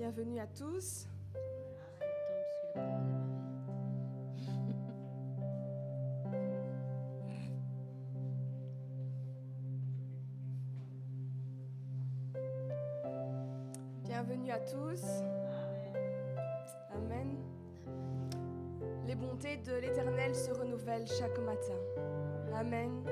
[0.00, 1.06] Bienvenue à tous.
[14.02, 15.02] Bienvenue à tous.
[16.94, 17.36] Amen.
[19.06, 21.76] Les bontés de l'Éternel se renouvellent chaque matin.
[22.54, 23.04] Amen.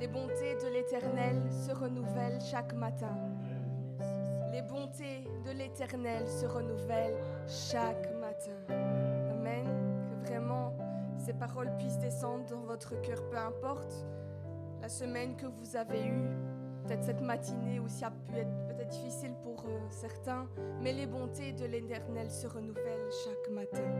[0.00, 3.25] Les bontés de l'Éternel se renouvellent chaque matin.
[4.86, 8.52] Les bontés de l'Éternel se renouvellent chaque matin.
[8.68, 9.66] Amen.
[10.08, 10.76] Que vraiment
[11.18, 14.06] ces paroles puissent descendre dans votre cœur, peu importe
[14.80, 16.30] la semaine que vous avez eue,
[16.84, 20.46] peut-être cette matinée aussi a pu être peut-être difficile pour euh, certains,
[20.80, 23.90] mais les bontés de l'Éternel se renouvellent chaque matin.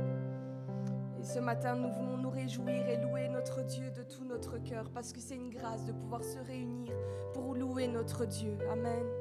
[1.19, 4.89] Et ce matin, nous voulons nous réjouir et louer notre Dieu de tout notre cœur,
[4.91, 6.93] parce que c'est une grâce de pouvoir se réunir
[7.33, 8.57] pour louer notre Dieu.
[8.71, 9.16] Amen.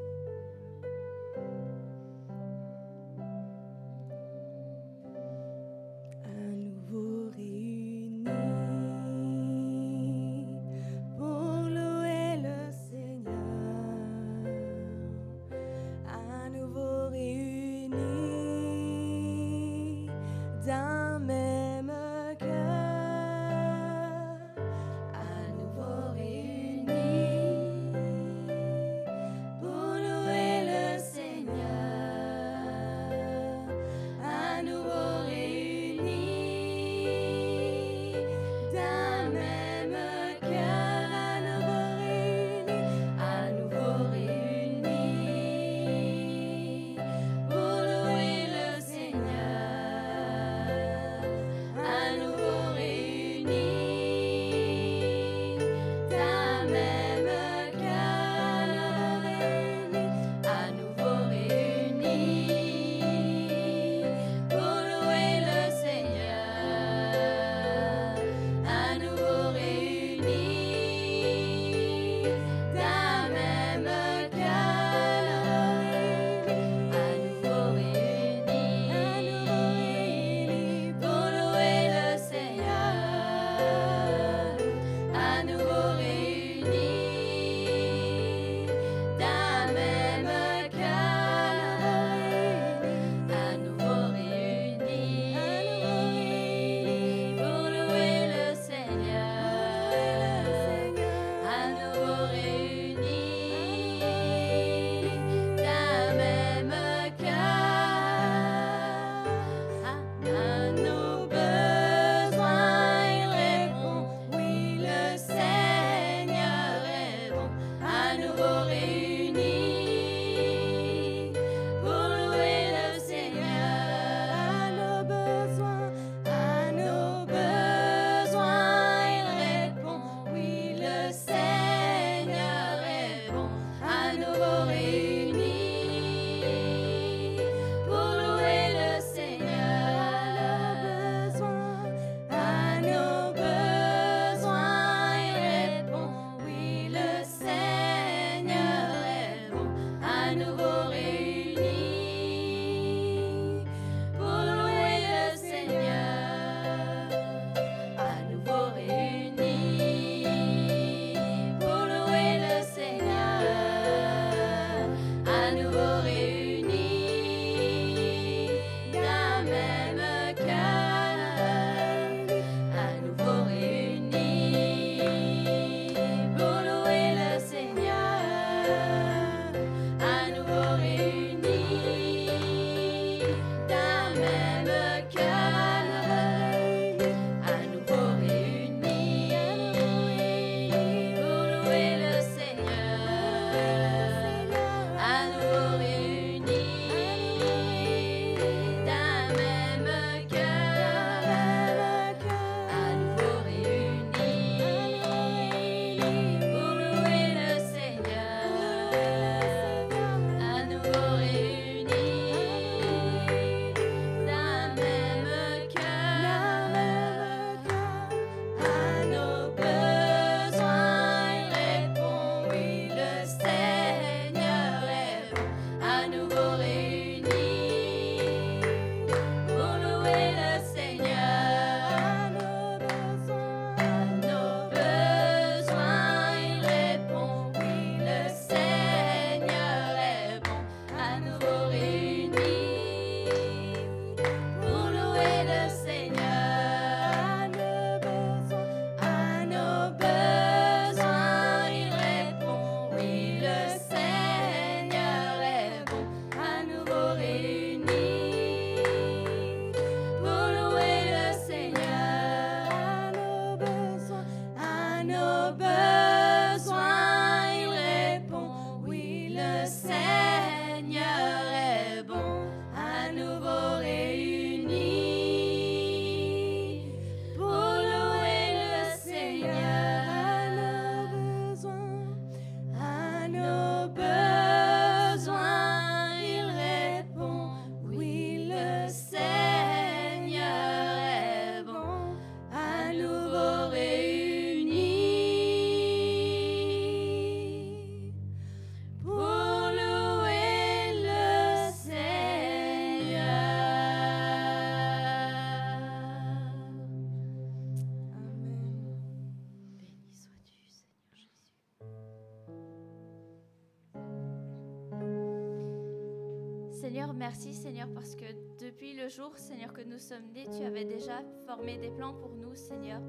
[317.18, 318.26] Merci Seigneur parce que
[318.60, 322.36] depuis le jour, Seigneur, que nous sommes nés, tu avais déjà formé des plans pour
[322.36, 323.02] nous, Seigneur.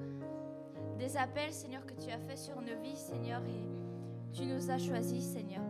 [0.97, 3.67] Des appels, Seigneur, que tu as fait sur nos vies, Seigneur, et
[4.33, 5.63] tu nous as choisis, Seigneur.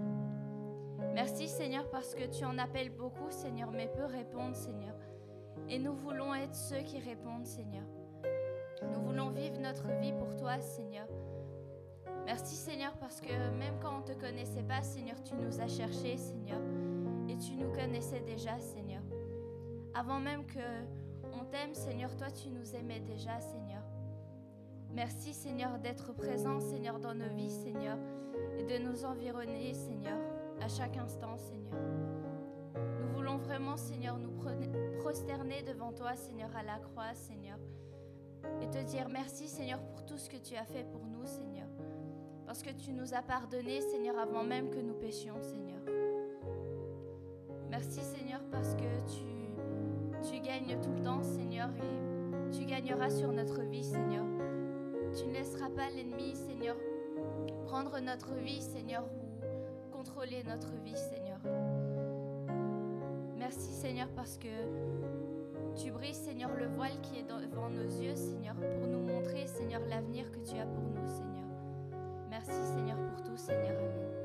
[1.15, 4.95] Merci, Seigneur, parce que tu en appelles beaucoup, Seigneur, mais peu répondent, Seigneur.
[5.71, 7.85] Et nous voulons être ceux qui répondent, Seigneur.
[8.83, 11.09] Nous voulons vivre notre vie pour toi, Seigneur.
[12.27, 15.69] Merci, Seigneur, parce que même quand on ne te connaissait pas, Seigneur, tu nous as
[15.69, 16.61] cherchés, Seigneur.
[17.39, 19.03] Tu nous connaissais déjà, Seigneur.
[19.95, 20.61] Avant même que
[21.33, 23.83] on t'aime, Seigneur, toi, tu nous aimais déjà, Seigneur.
[24.91, 27.99] Merci, Seigneur, d'être présent, Seigneur, dans nos vies, Seigneur,
[28.59, 30.19] et de nous environner, Seigneur,
[30.63, 31.77] à chaque instant, Seigneur.
[32.75, 34.33] Nous voulons vraiment, Seigneur, nous
[35.01, 37.59] prosterner devant toi, Seigneur, à la croix, Seigneur,
[38.63, 41.69] et te dire merci, Seigneur, pour tout ce que tu as fait pour nous, Seigneur,
[42.47, 45.76] parce que tu nous as pardonné, Seigneur, avant même que nous péchions, Seigneur.
[51.77, 54.25] Et tu gagneras sur notre vie, Seigneur.
[55.17, 56.77] Tu ne laisseras pas l'ennemi, Seigneur,
[57.65, 61.39] prendre notre vie, Seigneur, ou contrôler notre vie, Seigneur.
[63.37, 64.49] Merci, Seigneur, parce que
[65.77, 69.83] tu brises, Seigneur, le voile qui est devant nos yeux, Seigneur, pour nous montrer, Seigneur,
[69.89, 71.47] l'avenir que tu as pour nous, Seigneur.
[72.31, 73.77] Merci, Seigneur, pour tout, Seigneur.
[73.79, 74.16] Amen.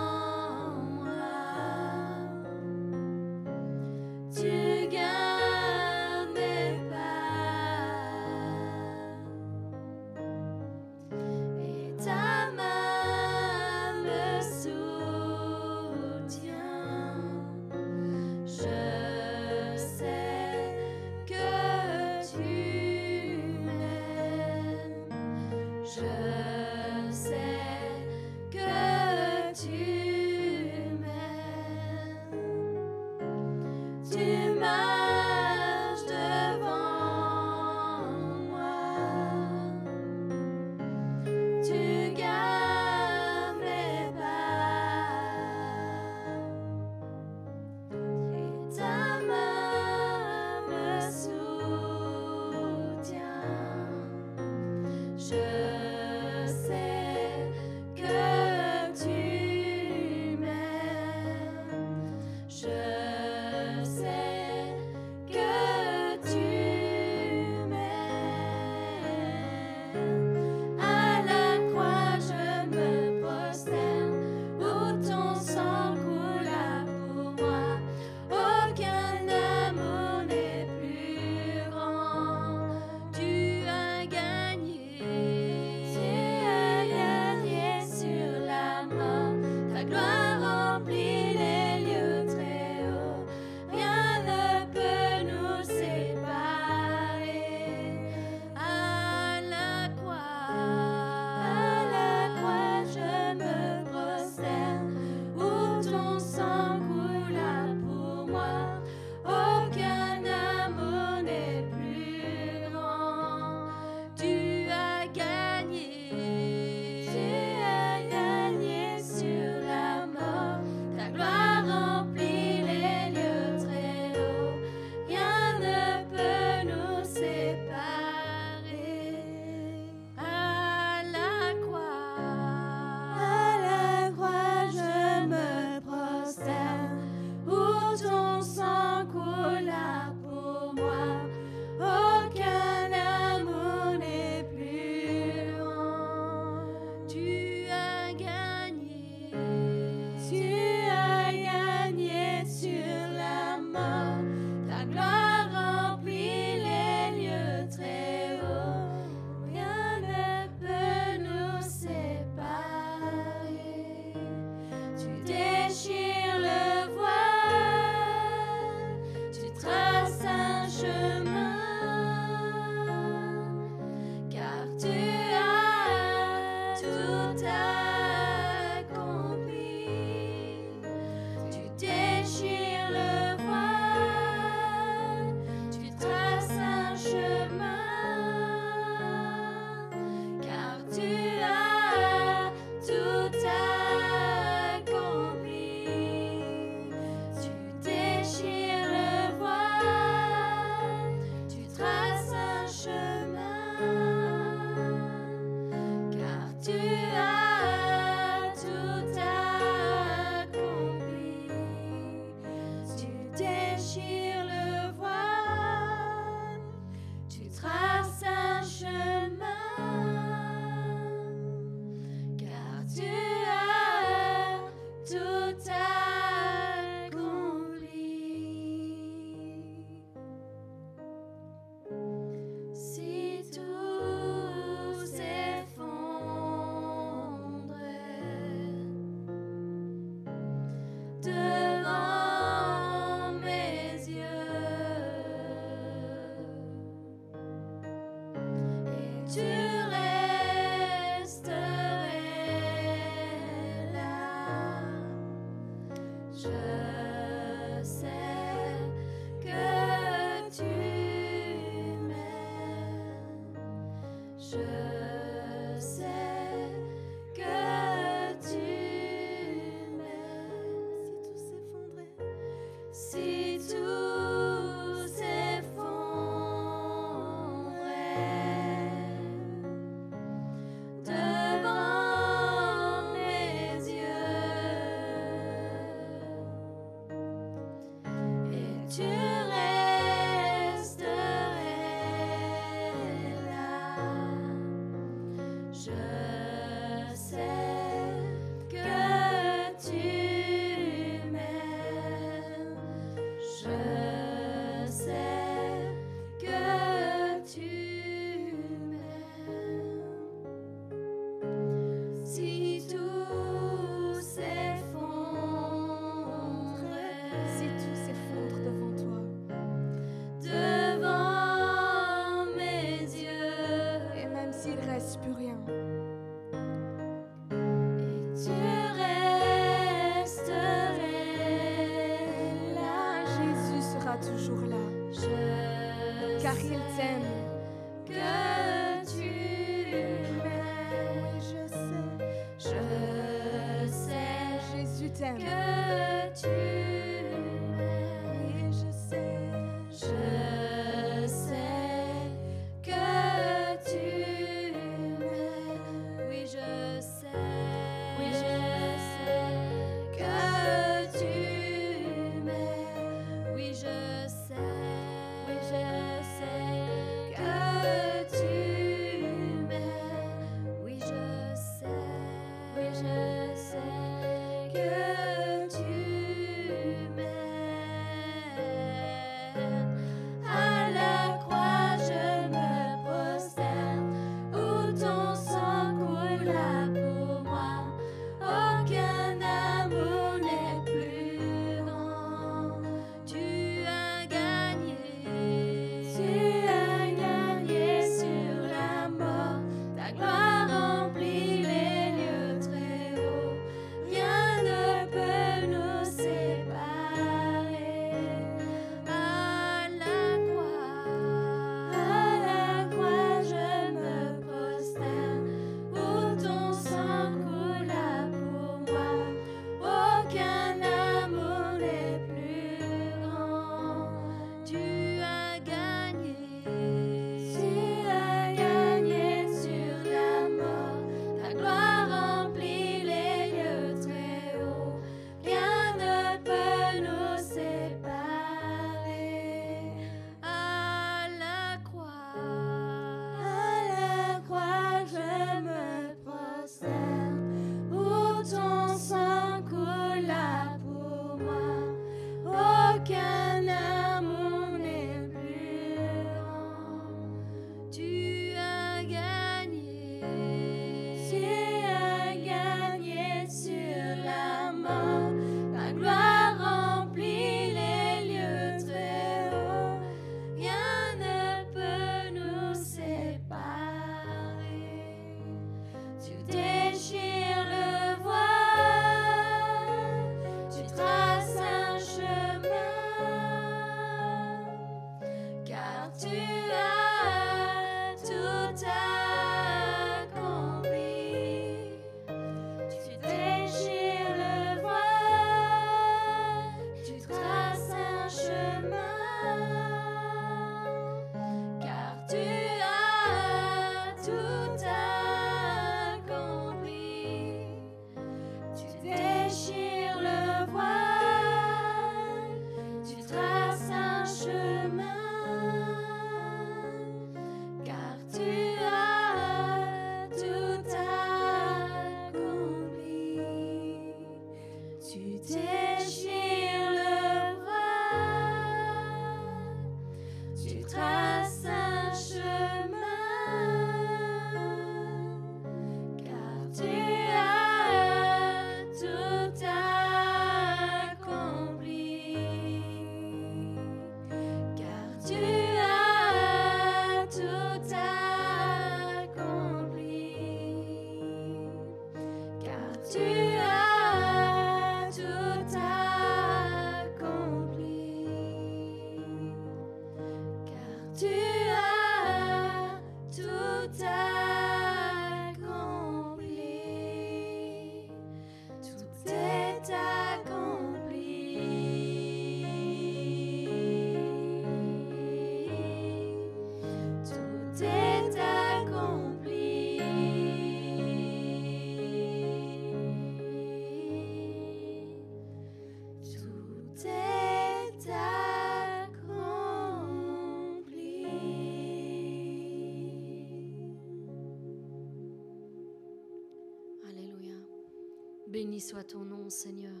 [598.64, 600.00] Béni soit ton nom, Seigneur.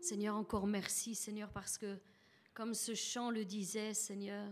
[0.00, 1.98] Seigneur, encore merci, Seigneur, parce que,
[2.54, 4.50] comme ce chant le disait, Seigneur,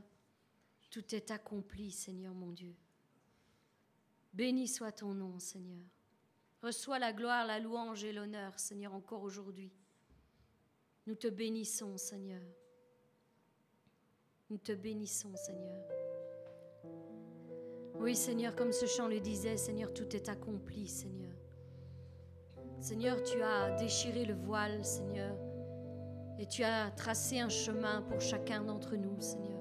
[0.91, 2.75] tout est accompli, Seigneur mon Dieu.
[4.35, 5.81] Béni soit ton nom, Seigneur.
[6.63, 9.73] Reçois la gloire, la louange et l'honneur, Seigneur, encore aujourd'hui.
[11.07, 12.43] Nous te bénissons, Seigneur.
[14.51, 15.83] Nous te bénissons, Seigneur.
[17.95, 21.40] Oui, Seigneur, comme ce chant le disait, Seigneur, tout est accompli, Seigneur.
[22.81, 25.37] Seigneur, tu as déchiré le voile, Seigneur,
[26.39, 29.61] et tu as tracé un chemin pour chacun d'entre nous, Seigneur.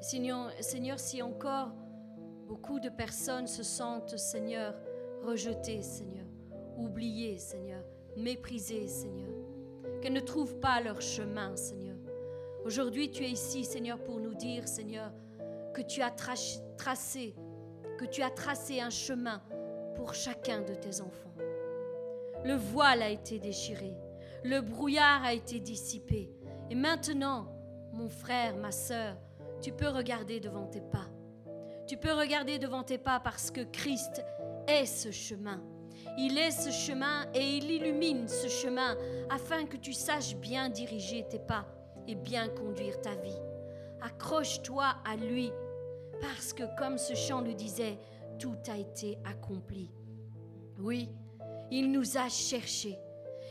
[0.00, 1.00] Seigneur.
[1.00, 1.72] Si encore
[2.46, 4.74] beaucoup de personnes se sentent, Seigneur,
[5.24, 6.26] rejetées, Seigneur,
[6.76, 7.82] oubliées, Seigneur,
[8.16, 9.34] méprisées, Seigneur,
[10.00, 11.96] qu'elles ne trouvent pas leur chemin, Seigneur.
[12.64, 15.12] Aujourd'hui, tu es ici, Seigneur, pour nous dire, Seigneur,
[15.74, 17.34] que tu as tracé,
[17.98, 19.42] que tu as tracé un chemin
[19.96, 21.32] pour chacun de tes enfants.
[22.44, 23.96] Le voile a été déchiré,
[24.44, 26.30] le brouillard a été dissipé.
[26.70, 27.48] Et maintenant,
[27.92, 29.16] mon frère, ma sœur,
[29.60, 31.08] tu peux regarder devant tes pas.
[31.86, 34.22] Tu peux regarder devant tes pas parce que Christ
[34.66, 35.62] est ce chemin.
[36.18, 38.96] Il est ce chemin et il illumine ce chemin
[39.30, 41.66] afin que tu saches bien diriger tes pas
[42.06, 43.40] et bien conduire ta vie.
[44.02, 45.50] Accroche-toi à lui
[46.20, 47.98] parce que comme ce chant le disait,
[48.38, 49.90] tout a été accompli.
[50.78, 51.08] Oui,
[51.70, 52.98] il nous a cherchés.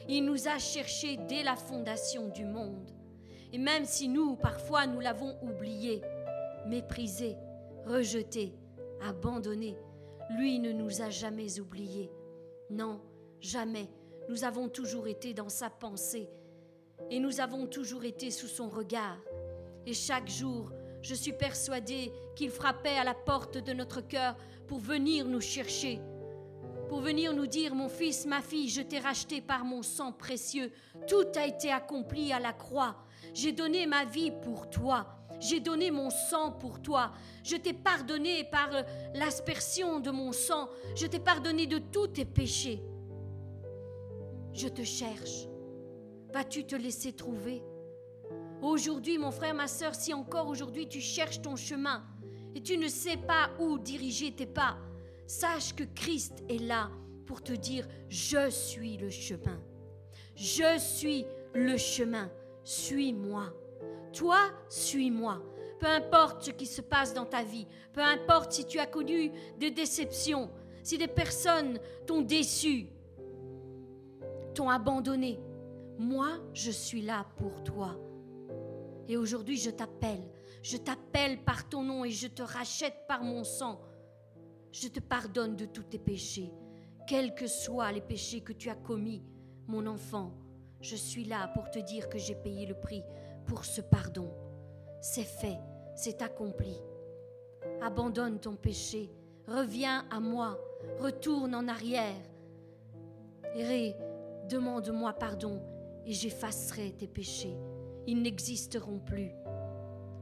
[0.07, 2.91] Il nous a cherchés dès la fondation du monde.
[3.51, 6.01] Et même si nous, parfois, nous l'avons oublié,
[6.67, 7.35] méprisé,
[7.85, 8.53] rejeté,
[9.01, 9.77] abandonné,
[10.37, 12.11] lui ne nous a jamais oubliés.
[12.69, 13.01] Non,
[13.39, 13.89] jamais.
[14.29, 16.29] Nous avons toujours été dans sa pensée
[17.09, 19.19] et nous avons toujours été sous son regard.
[19.85, 24.35] Et chaque jour, je suis persuadée qu'il frappait à la porte de notre cœur
[24.67, 25.99] pour venir nous chercher,
[26.87, 30.71] pour venir nous dire, mon fils, ma fille, je t'ai racheté par mon sang précieux.
[31.07, 32.95] Tout a été accompli à la croix.
[33.33, 35.07] J'ai donné ma vie pour toi.
[35.39, 37.11] J'ai donné mon sang pour toi.
[37.43, 38.69] Je t'ai pardonné par
[39.13, 40.69] l'aspersion de mon sang.
[40.95, 42.81] Je t'ai pardonné de tous tes péchés.
[44.53, 45.47] Je te cherche.
[46.33, 47.63] Vas-tu te laisser trouver?
[48.61, 52.03] Aujourd'hui, mon frère, ma soeur, si encore aujourd'hui tu cherches ton chemin
[52.55, 54.77] et tu ne sais pas où diriger tes pas,
[55.27, 56.89] sache que Christ est là
[57.25, 59.59] pour te dire, je suis le chemin.
[60.35, 62.29] Je suis le chemin.
[62.63, 63.53] Suis-moi.
[64.13, 65.41] Toi, suis-moi.
[65.79, 69.31] Peu importe ce qui se passe dans ta vie, peu importe si tu as connu
[69.59, 70.49] des déceptions,
[70.83, 72.87] si des personnes t'ont déçu,
[74.53, 75.39] t'ont abandonné,
[75.97, 77.97] moi, je suis là pour toi.
[79.07, 80.23] Et aujourd'hui, je t'appelle.
[80.61, 83.79] Je t'appelle par ton nom et je te rachète par mon sang.
[84.77, 86.51] Je te pardonne de tous tes péchés,
[87.07, 89.23] quels que soient les péchés que tu as commis,
[89.67, 90.33] mon enfant.
[90.81, 93.01] Je suis là pour te dire que j'ai payé le prix
[93.45, 94.29] pour ce pardon.
[94.99, 95.59] C'est fait,
[95.95, 96.75] c'est accompli.
[97.81, 99.09] Abandonne ton péché,
[99.47, 100.59] reviens à moi,
[100.99, 102.21] retourne en arrière.
[103.55, 103.93] Et
[104.49, 105.61] demande-moi pardon
[106.05, 107.55] et j'effacerai tes péchés.
[108.07, 109.31] Ils n'existeront plus.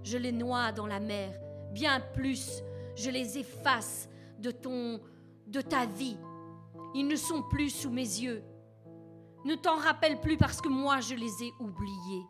[0.03, 1.33] Je les noie dans la mer,
[1.71, 2.61] bien plus,
[2.95, 4.09] je les efface
[4.43, 4.99] de ton
[5.47, 6.17] de ta vie.
[6.93, 8.43] Ils ne sont plus sous mes yeux.
[9.45, 12.25] Ne t'en rappelle plus parce que moi je les ai oubliés.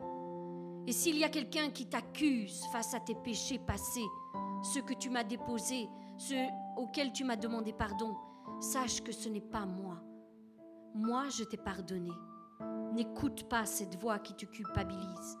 [0.86, 4.06] Et s'il y a quelqu'un qui t'accuse face à tes péchés passés,
[4.62, 6.46] ceux que tu m'as déposés, ceux
[6.76, 8.14] auxquels tu m'as demandé pardon,
[8.60, 10.02] sache que ce n'est pas moi.
[10.94, 12.12] Moi, je t'ai pardonné.
[12.92, 15.38] N'écoute pas cette voix qui te culpabilise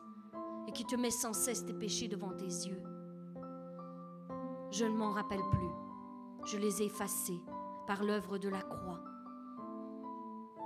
[0.66, 2.82] et qui te met sans cesse tes péchés devant tes yeux.
[4.72, 5.83] Je ne m'en rappelle plus.
[6.44, 7.42] Je les ai effacés
[7.86, 9.02] par l'œuvre de la croix.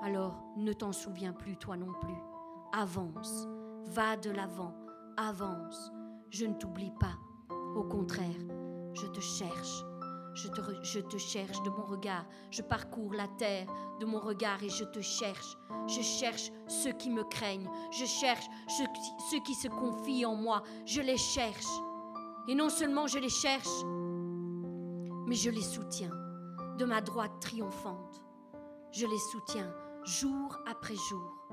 [0.02, 2.18] Alors ne t'en souviens plus toi non plus.
[2.72, 3.48] Avance,
[3.86, 4.74] va de l'avant,
[5.16, 5.90] avance.
[6.30, 7.16] Je ne t'oublie pas.
[7.76, 8.40] Au contraire,
[8.94, 9.84] je te cherche
[10.82, 12.24] je te, cherche de mon regard.
[12.50, 13.66] Je parcours la terre
[14.00, 15.56] de mon regard et je te cherche.
[15.86, 17.68] Je cherche ceux qui me craignent.
[17.90, 20.62] Je cherche ceux, qui se confient en moi.
[20.86, 21.66] Je les cherche.
[22.46, 23.84] Et non seulement je les cherche,
[25.28, 26.16] mais je les soutiens
[26.78, 28.22] de ma droite triomphante.
[28.92, 29.70] Je les soutiens
[30.04, 31.46] jour après jour.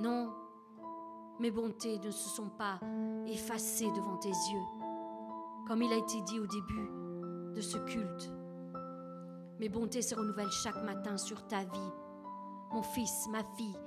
[0.00, 0.32] Non,
[1.38, 2.80] mes bontés ne se sont pas
[3.26, 4.66] effacées devant tes yeux.
[5.68, 6.88] Comme il a été dit au début,
[7.54, 8.30] de ce culte.
[9.58, 11.92] Mes bontés se renouvellent chaque matin sur ta vie.
[12.72, 13.78] Mon fils, ma fille,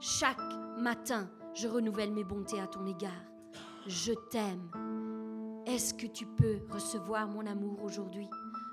[0.00, 0.38] chaque
[0.78, 3.12] matin, je renouvelle mes bontés à ton égard.
[3.86, 4.70] Je t'aime.
[5.66, 8.28] Est-ce que tu peux recevoir mon amour aujourd'hui?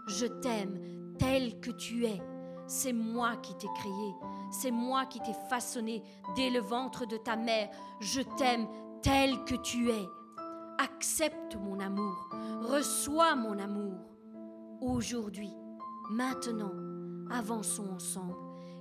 [0.07, 2.21] Je t'aime tel que tu es.
[2.67, 4.13] C'est moi qui t'ai créé.
[4.51, 6.03] C'est moi qui t'ai façonné
[6.35, 7.69] dès le ventre de ta mère.
[7.99, 8.67] Je t'aime
[9.01, 10.07] tel que tu es.
[10.77, 12.29] Accepte mon amour.
[12.61, 14.13] Reçois mon amour
[14.83, 15.53] aujourd'hui,
[16.11, 16.73] maintenant,
[17.31, 18.35] avançons ensemble.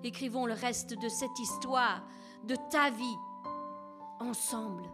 [0.05, 2.03] Écrivons le reste de cette histoire,
[2.44, 3.18] de ta vie,
[4.20, 4.85] ensemble.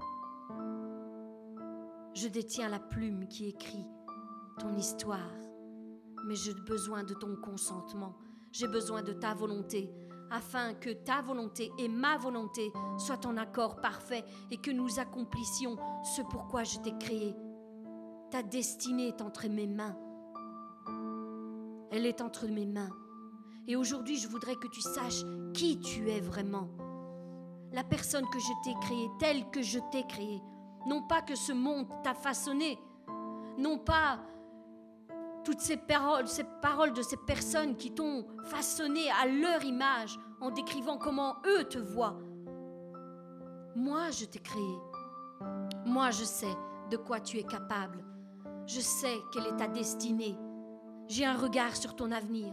[2.21, 3.87] Je détiens la plume qui écrit
[4.59, 5.31] ton histoire,
[6.27, 8.17] mais j'ai besoin de ton consentement,
[8.51, 9.89] j'ai besoin de ta volonté.
[10.33, 15.79] afin que ta volonté et ma volonté soient en accord parfait et que nous accomplissions
[16.03, 17.37] ce pourquoi je t'ai créé.
[18.33, 19.97] Ta destinée est entre mes mains.
[21.93, 22.91] Elle est entre mes mains.
[23.69, 25.23] Et aujourd'hui, je voudrais que tu saches
[25.55, 26.69] qui tu es vraiment.
[27.73, 30.43] La personne que je t'ai créée, telle que je t'ai créée.
[30.89, 32.79] Non pas que ce monde t'a façonné.
[33.59, 34.19] Non pas
[35.45, 36.25] toutes ces paroles,
[36.95, 42.19] de ces personnes qui t'ont façonné à leur image en décrivant comment eux te voient.
[43.77, 44.79] Moi, je t'ai créé.
[45.85, 46.57] Moi, je sais
[46.91, 48.03] de quoi tu es capable.
[48.67, 50.39] Je sais quelle est ta destinée.
[51.07, 52.53] J'ai un regard sur ton avenir.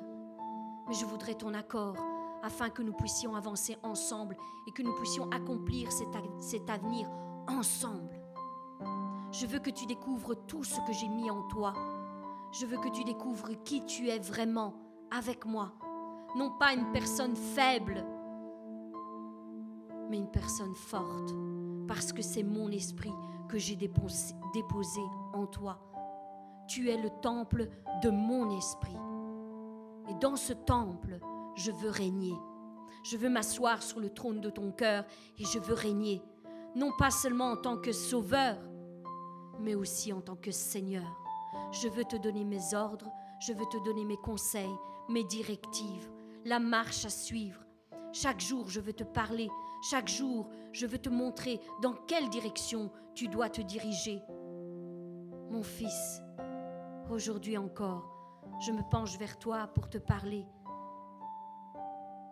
[0.88, 1.96] Mais je voudrais ton accord
[2.44, 4.36] afin que nous puissions avancer ensemble
[4.68, 7.10] et que nous puissions accomplir cet avenir
[7.48, 8.15] ensemble.
[9.40, 11.74] Je veux que tu découvres tout ce que j'ai mis en toi
[12.60, 14.74] je veux que tu découvres qui tu es vraiment
[15.12, 15.74] avec moi.
[16.38, 18.06] Non pas une personne faible,
[20.10, 21.34] mais une personne forte,
[21.88, 23.12] parce que c'est mon esprit
[23.50, 25.02] que j'ai déposé
[25.34, 25.80] en toi.
[26.70, 27.68] Tu es le temple
[28.02, 28.98] de mon esprit.
[30.10, 31.20] Et dans ce temple,
[31.56, 32.34] je veux régner.
[33.04, 35.06] Je veux m'asseoir sur le trône de ton cœur
[35.38, 36.24] et je veux régner,
[36.76, 38.58] non pas seulement en tant que sauveur,
[39.60, 41.06] mais aussi en tant que Seigneur.
[41.72, 44.76] Je veux te donner mes ordres, je veux te donner mes conseils,
[45.10, 46.10] mes directives,
[46.46, 47.62] la marche à suivre.
[48.14, 49.50] Chaque jour, je veux te parler.
[49.90, 54.22] Chaque jour, je veux te montrer dans quelle direction tu dois te diriger.
[55.50, 56.22] Mon fils,
[57.10, 58.16] aujourd'hui encore,
[58.66, 60.46] je me penche vers toi pour te parler.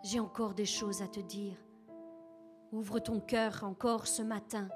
[0.02, 1.56] J'ai encore des choses à te dire.
[2.72, 4.68] Ouvre ton cœur encore ce matin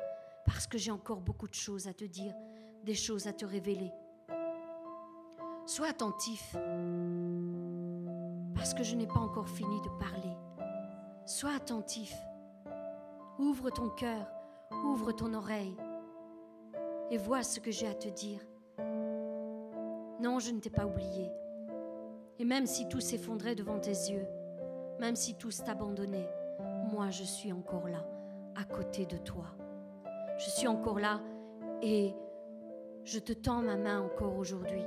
[0.48, 2.34] parce que j'ai encore beaucoup de choses à te dire,
[2.82, 3.92] des choses à te révéler.
[5.66, 6.56] Sois attentif,
[8.54, 10.34] parce que je n'ai pas encore fini de parler.
[11.26, 12.16] Sois attentif.
[13.38, 14.26] Ouvre ton cœur,
[14.87, 15.76] ouvre ton oreille
[17.11, 18.40] et vois ce que j'ai à te dire.
[20.18, 21.30] Non, je ne t'ai pas oublié.
[22.38, 24.26] Et même si tout s'effondrait devant tes yeux,
[24.98, 26.28] même si tout s'abandonnait,
[26.90, 28.04] moi je suis encore là,
[28.56, 29.54] à côté de toi.
[30.38, 31.20] Je suis encore là
[31.83, 32.14] et
[33.03, 34.85] je te tends ma main encore aujourd'hui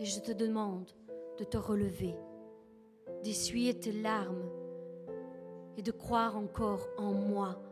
[0.00, 0.90] et je te demande
[1.38, 2.16] de te relever,
[3.22, 4.50] d'essuyer tes larmes
[5.76, 7.62] et de croire encore en moi.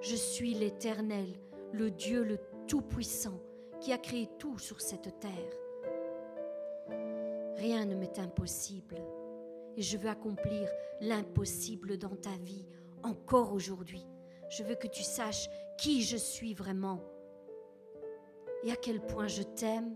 [0.00, 1.28] Je suis l'Éternel,
[1.72, 3.38] le Dieu le Tout-Puissant
[3.80, 5.30] qui a créé tout sur cette terre.
[7.58, 8.96] Rien ne m'est impossible
[9.76, 10.70] et je veux accomplir
[11.02, 12.66] l'impossible dans ta vie
[13.02, 14.06] encore aujourd'hui.
[14.48, 17.00] Je veux que tu saches qui je suis vraiment
[18.64, 19.94] et à quel point je t'aime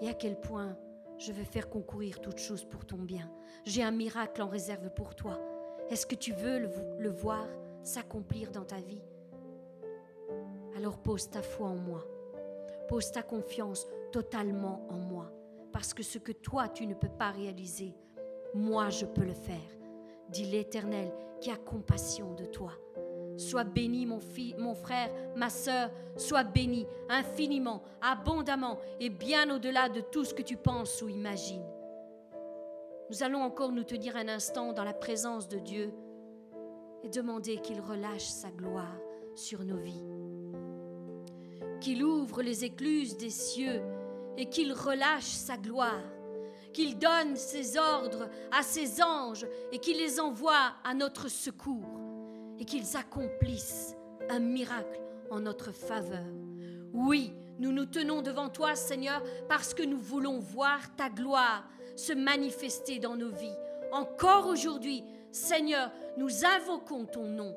[0.00, 0.76] et à quel point
[1.18, 3.30] je veux faire concourir toutes choses pour ton bien.
[3.64, 5.38] J'ai un miracle en réserve pour toi.
[5.88, 6.58] Est-ce que tu veux
[6.98, 7.46] le, voir
[7.82, 9.02] s'accomplir dans ta vie?
[10.76, 12.04] Alors pose ta foi en moi.
[12.88, 15.30] Pose ta confiance totalement en moi.
[15.72, 17.94] Parce que ce que toi, tu ne peux pas réaliser,
[18.54, 19.56] moi, je peux le faire.
[20.28, 22.72] Dit l'Éternel qui a compassion de toi.
[23.42, 24.20] Sois béni, mon,
[24.74, 30.56] frère, ma sœur, sois béni infiniment, abondamment et bien au-delà de tout ce que tu
[30.56, 31.64] penses ou imagines.
[33.10, 35.92] Nous allons encore nous tenir un instant dans la présence de Dieu
[37.02, 38.96] et demander qu'il relâche sa gloire
[39.34, 40.06] sur nos vies.
[41.80, 43.82] Qu'il ouvre les écluses des cieux
[44.36, 46.04] et qu'il relâche sa gloire.
[46.72, 52.01] Qu'il donne ses ordres à ses anges et qu'il les envoie à notre secours
[52.58, 53.96] et qu'ils accomplissent
[54.28, 56.24] un miracle en notre faveur.
[56.92, 62.12] Oui, nous nous tenons devant toi, Seigneur, parce que nous voulons voir ta gloire se
[62.12, 63.56] manifester dans nos vies.
[63.92, 67.56] Encore aujourd'hui, Seigneur, nous invoquons ton nom,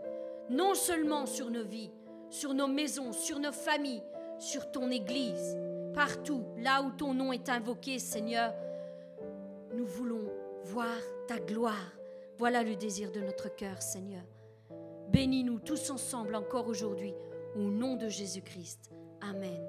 [0.49, 1.91] non seulement sur nos vies,
[2.29, 4.03] sur nos maisons, sur nos familles,
[4.39, 5.57] sur ton Église,
[5.93, 8.53] partout là où ton nom est invoqué, Seigneur,
[9.73, 10.31] nous voulons
[10.63, 11.93] voir ta gloire.
[12.37, 14.23] Voilà le désir de notre cœur, Seigneur.
[15.15, 17.13] Bénis-nous tous ensemble encore aujourd'hui,
[17.55, 18.91] au nom de Jésus-Christ.
[19.21, 19.65] Amen.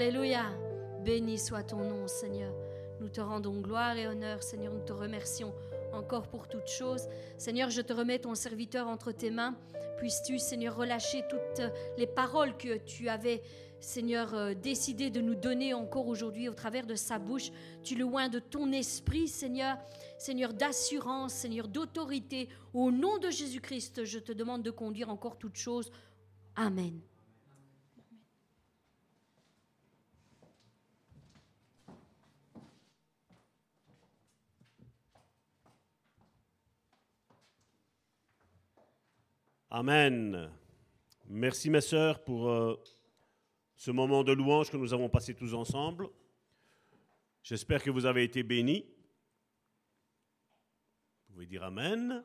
[0.00, 0.46] Alléluia.
[1.04, 2.54] Béni soit ton nom, Seigneur.
[3.00, 4.72] Nous te rendons gloire et honneur, Seigneur.
[4.72, 5.52] Nous te remercions
[5.92, 7.06] encore pour toutes choses.
[7.36, 9.58] Seigneur, je te remets ton serviteur entre tes mains.
[9.98, 11.60] Puisses-tu, Seigneur, relâcher toutes
[11.98, 13.42] les paroles que tu avais,
[13.78, 17.50] Seigneur, euh, décidé de nous donner encore aujourd'hui au travers de sa bouche?
[17.82, 19.76] Tu le loin de ton esprit, Seigneur.
[20.16, 22.48] Seigneur, d'assurance, Seigneur, d'autorité.
[22.72, 25.92] Au nom de Jésus-Christ, je te demande de conduire encore toutes choses.
[26.56, 27.02] Amen.
[39.80, 40.50] Amen.
[41.26, 42.78] Merci mes sœurs pour euh,
[43.76, 46.10] ce moment de louange que nous avons passé tous ensemble.
[47.42, 48.84] J'espère que vous avez été bénis.
[51.26, 52.22] Vous pouvez dire Amen.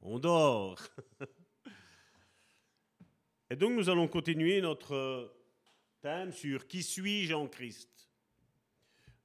[0.00, 0.80] On dort.
[3.50, 5.30] Et donc nous allons continuer notre
[6.00, 8.08] thème sur Qui suis-je en Christ?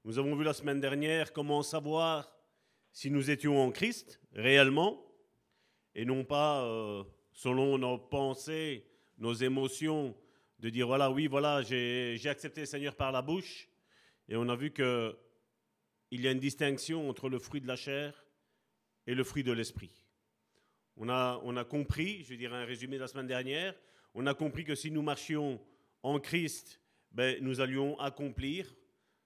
[0.03, 2.29] Nous avons vu la semaine dernière comment savoir
[2.91, 5.12] si nous étions en Christ réellement
[5.95, 8.85] et non pas euh, selon nos pensées,
[9.17, 10.15] nos émotions,
[10.59, 13.67] de dire voilà, oui, voilà, j'ai accepté le Seigneur par la bouche.
[14.29, 15.17] Et on a vu que
[16.11, 18.25] il y a une distinction entre le fruit de la chair
[19.07, 20.05] et le fruit de l'esprit.
[20.95, 23.73] On a, on a compris, je dirais un résumé de la semaine dernière,
[24.13, 25.59] on a compris que si nous marchions
[26.03, 26.79] en Christ,
[27.11, 28.73] ben, nous allions accomplir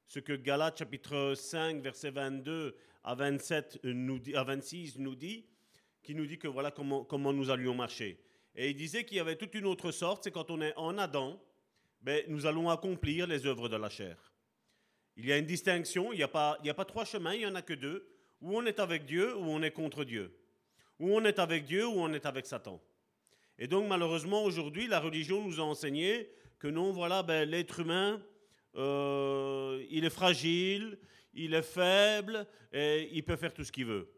[0.08, 5.46] ce que Galates chapitre 5, verset 22 à, 27 nous à 26 nous dit,
[6.08, 8.18] qui nous dit que voilà comment, nous allions marcher.
[8.56, 10.98] Et il disait qu'il y avait toute une autre sorte, c'est quand on est en
[10.98, 11.38] Adam,
[12.00, 14.16] ben, nous allons accomplir les œuvres de la chair.
[15.18, 17.40] Il y a une distinction, il n'y a, pas, il a pas trois chemins, il
[17.40, 18.08] n'y en a que deux,
[18.40, 20.34] où on est avec Dieu ou on est contre Dieu,
[20.98, 22.82] où on est avec Dieu ou on est avec Satan.
[23.60, 28.24] Et donc malheureusement aujourd'hui, la religion nous a enseigné que non, voilà, ben, l'être humain,
[28.76, 31.00] euh, il est fragile,
[31.34, 34.10] il est faible, et il peut faire tout ce qu'il veut.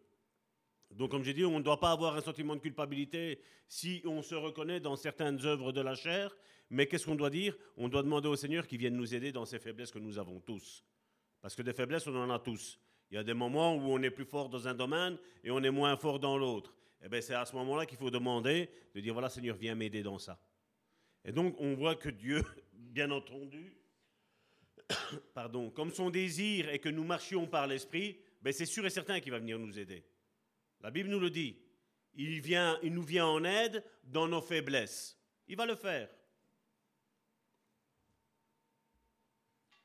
[0.92, 4.22] Donc, comme j'ai dit, on ne doit pas avoir un sentiment de culpabilité si on
[4.22, 6.36] se reconnaît dans certaines œuvres de la chair.
[6.70, 7.56] Mais qu'est-ce qu'on doit dire?
[7.78, 10.40] On doit demander au Seigneur qu'il vienne nous aider dans ces faiblesses que nous avons
[10.40, 10.84] tous.
[11.42, 12.80] Parce que des faiblesses, on en a tous.
[13.12, 15.64] Il y a des moments où on est plus fort dans un domaine et on
[15.64, 16.76] est moins fort dans l'autre.
[17.02, 19.74] Et eh bien, c'est à ce moment-là qu'il faut demander, de dire voilà, Seigneur, viens
[19.74, 20.40] m'aider dans ça.
[21.24, 23.78] Et donc, on voit que Dieu, bien entendu,
[25.34, 29.20] pardon, comme son désir est que nous marchions par l'Esprit, ben c'est sûr et certain
[29.20, 30.04] qu'il va venir nous aider.
[30.82, 31.58] La Bible nous le dit.
[32.16, 32.42] Il,
[32.94, 35.18] nous vient en aide dans nos faiblesses.
[35.48, 36.10] Il va le faire.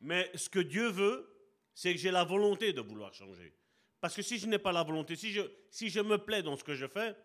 [0.01, 1.31] Mais ce que Dieu veut,
[1.73, 3.55] c'est que j'ai la volonté de vouloir changer.
[4.01, 6.57] Parce que si je n'ai pas la volonté, si je, si je me plais dans
[6.57, 7.17] ce que je fais,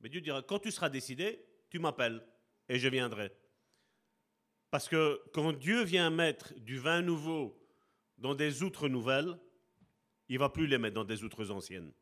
[0.00, 2.26] mais Dieu dira, quand tu seras décidé, tu m'appelles
[2.68, 3.32] et je viendrai.
[4.70, 7.60] Parce que quand Dieu vient mettre du vin nouveau
[8.18, 9.38] dans des outres nouvelles,
[10.28, 11.92] il va plus les mettre dans des outres anciennes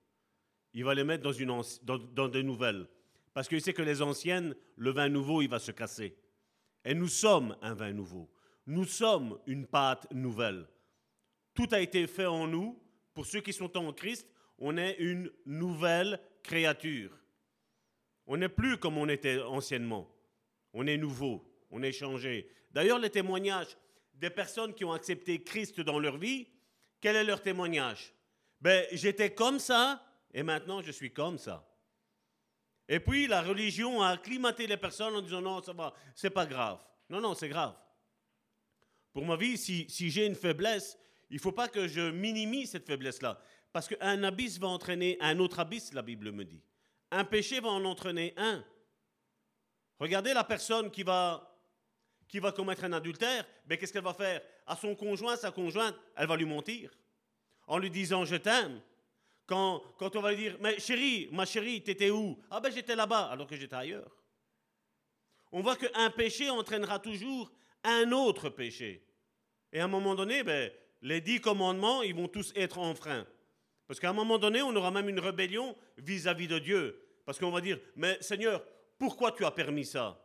[0.74, 2.86] il va les mettre dans, une dans, des nouvelles.
[3.32, 6.16] Parce qu'il sait que les anciennes, le vin nouveau, il va se casser.
[6.84, 8.28] Et nous sommes un vin nouveau.
[8.66, 10.66] Nous sommes une pâte nouvelle.
[11.54, 12.80] Tout a été fait en nous.
[13.14, 17.10] Pour ceux qui sont en Christ, on est une nouvelle créature.
[18.26, 20.10] On n'est plus comme on était anciennement.
[20.72, 22.50] On est nouveau, on est changé.
[22.72, 23.76] D'ailleurs, les témoignages
[24.14, 26.48] des personnes qui ont accepté Christ dans leur vie,
[27.00, 28.12] quel est leur témoignage?
[28.60, 30.03] Ben, J'étais comme ça,
[30.34, 31.66] et maintenant je suis comme ça.
[32.88, 36.44] Et puis la religion a acclimaté les personnes en disant non, ça va, c'est pas
[36.44, 36.78] grave.
[37.08, 37.74] Non, non, c'est grave.
[39.12, 40.98] Pour ma vie, si, si j'ai une faiblesse,
[41.30, 43.40] il ne faut pas que je minimise cette faiblesse-là.
[43.72, 46.60] Parce qu'un abysse va entraîner un autre abysse, la Bible me dit.
[47.10, 48.64] Un péché va en entraîner un.
[49.98, 51.56] Regardez la personne qui va,
[52.28, 54.42] qui va commettre un adultère, mais qu'est-ce qu'elle va faire?
[54.66, 56.90] À son conjoint, sa conjointe, elle va lui mentir.
[57.66, 58.80] En lui disant je t'aime.
[59.46, 62.38] Quand, on va lui dire, mais chérie, ma chérie, t'étais où?
[62.50, 64.10] Ah ben j'étais là-bas, alors que j'étais ailleurs.
[65.52, 69.06] On voit qu'un péché entraînera toujours un autre péché.
[69.72, 70.70] Et à un moment donné, ben,
[71.02, 73.26] les dix commandements, ils vont tous être enfreints.
[73.86, 77.00] Parce qu'à un moment donné, on aura même une rébellion vis-à-vis de Dieu.
[77.26, 78.64] Parce qu'on va dire, mais Seigneur,
[78.98, 80.20] pourquoi tu as permis ça?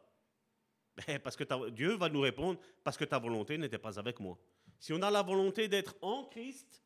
[1.08, 4.38] Ben, Parce que Dieu va nous répondre, parce que ta volonté n'était pas avec moi.
[4.80, 6.84] Si on a la volonté d'être en Christ,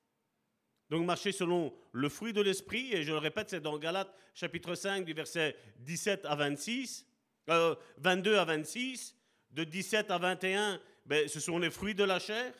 [0.93, 4.75] donc marcher selon le fruit de l'esprit, et je le répète, c'est dans Galates chapitre
[4.75, 7.07] 5 du verset 17 à 26,
[7.47, 9.15] 22 euh, à 26,
[9.49, 12.53] de 17 à 21, ben, ce sont les fruits de la chair.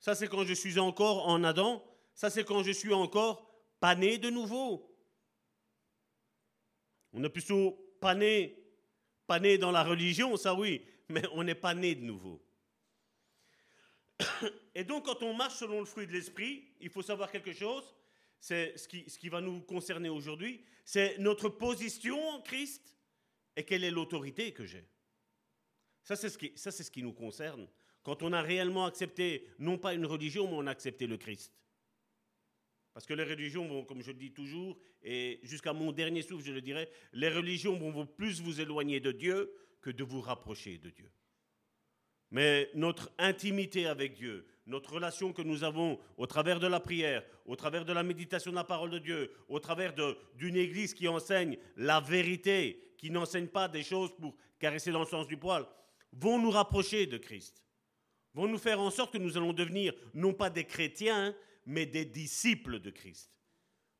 [0.00, 1.80] Ça, c'est quand je suis encore en Adam.
[2.12, 3.48] Ça, c'est quand je suis encore
[3.78, 4.92] pas né de nouveau.
[7.12, 8.58] On est plutôt pas né,
[9.28, 12.42] pas né dans la religion, ça oui, mais on n'est pas né de nouveau.
[14.78, 17.82] Et donc, quand on marche selon le fruit de l'esprit, il faut savoir quelque chose,
[18.38, 22.94] c'est ce qui, ce qui va nous concerner aujourd'hui, c'est notre position en Christ
[23.56, 24.86] et quelle est l'autorité que j'ai.
[26.02, 27.66] Ça, c'est ce, qui, ce qui nous concerne.
[28.02, 31.54] Quand on a réellement accepté, non pas une religion, mais on a accepté le Christ.
[32.92, 36.44] Parce que les religions vont, comme je le dis toujours, et jusqu'à mon dernier souffle,
[36.44, 39.50] je le dirai, les religions vont plus vous éloigner de Dieu
[39.80, 41.10] que de vous rapprocher de Dieu.
[42.30, 47.22] Mais notre intimité avec Dieu, notre relation que nous avons au travers de la prière,
[47.44, 49.94] au travers de la méditation de la parole de Dieu, au travers
[50.34, 55.06] d'une église qui enseigne la vérité, qui n'enseigne pas des choses pour caresser dans le
[55.06, 55.66] sens du poil,
[56.12, 57.64] vont nous rapprocher de Christ,
[58.34, 62.04] vont nous faire en sorte que nous allons devenir non pas des chrétiens, mais des
[62.04, 63.30] disciples de Christ.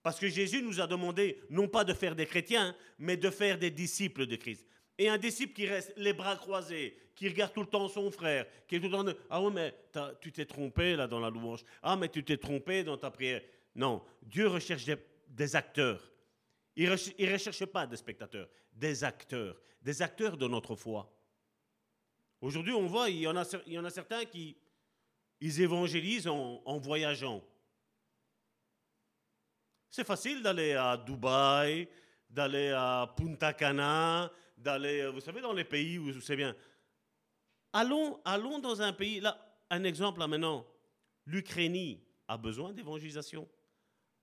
[0.03, 3.59] Parce que Jésus nous a demandé non pas de faire des chrétiens, mais de faire
[3.59, 4.65] des disciples de Christ.
[4.99, 8.47] Et un disciple qui reste les bras croisés, qui regarde tout le temps son frère,
[8.67, 9.75] qui est tout le temps Ah oui, mais
[10.21, 11.65] tu t'es trompé là dans la louange.
[11.83, 13.43] Ah, mais tu t'es trompé dans ta prière.
[13.75, 14.87] Non, Dieu recherche
[15.27, 16.11] des, acteurs.
[16.75, 21.13] Il ne recherche pas des spectateurs, des acteurs, des acteurs de notre foi.
[22.41, 24.57] Aujourd'hui, on voit, il y, en a, il y en a certains qui
[25.41, 27.43] ils évangélisent en voyageant.
[29.91, 31.89] C'est facile d'aller à Dubaï,
[32.29, 36.55] d'aller à Punta Cana, d'aller, vous savez, dans les pays où c'est bien.
[37.73, 39.39] Allons, allons dans un pays, là,
[39.71, 40.67] un exemple là maintenant,
[41.27, 41.99] l'Ukraine
[42.29, 43.49] a besoin d'évangélisation.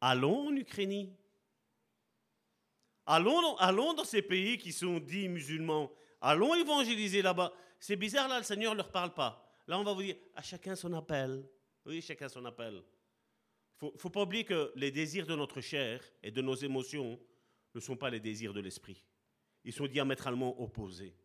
[0.01, 1.13] Allons en Ukraine.
[3.05, 5.91] Allons, allons dans ces pays qui sont dits musulmans.
[6.21, 7.53] Allons évangéliser là-bas.
[7.79, 9.45] C'est bizarre, là, le Seigneur ne leur parle pas.
[9.67, 11.45] Là, on va vous dire, à chacun son appel.
[11.85, 12.81] Oui, chacun son appel
[13.91, 17.19] ne faut, pas oublier que les désirs de notre chair et de nos émotions
[17.73, 19.03] ne sont pas les désirs de l'esprit.
[19.65, 21.15] Ils sont diamétralement opposés.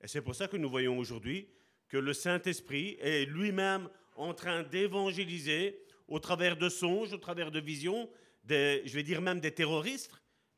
[0.00, 1.48] Et c'est pour ça que nous voyons aujourd'hui
[1.88, 7.60] que le Saint-Esprit est lui-même en train d'évangéliser au travers de songes, au travers de
[7.60, 8.08] visions,
[8.48, 10.10] je vais dire même des terroristes.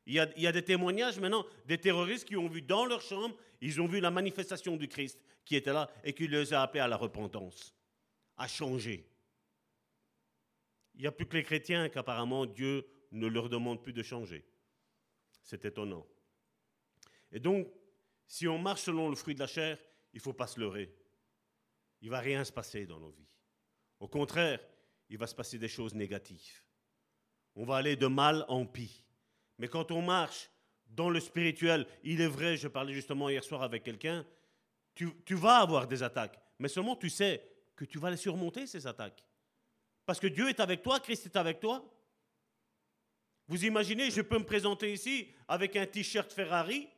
[0.07, 2.85] Il y, a, il y a des témoignages maintenant des terroristes qui ont vu dans
[2.85, 6.53] leur chambre, ils ont vu la manifestation du Christ qui était là et qui les
[6.53, 7.75] a appelés à la repentance,
[8.37, 9.07] à changer.
[10.95, 14.45] Il n'y a plus que les chrétiens qu'apparemment Dieu ne leur demande plus de changer.
[15.43, 16.07] C'est étonnant.
[17.33, 17.69] Et donc,
[18.27, 19.79] si on marche selon le fruit de la chair,
[20.13, 20.95] il ne faut pas se leurrer.
[22.01, 23.29] Il ne va rien se passer dans nos vies.
[23.99, 24.61] Au contraire,
[25.09, 26.63] il va se passer des choses négatives.
[27.57, 29.05] On va aller de mal en pis.
[29.59, 30.51] Mais quand on marche
[30.87, 34.27] dans le spirituel, il est vrai, je parlais justement hier soir avec quelqu'un,
[34.95, 38.67] tu, tu vas avoir des attaques, mais seulement tu sais que tu vas les surmonter,
[38.67, 39.25] ces attaques.
[40.07, 41.85] Parce que Dieu est avec toi, Christ est avec toi.
[43.51, 46.89] Vous imaginez, je peux me présenter ici avec un t-shirt Ferrari.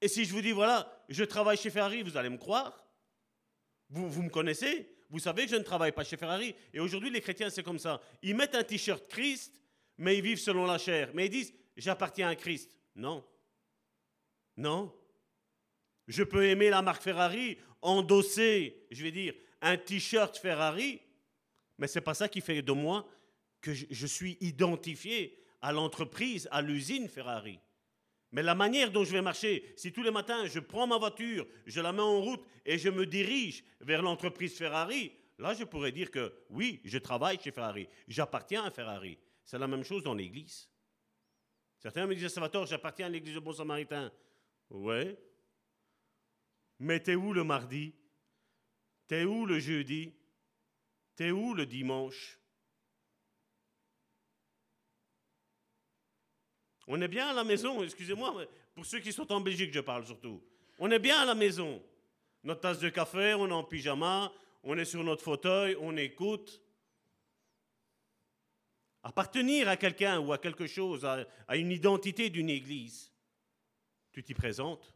[0.00, 2.86] Et si je vous dis, voilà, je travaille chez Ferrari, vous allez me croire.
[3.90, 6.54] Vous, me connaissez, vous savez que je ne travaille pas chez Ferrari.
[6.72, 8.00] Et aujourd'hui, les chrétiens, c'est comme ça.
[8.22, 9.60] Ils mettent un t-shirt Christ,
[9.96, 11.10] mais ils vivent selon la chair.
[11.14, 12.70] Mais ils disent, j'appartiens à Christ.
[12.94, 13.24] Non.
[14.56, 14.94] Non.
[16.06, 21.00] Je peux aimer la marque Ferrari, endosser, je vais dire, un t-shirt Ferrari,
[21.76, 23.04] mais ce n'est pas ça qui fait de moi
[23.60, 27.58] que je suis identifié à l'entreprise, à l'usine Ferrari.
[28.30, 31.46] Mais la manière dont je vais marcher, si tous les matins je prends ma voiture,
[31.66, 35.92] je la mets en route et je me dirige vers l'entreprise Ferrari, là je pourrais
[35.92, 39.18] dire que oui, je travaille chez Ferrari, j'appartiens à Ferrari.
[39.44, 40.68] C'est la même chose dans l'église.
[41.78, 44.12] Certains me disent, Salvatore, j'appartiens à l'église du Bon Samaritain.
[44.68, 45.16] Ouais.
[46.80, 47.94] Mais t'es où le mardi?
[49.06, 50.12] T'es où le jeudi?
[51.16, 52.38] T'es où le dimanche?
[56.90, 60.06] On est bien à la maison, excusez-moi, pour ceux qui sont en Belgique, je parle
[60.06, 60.42] surtout.
[60.78, 61.82] On est bien à la maison.
[62.42, 64.32] Notre tasse de café, on est en pyjama,
[64.62, 66.62] on est sur notre fauteuil, on écoute.
[69.02, 73.12] Appartenir à quelqu'un ou à quelque chose, à, à une identité d'une église,
[74.10, 74.94] tu t'y présentes,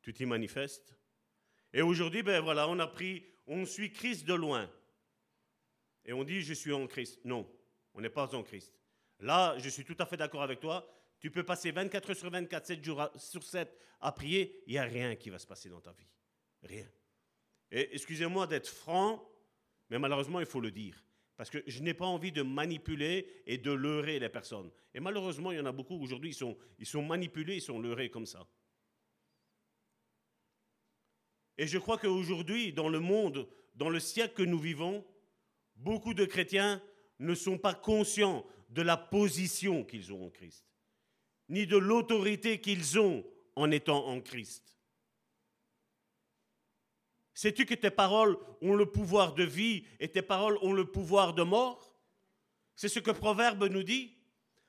[0.00, 0.96] tu t'y manifestes.
[1.74, 4.70] Et aujourd'hui, ben voilà, on a pris, on suit Christ de loin.
[6.06, 7.20] Et on dit, je suis en Christ.
[7.26, 7.46] Non,
[7.92, 8.79] on n'est pas en Christ.
[9.20, 10.88] Là, je suis tout à fait d'accord avec toi.
[11.18, 14.78] Tu peux passer 24 heures sur 24, 7 jours sur 7 à prier, il n'y
[14.78, 16.08] a rien qui va se passer dans ta vie.
[16.62, 16.86] Rien.
[17.70, 19.28] Et excusez-moi d'être franc,
[19.90, 21.04] mais malheureusement, il faut le dire.
[21.36, 24.70] Parce que je n'ai pas envie de manipuler et de leurrer les personnes.
[24.94, 27.78] Et malheureusement, il y en a beaucoup aujourd'hui, ils sont, ils sont manipulés, ils sont
[27.78, 28.46] leurrés comme ça.
[31.56, 35.04] Et je crois qu'aujourd'hui, dans le monde, dans le siècle que nous vivons,
[35.76, 36.82] beaucoup de chrétiens
[37.18, 40.64] ne sont pas conscients de la position qu'ils ont en Christ,
[41.48, 43.24] ni de l'autorité qu'ils ont
[43.56, 44.76] en étant en Christ.
[47.34, 51.34] Sais-tu que tes paroles ont le pouvoir de vie et tes paroles ont le pouvoir
[51.34, 51.96] de mort?
[52.76, 54.16] C'est ce que Proverbe nous dit.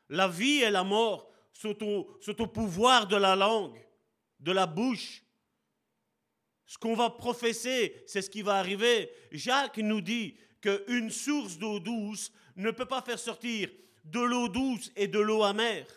[0.09, 3.77] La vie et la mort sont au, pouvoir de la langue,
[4.39, 5.23] de la bouche.
[6.65, 9.11] Ce qu'on va professer, c'est ce qui va arriver.
[9.31, 13.69] Jacques nous dit qu'une source d'eau douce ne peut pas faire sortir
[14.03, 15.87] de l'eau douce et de l'eau amère.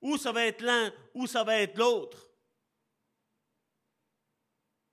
[0.00, 2.30] Ou ça va être l'un, ou ça va être l'autre.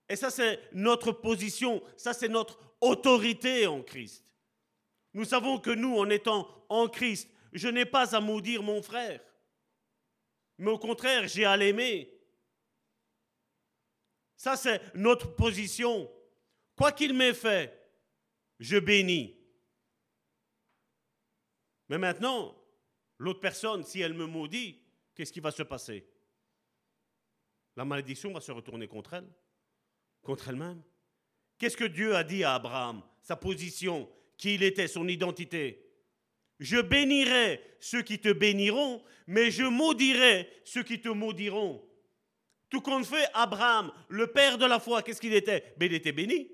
[0.08, 4.26] Et ça, c'est notre position, ça, c'est notre autorité en Christ.
[5.14, 9.22] Nous savons que nous, en étant en Christ, je n'ai pas à maudire mon frère,
[10.58, 12.12] mais au contraire, j'ai à l'aimer.
[14.36, 16.10] Ça, c'est notre position.
[16.76, 17.78] Quoi qu'il m'ait fait,
[18.60, 19.39] je bénis.
[21.90, 22.56] Mais maintenant,
[23.18, 24.80] l'autre personne, si elle me maudit,
[25.16, 26.08] qu'est-ce qui va se passer?
[27.76, 29.28] La malédiction va se retourner contre elle,
[30.22, 30.82] contre elle-même.
[31.58, 35.86] Qu'est-ce que Dieu a dit à Abraham Sa position, qui il était, son identité?
[36.60, 41.86] Je bénirai ceux qui te béniront, mais je maudirai ceux qui te maudiront.
[42.70, 45.74] Tout compte fait, Abraham, le père de la foi, qu'est-ce qu'il était?
[45.78, 46.52] Ben, Il était béni.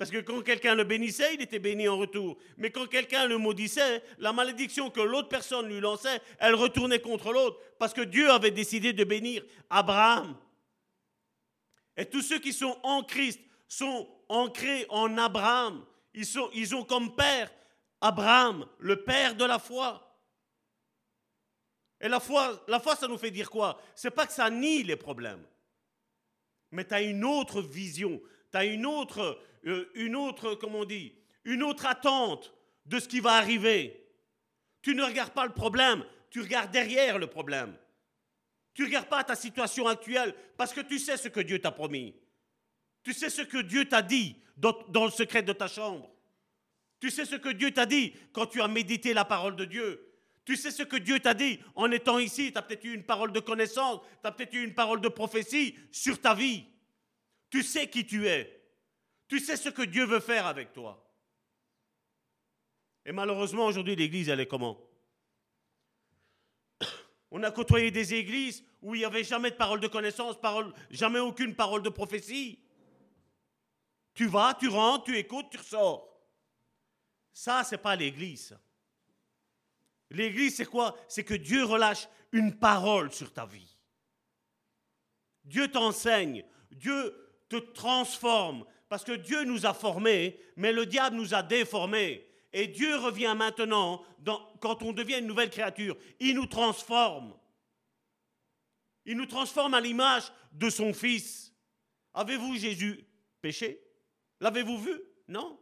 [0.00, 2.38] Parce que quand quelqu'un le bénissait, il était béni en retour.
[2.56, 7.34] Mais quand quelqu'un le maudissait, la malédiction que l'autre personne lui lançait, elle retournait contre
[7.34, 7.60] l'autre.
[7.78, 10.38] Parce que Dieu avait décidé de bénir Abraham.
[11.98, 15.84] Et tous ceux qui sont en Christ sont ancrés en Abraham.
[16.14, 17.52] Ils, sont, ils ont comme père
[18.00, 20.18] Abraham, le père de la foi.
[22.00, 23.78] Et la foi, la foi, ça nous fait dire quoi?
[23.94, 25.46] C'est pas que ça nie les problèmes,
[26.70, 28.18] mais tu as une autre vision,
[28.50, 32.54] tu as une autre, une autre, comment on dit, une autre attente
[32.86, 34.06] de ce qui va arriver.
[34.82, 37.76] Tu ne regardes pas le problème, tu regardes derrière le problème.
[38.74, 41.70] Tu ne regardes pas ta situation actuelle parce que tu sais ce que Dieu t'a
[41.70, 42.14] promis.
[43.02, 46.10] Tu sais ce que Dieu t'a dit dans, dans, le secret de ta chambre.
[47.00, 50.06] Tu sais ce que Dieu t'a dit quand tu as médité la parole de Dieu.
[50.44, 52.52] Tu sais ce que Dieu t'a dit en étant ici.
[52.52, 55.08] Tu as peut-être eu une parole de connaissance, tu as peut-être eu une parole de
[55.08, 56.64] prophétie sur ta vie.
[57.50, 58.59] Tu sais qui tu es.
[59.30, 61.00] Tu sais ce que Dieu veut faire avec toi.
[63.04, 64.84] Et malheureusement, aujourd'hui, l'Église, elle est comment?
[67.30, 70.34] On a côtoyé des églises où il n'y avait jamais de parole de connaissance,
[70.90, 72.58] jamais aucune parole de prophétie.
[74.14, 76.08] Tu vas, tu rentres, tu écoutes, tu ressors.
[77.32, 78.58] Ça, c'est pas l'Église.
[80.10, 80.98] L'Église, c'est quoi?
[81.06, 83.78] C'est que Dieu relâche une parole sur ta vie.
[85.44, 91.32] Dieu t'enseigne, Dieu te transforme, parce que Dieu nous a formés, mais le diable nous
[91.32, 92.26] a déformés.
[92.52, 94.04] Et Dieu revient maintenant,
[94.60, 97.38] quand on devient une nouvelle créature, il nous transforme.
[99.04, 101.54] Il nous transforme à l'image de son Fils.
[102.14, 103.06] Avez-vous Jésus
[103.40, 103.80] péché?
[104.40, 105.00] L'avez-vous vu?
[105.28, 105.60] Non?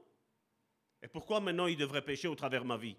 [1.03, 2.97] Et pourquoi maintenant il devrait pécher au travers de ma vie?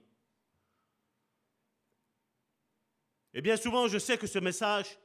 [3.33, 4.95] Et bien souvent, je sais que ce message,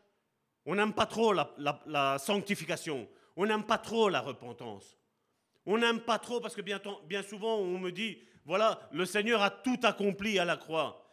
[0.67, 4.99] on n'aime pas trop la sanctification, on n'aime pas trop la repentance.
[5.67, 6.81] On n'aime pas trop parce que bien,
[7.23, 11.11] souvent on me dit, voilà, le Seigneur a tout accompli à la croix.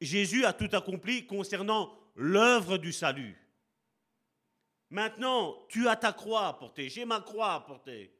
[0.00, 3.36] Jésus a tout accompli concernant l'œuvre du salut.
[4.90, 8.12] Maintenant, tu as ta croix à porter, j'ai ma croix à porter.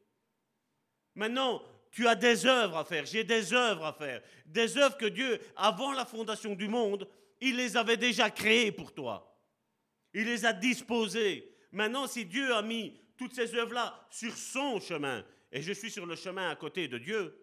[1.15, 4.21] Maintenant, tu as des œuvres à faire, j'ai des œuvres à faire.
[4.45, 7.09] Des œuvres que Dieu, avant la fondation du monde,
[7.41, 9.33] il les avait déjà créées pour toi.
[10.13, 11.55] Il les a disposées.
[11.73, 16.07] Maintenant, si Dieu a mis toutes ces œuvres-là sur son chemin, et je suis sur
[16.07, 17.37] le chemin à côté de Dieu,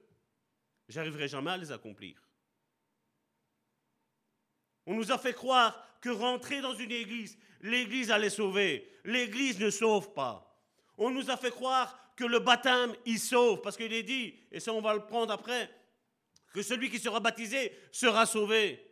[0.87, 2.21] j'arriverai jamais à les accomplir.
[4.85, 8.91] On nous a fait croire que rentrer dans une église, l'église allait sauver.
[9.05, 10.61] L'église ne sauve pas.
[10.97, 14.59] On nous a fait croire que le baptême, il sauve, parce qu'il est dit, et
[14.59, 15.69] ça on va le prendre après,
[16.53, 18.85] que celui qui sera baptisé sera sauvé.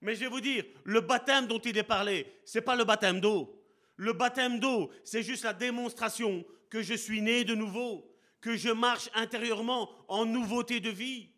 [0.00, 2.84] Mais je vais vous dire, le baptême dont il est parlé, ce n'est pas le
[2.84, 3.54] baptême d'eau.
[3.96, 8.10] Le baptême d'eau, c'est juste la démonstration que je suis né de nouveau,
[8.40, 11.30] que je marche intérieurement en nouveauté de vie,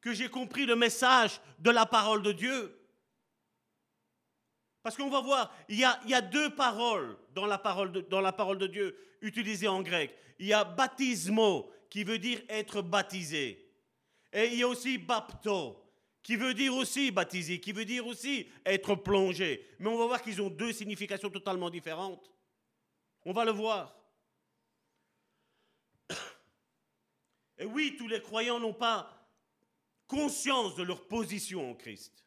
[0.00, 2.78] que j'ai compris le message de la parole de Dieu.
[4.82, 8.32] Parce qu'on va voir, il y, a, deux paroles dans la parole, de, dans la
[8.32, 10.14] parole de Dieu utilisées en grec.
[10.38, 13.70] Il y a baptismo, qui veut dire être baptisé.
[14.32, 15.80] Et il y a aussi bapto,
[16.24, 19.64] qui veut dire aussi baptisé, qui veut dire aussi être plongé.
[19.78, 22.32] Mais on va voir qu'ils ont deux significations totalement différentes.
[23.24, 23.96] On va le voir.
[27.58, 29.10] Et oui, tous les croyants n'ont pas
[30.06, 32.24] conscience de leur position en Christ.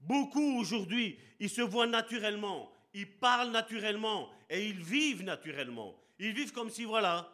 [0.00, 5.96] Beaucoup aujourd'hui, ils se voient naturellement, ils parlent naturellement et ils vivent naturellement.
[6.18, 7.32] Ils vivent comme si, voilà,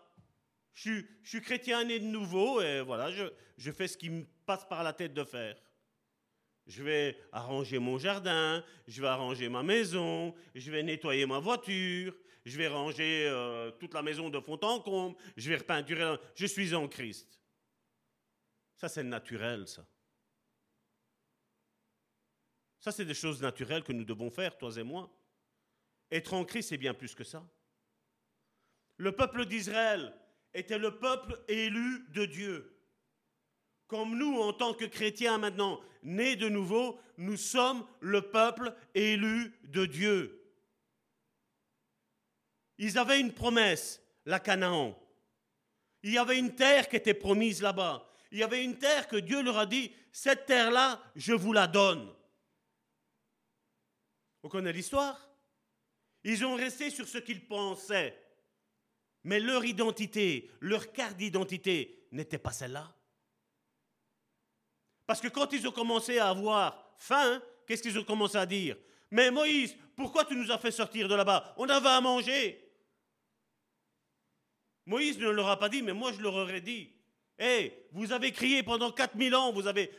[0.74, 4.82] je suis, chrétien né de nouveau et voilà, je fais ce qui me passe par
[4.82, 5.56] la tête de faire.
[6.68, 12.14] Je vais arranger mon jardin, je vais arranger ma maison, je vais nettoyer ma voiture,
[12.48, 16.16] je vais ranger euh, toute la maison de fond en comble, je vais repeinturer.
[16.34, 17.40] Je suis en Christ.
[18.76, 19.86] Ça, c'est naturel, ça.
[22.80, 25.10] Ça, c'est des choses naturelles que nous devons faire, toi et moi.
[26.10, 27.44] Être en Christ, c'est bien plus que ça.
[28.96, 30.14] Le peuple d'Israël
[30.54, 32.74] était le peuple élu de Dieu.
[33.88, 39.54] Comme nous, en tant que chrétiens maintenant, nés de nouveau, nous sommes le peuple élu
[39.64, 40.47] de Dieu.
[42.78, 44.98] Ils avaient une promesse, la Canaan.
[46.02, 48.08] Il y avait une terre qui était promise là-bas.
[48.30, 51.66] Il y avait une terre que Dieu leur a dit, cette terre-là, je vous la
[51.66, 52.12] donne.
[54.42, 55.28] Vous connaissez l'histoire?
[56.24, 58.16] Ils ont resté sur ce qu'ils pensaient.
[59.24, 62.94] Mais leur identité, leur carte d'identité n'était pas celle-là.
[65.06, 68.76] Parce que quand ils ont commencé à avoir faim, qu'est-ce qu'ils ont commencé à dire?
[69.10, 71.54] Mais Moïse, pourquoi tu nous as fait sortir de là-bas?
[71.56, 72.67] On avait à manger.
[74.88, 76.90] Moïse ne leur a pas dit, mais moi je leur aurais dit.
[77.38, 79.90] Hé, vous avez crié pendant 4000 ans, vous avez,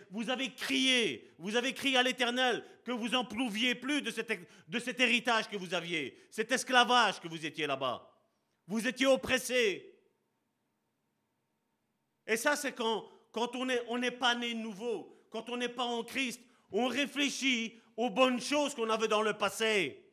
[0.55, 5.57] crié, vous avez crié à l'Éternel que vous en prouviez plus de cet, héritage que
[5.57, 8.11] vous aviez, cet esclavage que vous étiez là-bas.
[8.67, 9.93] Vous étiez oppressés.
[12.25, 16.03] Et ça, c'est quand, on n'est on pas né nouveau, quand on n'est pas en
[16.03, 20.03] Christ, on réfléchit aux bonnes choses qu'on avait dans le passé.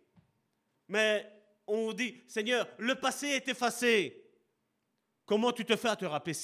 [0.86, 1.26] Mais
[1.66, 4.25] on dit, Seigneur, le passé est effacé.
[5.26, 6.34] Comment tu te fais à te rappeler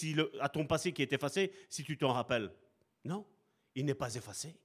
[0.40, 2.52] à ton passé qui est effacé si tu t'en rappelles?
[3.04, 3.24] Non,
[3.76, 4.56] il n'est pas effacé.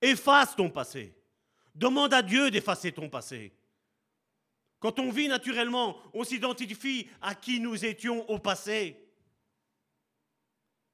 [0.00, 1.14] Efface ton passé.
[1.74, 3.52] Demande à Dieu d'effacer ton passé.
[4.78, 8.96] Quand on vit naturellement, on s'identifie à qui nous étions au passé.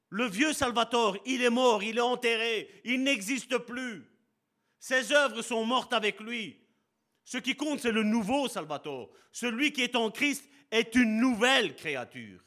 [0.09, 4.03] Le vieux Salvatore, il est mort, il est enterré, il n'existe plus.
[4.79, 6.59] Ses œuvres sont mortes avec lui.
[7.23, 9.09] Ce qui compte, c'est le nouveau Salvatore.
[9.31, 12.43] Celui qui est en Christ est une nouvelle créature.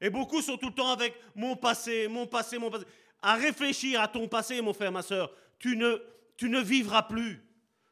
[0.00, 2.84] Et beaucoup sont tout le temps avec mon passé, mon passé, mon passé.
[3.22, 7.40] À réfléchir à ton passé, mon frère, ma soeur, tu ne, vivras plus.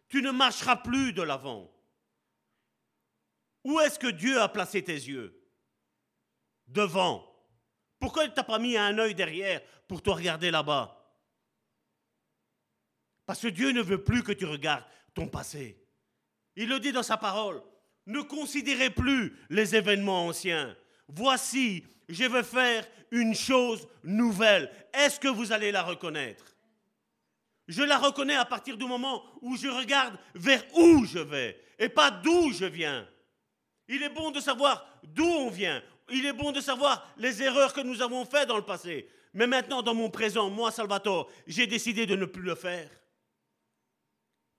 [0.08, 1.70] Tu ne marcheras plus de l'avant.
[3.62, 5.40] Où est-ce que Dieu a placé tes yeux?
[6.66, 7.24] Devant.
[8.00, 11.00] Pourquoi il ne pas mis un œil derrière pour te regarder là-bas?
[13.24, 15.80] Parce que Dieu ne veut plus que tu regardes ton passé.
[16.56, 17.62] Il le dit dans sa parole.
[18.06, 20.76] Ne considérez plus les événements anciens.
[21.08, 24.70] Voici, je vais faire une chose nouvelle.
[24.92, 26.44] Est-ce que vous allez la reconnaître?
[27.66, 31.88] Je la reconnais à partir du moment où je regarde vers où je vais et
[31.88, 33.08] pas d'où je viens.
[33.88, 37.72] Il est bon de savoir d'où on vient il est bon de savoir les erreurs
[37.72, 39.08] que nous avons faites dans le passé.
[39.32, 42.88] Mais maintenant, dans mon présent, moi, Salvatore, j'ai décidé de ne plus le faire.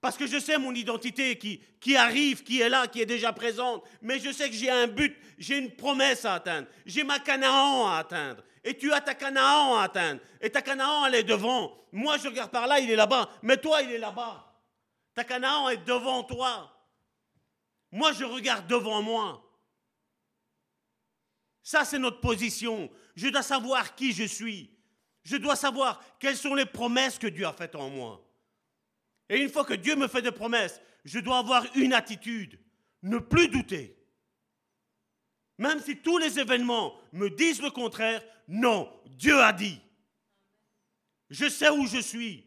[0.06, 3.32] Parce que je sais mon identité qui, qui arrive, qui est là, qui est déjà
[3.32, 3.82] présente.
[4.00, 6.68] Mais je sais que j'ai un but, j'ai une promesse à atteindre.
[6.84, 8.40] J'ai ma Canaan à atteindre.
[8.62, 10.20] Et tu as ta Canaan à atteindre.
[10.40, 11.76] Et ta Canaan, elle est devant.
[11.90, 13.28] Moi, je regarde par là, il est là-bas.
[13.42, 14.48] Mais toi, il est là-bas.
[15.12, 16.72] Ta Canaan est devant toi.
[17.90, 19.42] Moi, je regarde devant moi.
[21.64, 22.88] Ça, c'est notre position.
[23.16, 24.70] Je dois savoir qui je suis.
[25.24, 28.22] Je dois savoir quelles sont les promesses que Dieu a faites en moi.
[29.28, 32.58] Et une fois que Dieu me fait des promesses, je dois avoir une attitude.
[33.02, 33.96] Ne plus douter.
[35.58, 39.80] Même si tous les événements me disent le contraire, non, Dieu a dit.
[41.30, 42.44] Je sais où je suis.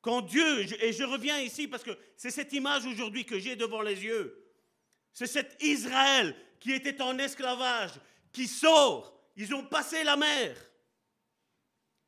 [0.00, 3.82] Quand Dieu, et je reviens ici parce que c'est cette image aujourd'hui que j'ai devant
[3.82, 4.44] les yeux,
[5.12, 7.92] c'est cet Israël qui était en esclavage,
[8.32, 9.18] qui sort.
[9.36, 10.56] Ils ont passé la mer.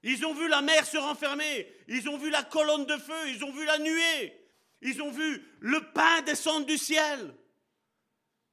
[0.09, 1.67] Ils ont vu la mer se renfermer.
[1.89, 3.29] Ils ont vu la colonne de feu.
[3.29, 4.41] Ils ont vu la nuée.
[4.81, 7.35] Ils ont vu le pain descendre du ciel.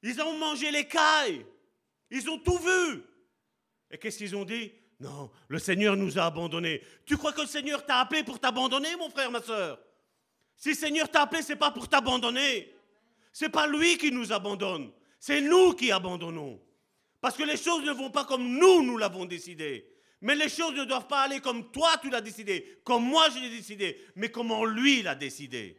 [0.02, 1.46] Ils ont mangé les cailles.
[2.10, 3.04] Ils ont tout vu.
[3.88, 4.72] Et qu'est-ce qu'ils ont dit?
[4.98, 6.82] Non, le Seigneur nous a abandonnés.
[7.06, 9.78] Tu crois que le Seigneur t'a appelé pour t'abandonner, mon frère, ma soeur
[10.56, 12.74] Si le Seigneur t'a appelé, c'est pas pour t'abandonner.
[13.32, 14.90] C'est pas lui qui nous abandonne.
[15.20, 16.60] C'est nous qui abandonnons.
[17.20, 19.93] Parce que les choses ne vont pas comme nous, nous l'avons décidé.
[20.24, 23.40] Mais les choses ne doivent pas aller comme toi, tu l'as décidé, comme moi, je
[23.40, 25.78] l'ai décidé, mais comment lui l'a décidé.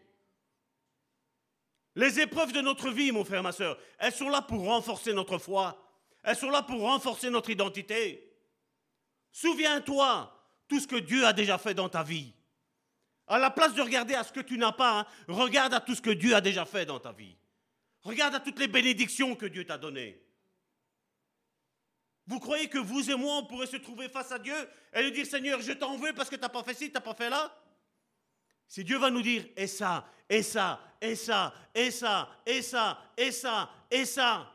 [1.95, 5.39] Les épreuves de notre vie, mon frère, ma soeur, elles sont là pour renforcer notre
[5.39, 5.83] foi.
[6.21, 8.37] Elles sont là pour renforcer notre identité.
[9.31, 10.31] Souviens-toi
[10.67, 12.31] tout ce que Dieu a déjà fait dans ta vie.
[13.25, 15.95] À la place de regarder à ce que tu n'as pas, hein, regarde à tout
[15.95, 17.35] ce que Dieu a déjà fait dans ta vie.
[18.03, 20.23] Regarde à toutes les bénédictions que Dieu t'a données.
[22.27, 24.55] Vous croyez que vous et moi, on pourrait se trouver face à Dieu
[24.93, 26.93] et lui dire Seigneur, je t'en veux parce que tu n'as pas fait ci, tu
[26.93, 27.55] n'as pas fait là?
[28.67, 32.99] Si Dieu va nous dire et ça, et ça, et ça, et ça, et ça,
[33.15, 34.51] et ça, et ça.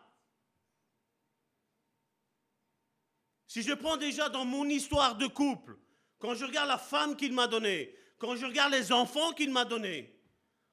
[3.46, 5.76] Si je prends déjà dans mon histoire de couple,
[6.18, 9.64] quand je regarde la femme qu'il m'a donnée, quand je regarde les enfants qu'il m'a
[9.64, 10.20] donnés,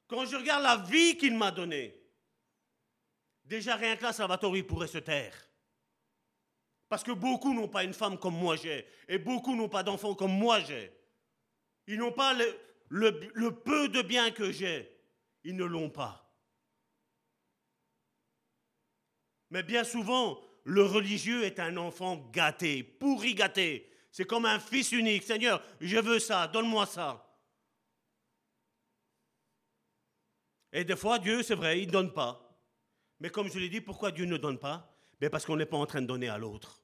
[0.07, 1.95] quand je regarde la vie qu'il m'a donnée,
[3.45, 5.46] déjà rien que là, Salvatore pourrait se taire.
[6.89, 10.15] Parce que beaucoup n'ont pas une femme comme moi j'ai, et beaucoup n'ont pas d'enfants
[10.15, 10.91] comme moi j'ai.
[11.87, 12.33] Ils n'ont pas
[12.89, 14.89] le, peu de bien que j'ai.
[15.43, 16.23] Ils ne l'ont pas.
[19.49, 23.89] Mais bien souvent, le religieux est un enfant gâté, pourri gâté.
[24.11, 25.23] C'est comme un fils unique.
[25.23, 27.23] Seigneur, je veux ça, donne-moi ça.
[30.73, 32.43] Et des fois, Dieu, c'est vrai, il ne donne pas.
[33.19, 34.96] Mais comme je l'ai dit, pourquoi Dieu ne donne pas?
[35.19, 36.81] Ben Parce qu'on n'est pas en train de donner à l'autre.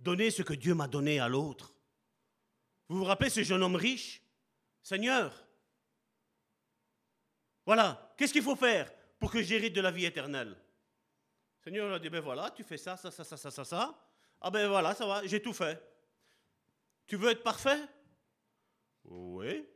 [0.00, 1.74] Donner ce que Dieu m'a donné à l'autre.
[2.88, 4.22] Vous vous rappelez ce jeune homme riche?
[4.82, 5.48] Seigneur,
[7.68, 10.56] voilà, qu'est-ce qu'il faut faire pour que j'hérite de la vie éternelle?
[11.62, 14.08] Seigneur a dit, ben voilà, tu fais ça, ça, ça, ça, ça, ça, ça.
[14.40, 15.78] Ah ben voilà, ça va, j'ai tout fait.
[17.06, 17.78] Tu veux être parfait?
[19.04, 19.66] Oui.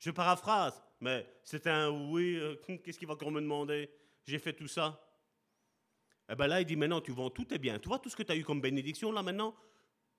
[0.00, 3.88] Je paraphrase, mais c'est un oui, euh, qu'est-ce qu'il va encore me demander?
[4.26, 5.03] J'ai fait tout ça.
[6.26, 7.78] Et eh bien là, il dit maintenant, tu vends tout tes biens.
[7.78, 9.54] Tu vois tout ce que tu as eu comme bénédiction là maintenant?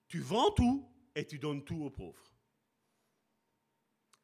[0.06, 2.32] Tu vends tout et tu donnes tout aux pauvres.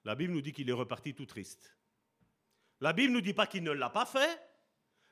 [0.05, 1.77] La Bible nous dit qu'il est reparti tout triste.
[2.81, 4.41] La Bible ne nous dit pas qu'il ne l'a pas fait.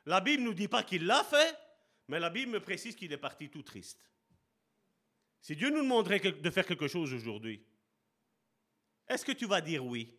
[0.06, 1.56] La Bible ne nous dit pas qu'il l'a fait.
[2.06, 4.08] Mais la Bible me précise qu'il est parti tout triste.
[5.40, 7.64] Si Dieu nous demanderait de faire quelque chose aujourd'hui,
[9.08, 10.16] est-ce que tu vas dire oui?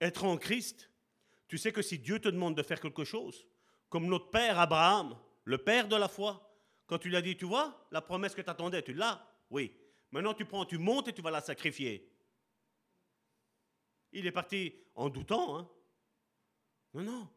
[0.00, 0.90] Être en Christ,
[1.46, 3.46] tu sais que si Dieu te demande de faire quelque chose,
[3.90, 6.46] comme notre père Abraham, le père de la foi.
[6.86, 9.76] Quand tu lui as dit, tu vois, la promesse que tu attendais, tu l'as Oui.
[10.12, 12.08] Maintenant, tu prends, tu montes et tu vas la sacrifier.
[14.12, 15.58] Il est parti en doutant.
[15.58, 15.70] Hein
[16.94, 17.28] non, non.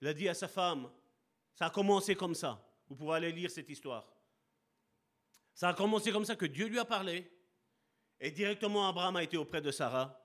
[0.00, 0.90] Il a dit à sa femme,
[1.54, 2.64] ça a commencé comme ça.
[2.88, 4.06] Vous pouvez aller lire cette histoire.
[5.54, 7.28] Ça a commencé comme ça que Dieu lui a parlé.
[8.20, 10.24] Et directement, Abraham a été auprès de Sarah.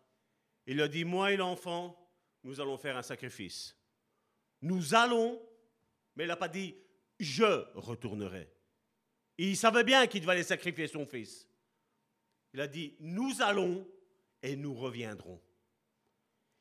[0.67, 1.99] Il a dit, moi et l'enfant,
[2.43, 3.75] nous allons faire un sacrifice
[4.63, 5.41] nous allons,
[6.15, 6.75] mais il n'a pas dit
[7.19, 8.49] je retournerai.
[9.37, 11.47] Il savait bien qu'il devait aller sacrifier son fils.
[12.53, 13.85] Il a dit nous allons
[14.41, 15.41] et nous reviendrons.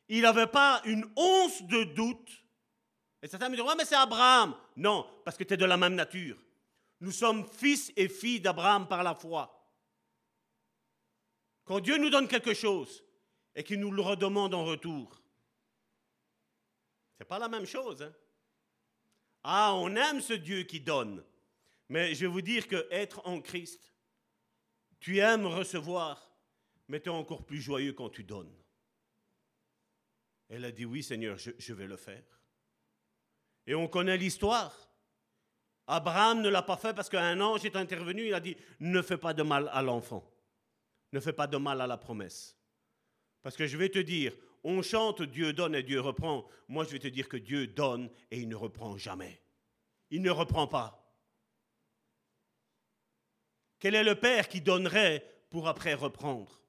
[0.09, 2.45] Il n'avait pas une once de doute.
[3.23, 4.57] Et certains me disent ouais, mais c'est Abraham.
[4.77, 6.37] Non, parce que tu es de la même nature.
[7.01, 9.71] Nous sommes fils et filles d'Abraham par la foi.
[11.65, 13.05] Quand Dieu nous donne quelque chose
[13.55, 15.22] et qu'il nous le redemande en retour,
[17.23, 18.03] n'est pas la même chose.
[18.03, 18.13] Hein?
[19.45, 21.25] Ah, on aime ce Dieu qui donne.
[21.89, 23.95] Mais je vais vous dire que être en Christ,
[24.99, 26.33] tu aimes recevoir,
[26.89, 28.53] mais tu es encore plus joyeux quand tu donnes.
[30.49, 32.25] Elle a dit oui Seigneur, je, je vais le faire.
[33.67, 34.77] Et on connaît l'histoire.
[35.87, 39.17] Abraham ne l'a pas fait parce qu'un ange est intervenu, il a dit, ne fais
[39.17, 40.29] pas de mal à l'enfant.
[41.13, 42.57] Ne fais pas de mal à la promesse.
[43.43, 44.33] Parce que je vais te dire,
[44.65, 46.47] on chante Dieu donne et Dieu reprend.
[46.69, 49.41] Moi, je vais te dire que Dieu donne et il ne reprend jamais.
[50.11, 50.99] Il ne reprend pas.
[53.79, 56.63] Quel est le Père qui donnerait pour après reprendre?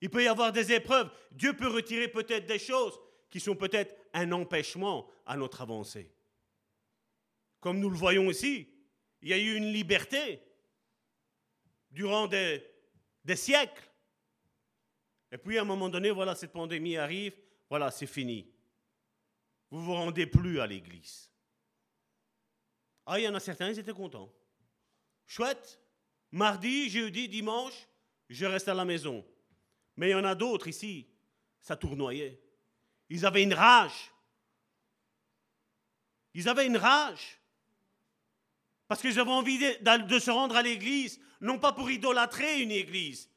[0.00, 1.10] Il peut y avoir des épreuves.
[1.32, 2.98] Dieu peut retirer peut-être des choses
[3.30, 6.12] qui sont peut-être un empêchement à notre avancée.
[7.60, 8.68] Comme nous le voyons ici,
[9.22, 10.40] il y a eu une liberté
[11.90, 12.64] durant des,
[13.24, 13.87] des siècles.
[15.30, 17.34] Et puis à un moment donné, voilà, cette pandémie arrive,
[17.68, 18.50] voilà, c'est fini.
[19.70, 21.30] Vous ne vous rendez plus à l'église.
[23.06, 24.32] Ah, il y en a certains, ils étaient contents.
[25.26, 25.78] Chouette,
[26.30, 27.86] mardi, jeudi, dimanche,
[28.28, 29.24] je reste à la maison.
[29.96, 31.06] Mais il y en a d'autres ici,
[31.60, 32.40] ça tournoyait.
[33.10, 34.12] Ils avaient une rage.
[36.34, 37.38] Ils avaient une rage.
[38.86, 42.70] Parce qu'ils avaient envie de, de se rendre à l'église, non pas pour idolâtrer une
[42.70, 43.30] église,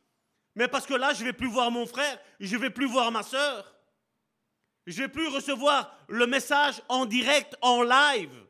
[0.56, 2.88] mais parce que là, je ne vais plus voir mon frère, je ne vais plus
[2.88, 3.76] voir ma soeur.
[4.86, 8.48] Je ne vais plus recevoir le message en direct, en live.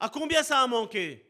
[0.00, 1.24] À combien ça a manqué?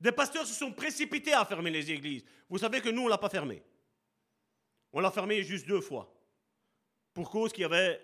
[0.00, 2.24] Des pasteurs se sont précipités à fermer les églises.
[2.48, 3.62] Vous savez que nous, on ne l'a pas fermé.
[4.92, 6.12] On l'a fermé juste deux fois.
[7.14, 8.00] Pour cause qu'il y avait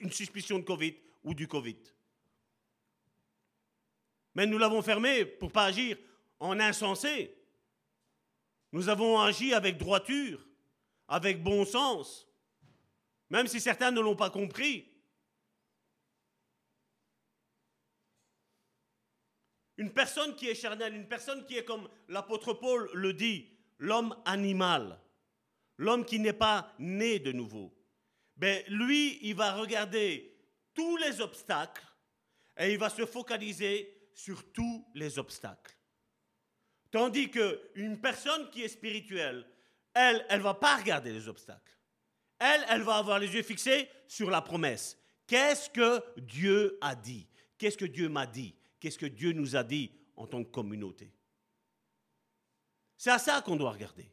[0.00, 1.78] une suspicion de Covid ou du Covid.
[4.34, 5.96] Mais nous l'avons fermé pour pas agir
[6.40, 7.34] en insensé.
[8.72, 10.46] Nous avons agi avec droiture,
[11.08, 12.28] avec bon sens,
[13.30, 14.86] même si certains ne l'ont pas compris.
[19.76, 24.20] Une personne qui est charnelle, une personne qui est comme l'apôtre Paul le dit, l'homme
[24.24, 25.00] animal,
[25.76, 27.72] l'homme qui n'est pas né de nouveau,
[28.36, 30.36] ben lui, il va regarder
[30.74, 31.86] tous les obstacles
[32.56, 35.77] et il va se focaliser sur tous les obstacles.
[36.90, 39.46] Tandis qu'une personne qui est spirituelle,
[39.94, 41.76] elle, elle ne va pas regarder les obstacles.
[42.38, 44.96] Elle, elle va avoir les yeux fixés sur la promesse.
[45.26, 47.28] Qu'est-ce que Dieu a dit?
[47.58, 48.54] Qu'est-ce que Dieu m'a dit?
[48.80, 51.12] Qu'est-ce que Dieu nous a dit en tant que communauté?
[52.96, 54.10] C'est à ça qu'on doit regarder.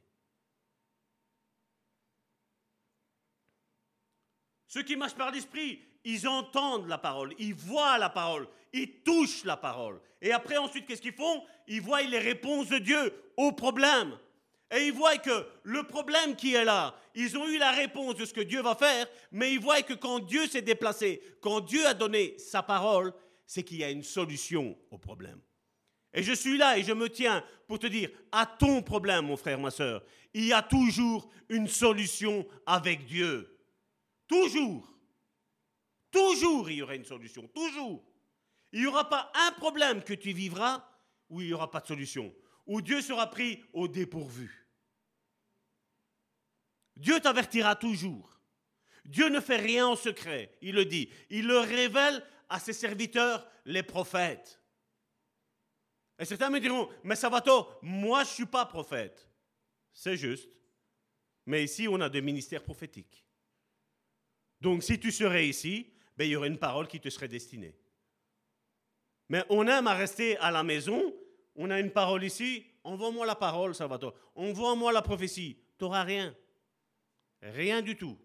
[4.68, 9.44] Ceux qui marchent par l'esprit, ils entendent la parole, ils voient la parole, ils touchent
[9.44, 10.00] la parole.
[10.22, 11.44] Et après, ensuite, qu'est-ce qu'ils font?
[11.68, 14.18] Ils voient les réponses de Dieu au problème.
[14.72, 18.26] Et ils voient que le problème qui est là, ils ont eu la réponse de
[18.26, 21.86] ce que Dieu va faire, mais ils voient que quand Dieu s'est déplacé, quand Dieu
[21.86, 23.14] a donné sa parole,
[23.46, 25.40] c'est qu'il y a une solution au problème.
[26.14, 29.38] Et je suis là et je me tiens pour te dire, à ton problème, mon
[29.38, 30.04] frère, ma soeur,
[30.34, 33.58] il y a toujours une solution avec Dieu.
[34.28, 34.95] Toujours.
[36.16, 37.46] Toujours, il y aura une solution.
[37.50, 38.02] Toujours.
[38.72, 40.90] Il n'y aura pas un problème que tu vivras
[41.30, 42.34] où il n'y aura pas de solution.
[42.66, 44.66] Où Dieu sera pris au dépourvu.
[46.96, 48.40] Dieu t'avertira toujours.
[49.04, 51.10] Dieu ne fait rien en secret, il le dit.
[51.30, 54.62] Il le révèle à ses serviteurs, les prophètes.
[56.18, 59.30] Et certains me diront, mais Salvatore, moi je ne suis pas prophète.
[59.92, 60.50] C'est juste.
[61.46, 63.26] Mais ici, on a des ministères prophétiques.
[64.62, 67.76] Donc si tu serais ici, ben, il y aurait une parole qui te serait destinée.
[69.30, 71.14] Mais on aime à rester à la maison,
[71.56, 76.36] on a une parole ici, envoie-moi la parole, Salvatore, envoie-moi la prophétie, tu n'auras rien.
[77.42, 78.18] Rien du tout.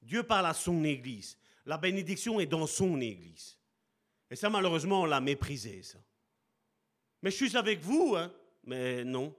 [0.00, 1.38] Dieu parle à son Église.
[1.64, 3.58] La bénédiction est dans son Église.
[4.30, 5.98] Et ça, malheureusement, on l'a méprisé, ça.
[7.22, 8.32] Mais je suis avec vous, hein.
[8.64, 9.34] Mais non.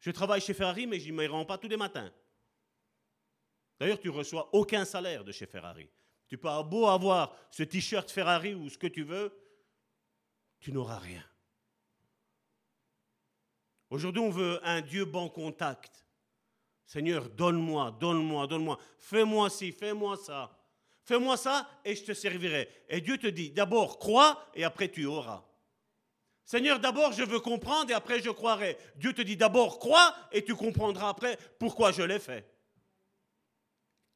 [0.00, 2.12] Je travaille chez Ferrari, mais je ne m'y rends pas tous les matins.
[3.80, 5.88] D'ailleurs, tu reçois aucun salaire de chez Ferrari.
[6.28, 9.32] Tu peux beau avoir ce t-shirt Ferrari ou ce que tu veux,
[10.60, 11.24] tu n'auras rien.
[13.90, 16.04] Aujourd'hui, on veut un Dieu bon contact.
[16.86, 18.78] Seigneur, donne-moi, donne-moi, donne-moi.
[18.98, 20.58] Fais-moi ci, fais-moi ça.
[21.04, 22.68] Fais-moi ça et je te servirai.
[22.88, 25.44] Et Dieu te dit, d'abord crois et après tu auras.
[26.44, 28.76] Seigneur, d'abord je veux comprendre et après je croirai.
[28.96, 32.50] Dieu te dit, d'abord crois et tu comprendras après pourquoi je l'ai fait.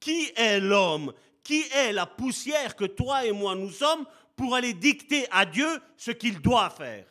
[0.01, 1.13] Qui est l'homme
[1.43, 4.07] Qui est la poussière que toi et moi nous sommes
[4.37, 7.07] pour aller dicter à Dieu ce qu'il doit faire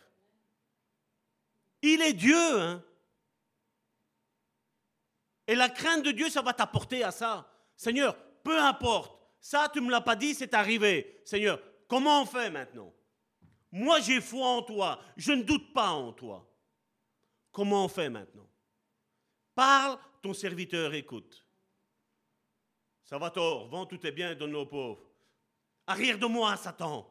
[1.82, 2.60] Il est Dieu.
[2.60, 2.84] Hein
[5.48, 7.50] et la crainte de Dieu, ça va t'apporter à ça.
[7.76, 9.18] Seigneur, peu importe.
[9.40, 11.22] Ça, tu ne me l'as pas dit, c'est arrivé.
[11.24, 12.94] Seigneur, comment on fait maintenant?
[13.72, 15.00] Moi, j'ai foi en toi.
[15.16, 16.46] Je ne doute pas en toi.
[17.52, 18.50] Comment on fait maintenant?
[19.56, 21.47] Parle, ton serviteur écoute.
[23.08, 25.02] Ça va tort, vends tout est bien et donne aux pauvres.
[25.88, 27.10] Arrière de moi, Satan.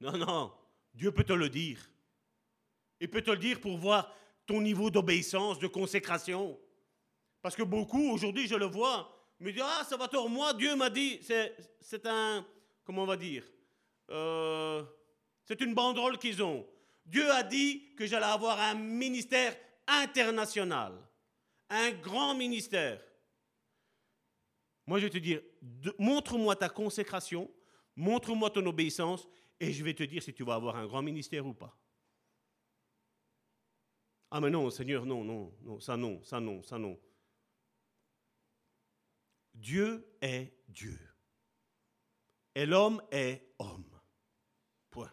[0.00, 0.52] Non, non,
[0.92, 1.78] Dieu peut te le dire.
[2.98, 4.12] Il peut te le dire pour voir
[4.44, 6.58] ton niveau d'obéissance, de consécration.
[7.40, 9.08] Parce que beaucoup, aujourd'hui, je le vois,
[9.38, 12.44] me disent Ah, ça va tort, moi, Dieu m'a dit, c'est un,
[12.82, 13.44] comment on va dire,
[14.10, 14.82] euh,
[15.44, 16.66] c'est une banderole qu'ils ont.
[17.06, 19.54] Dieu a dit que j'allais avoir un ministère
[19.86, 20.92] international,
[21.70, 23.00] un grand ministère.
[24.86, 25.40] Moi, je vais te dire,
[25.98, 27.50] montre-moi ta consécration,
[27.96, 29.26] montre-moi ton obéissance,
[29.60, 31.76] et je vais te dire si tu vas avoir un grand ministère ou pas.
[34.30, 36.98] Ah mais non, Seigneur, non, non, non, ça non, ça non, ça non.
[39.54, 40.98] Dieu est Dieu.
[42.54, 44.00] Et l'homme est homme.
[44.90, 45.12] Point.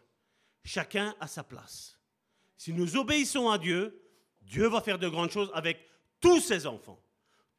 [0.64, 2.00] Chacun a sa place.
[2.58, 4.02] Si nous obéissons à Dieu,
[4.42, 5.80] Dieu va faire de grandes choses avec
[6.20, 7.04] tous ses enfants.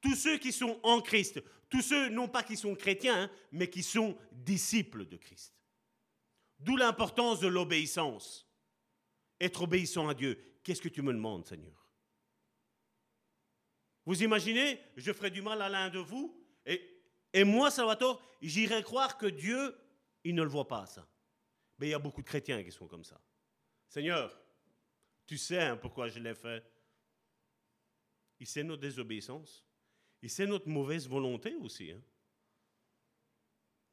[0.00, 1.40] Tous ceux qui sont en Christ,
[1.72, 5.54] tous ceux, non pas qui sont chrétiens, mais qui sont disciples de Christ.
[6.58, 8.46] D'où l'importance de l'obéissance.
[9.40, 10.38] Être obéissant à Dieu.
[10.62, 11.88] Qu'est-ce que tu me demandes, Seigneur?
[14.04, 19.16] Vous imaginez, je ferai du mal à l'un de vous, et, moi, Salvatore, j'irai croire
[19.16, 19.74] que Dieu,
[20.24, 21.08] il ne le voit pas, ça.
[21.78, 23.18] Mais il y a beaucoup de chrétiens qui sont comme ça.
[23.88, 24.38] Seigneur,
[25.26, 26.62] tu sais hein, pourquoi je l'ai fait?
[28.38, 29.64] Il sait notre désobéissance.
[30.22, 31.90] Et c'est notre mauvaise volonté aussi.
[31.90, 32.00] Hein.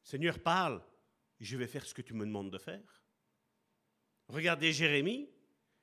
[0.04, 0.82] Seigneur, parle,
[1.40, 3.04] je vais faire ce que tu me demandes de faire.
[4.28, 5.30] Regardez Jérémie.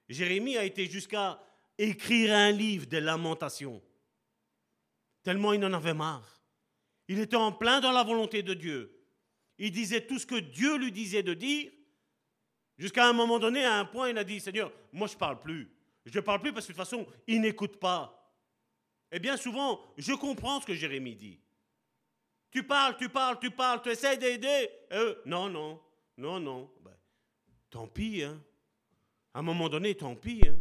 [0.09, 1.43] Jérémie a été jusqu'à
[1.79, 3.83] écrire un livre de lamentations,
[5.23, 6.41] tellement il en avait marre.
[7.09, 8.93] Il était en plein dans la volonté de Dieu.
[9.59, 11.71] Il disait tout ce que Dieu lui disait de dire,
[12.79, 15.41] jusqu'à un moment donné, à un point, il a dit, Seigneur, moi je ne parle
[15.41, 15.71] plus.
[16.05, 18.16] Je ne parle plus parce que de toute façon, il n'écoute pas.
[19.13, 21.41] Et bien souvent, je comprends ce que Jérémie dit.
[22.51, 24.71] Tu parles, tu parles, tu parles, tu essaies d'aider.
[25.27, 25.81] non, non,
[26.17, 26.71] non, non.
[26.81, 26.97] Ben,
[27.71, 28.43] tant pis, hein.
[29.35, 30.43] À un moment donné, tant pis.
[30.49, 30.57] Hein.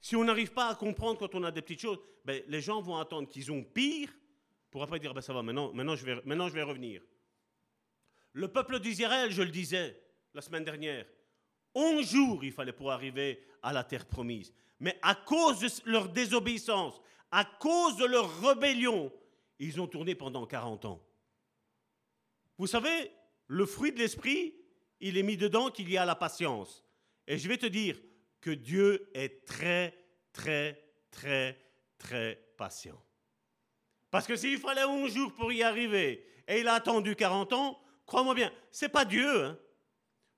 [0.00, 2.80] Si on n'arrive pas à comprendre quand on a des petites choses, ben, les gens
[2.80, 4.08] vont attendre qu'ils ont pire
[4.70, 7.02] pour après dire ben, ça va, maintenant, maintenant, je vais, maintenant je vais revenir.
[8.32, 10.00] Le peuple d'Israël, je le disais
[10.34, 11.06] la semaine dernière,
[11.74, 14.52] 11 jours il fallait pour arriver à la terre promise.
[14.80, 17.00] Mais à cause de leur désobéissance,
[17.30, 19.12] à cause de leur rébellion,
[19.58, 21.02] ils ont tourné pendant 40 ans.
[22.58, 23.10] Vous savez,
[23.46, 24.54] le fruit de l'esprit,
[25.00, 26.84] il est mis dedans qu'il y a la patience.
[27.26, 27.98] Et je vais te dire
[28.40, 29.96] que Dieu est très,
[30.32, 31.58] très, très,
[31.98, 33.00] très patient.
[34.10, 37.80] Parce que s'il fallait 11 jours pour y arriver et il a attendu 40 ans,
[38.06, 39.44] crois-moi bien, c'est pas Dieu.
[39.44, 39.58] Hein.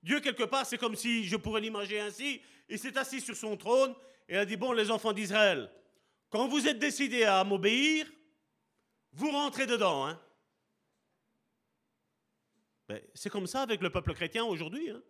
[0.03, 3.57] Dieu, quelque part, c'est comme si, je pourrais l'imaginer ainsi, il s'est assis sur son
[3.57, 3.95] trône
[4.29, 5.71] et a dit, bon, les enfants d'Israël,
[6.31, 8.07] quand vous êtes décidés à m'obéir,
[9.13, 10.07] vous rentrez dedans.
[10.07, 10.21] Hein.
[12.89, 14.91] Ben, c'est comme ça avec le peuple chrétien aujourd'hui.
[14.91, 15.03] Hein.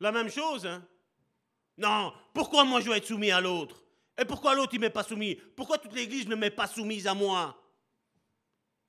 [0.00, 0.66] La même chose.
[0.66, 0.86] Hein.
[1.76, 3.82] Non, pourquoi moi je dois être soumis à l'autre?
[4.18, 5.36] Et pourquoi l'autre il m'est pas soumis?
[5.56, 7.56] Pourquoi toute l'Église ne m'est pas soumise à moi?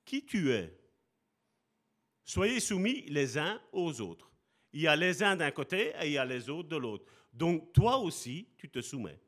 [0.04, 0.78] Qui tu es?
[2.24, 4.31] Soyez soumis les uns aux autres.
[4.72, 7.04] Il y a les uns d'un côté et il y a les autres de l'autre.
[7.32, 9.20] Donc toi aussi, tu te soumets.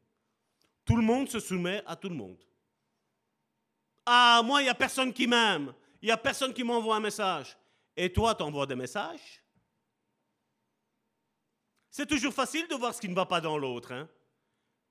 [0.85, 2.43] Tout le monde se soumet à tout le monde.
[4.07, 5.73] Ah, moi, il n'y a personne qui m'aime.
[6.03, 7.57] Il n'y a personne qui m'envoie un message.
[7.97, 9.43] Et toi, tu envoies des messages?
[11.91, 13.93] C'est toujours facile de voir ce qui ne va pas dans l'autre.
[13.93, 14.09] Hein?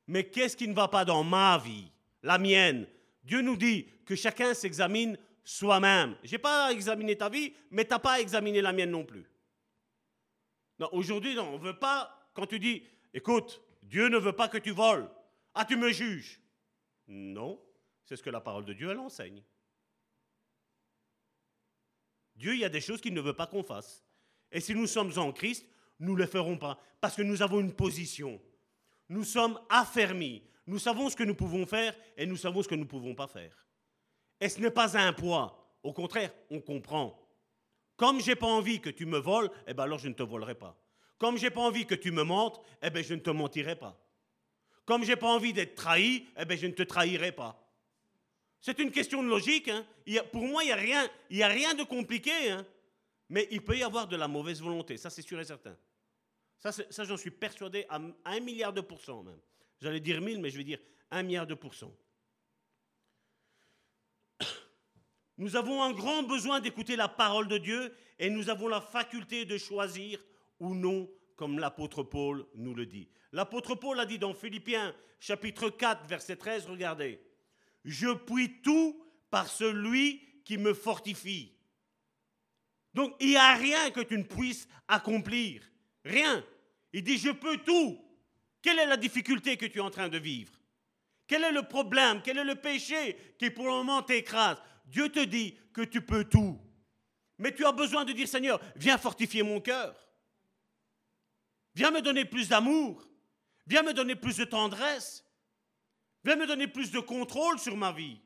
[0.08, 1.92] Mais qu'est-ce qui ne va pas dans ma vie,
[2.24, 2.88] la mienne
[3.24, 6.16] Dieu nous dit que chacun s'examine soi-même.
[6.24, 8.92] Je n'ai pas à examiner ta vie, mais tu n'as pas à examiner la mienne
[8.92, 9.26] non plus.
[10.80, 12.84] Non, aujourd'hui, on ne veut pas, quand tu dis,
[13.14, 15.10] écoute, Dieu ne veut pas que tu voles.
[15.54, 16.42] Ah, tu me juges.
[17.08, 17.62] Non,
[18.06, 19.44] c'est ce que la parole de Dieu, elle enseigne.
[22.36, 24.04] Dieu, il y a des choses qu'il ne veut pas qu'on fasse.
[24.52, 25.66] Et si nous sommes en Christ,
[26.00, 28.42] nous ne le ferons pas, parce que nous avons une position.
[29.10, 30.44] Nous sommes affermis.
[30.66, 33.16] Nous savons ce que nous pouvons faire et nous savons ce que nous ne pouvons
[33.16, 33.68] pas faire.
[34.40, 35.78] Et ce n'est pas un poids.
[35.84, 37.20] Au contraire, on comprend.
[37.96, 40.56] Comme j'ai pas envie que tu me voles, eh ben alors je ne te volerai
[40.56, 40.78] pas.
[41.18, 44.00] Comme j'ai pas envie que tu me mentes, eh ben je ne te mentirai pas.
[44.86, 47.60] Comme j'ai pas envie d'être trahi, eh ben je ne te trahirai pas.
[48.60, 49.70] C'est une question de logique.
[49.70, 49.86] Hein.
[50.32, 52.50] pour moi, il n'y a, rien, de compliqué.
[52.50, 52.66] Hein.
[53.30, 55.76] Mais il peut y avoir de la mauvaise volonté, ça c'est sûr et certain.
[56.60, 59.40] Ça, ça j'en suis persuadé à un milliard de pourcents même.
[59.82, 60.80] J'allais dire mille, mais je vais dire
[61.12, 61.94] un milliard de pourcents.
[65.38, 69.46] Nous avons un grand besoin d'écouter la parole de Dieu et nous avons la faculté
[69.46, 70.24] de choisir
[70.60, 73.10] ou non, comme l'apôtre Paul nous le dit.
[73.32, 77.20] L'apôtre Paul a dit dans Philippiens chapitre 4, verset 13, regardez,
[77.84, 81.52] Je puis tout par celui qui me fortifie.
[82.94, 85.64] Donc il n'y a rien que tu ne puisses accomplir.
[86.06, 86.46] Rien.
[86.92, 88.00] Il dit, je peux tout.
[88.62, 90.54] Quelle est la difficulté que tu es en train de vivre?
[91.26, 92.22] Quel est le problème?
[92.24, 94.62] Quel est le péché qui pour le moment t'écrase?
[94.86, 96.60] Dieu te dit que tu peux tout.
[97.38, 99.96] Mais tu as besoin de dire, Seigneur, viens fortifier mon cœur.
[101.76, 103.08] Viens me donner plus d'amour.
[103.66, 105.26] Viens me donner plus de tendresse.
[106.24, 108.20] Viens me donner plus de contrôle sur ma vie.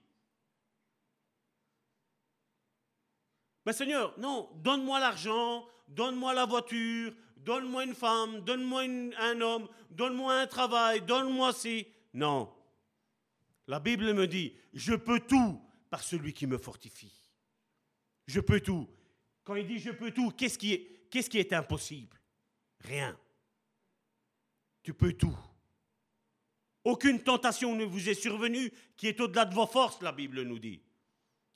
[3.66, 8.84] Mais Seigneur, non, donne-moi l'argent, donne-moi la voiture, donne-moi une femme, donne-moi
[9.20, 11.88] un homme, donne-moi un travail, donne-moi ci.
[12.14, 12.54] Non.
[13.68, 17.14] La Bible me dit, je peux tout par celui qui me fortifie.
[18.28, 18.88] Je peux tout.
[19.44, 22.20] Quand il dit je peux tout, qu'est-ce qui est, qu'est-ce qui est impossible?
[22.82, 23.18] Rien.
[24.84, 25.38] Tu peux tout.
[26.84, 30.60] Aucune tentation ne vous est survenue qui est au-delà de vos forces, la Bible nous
[30.60, 30.82] dit.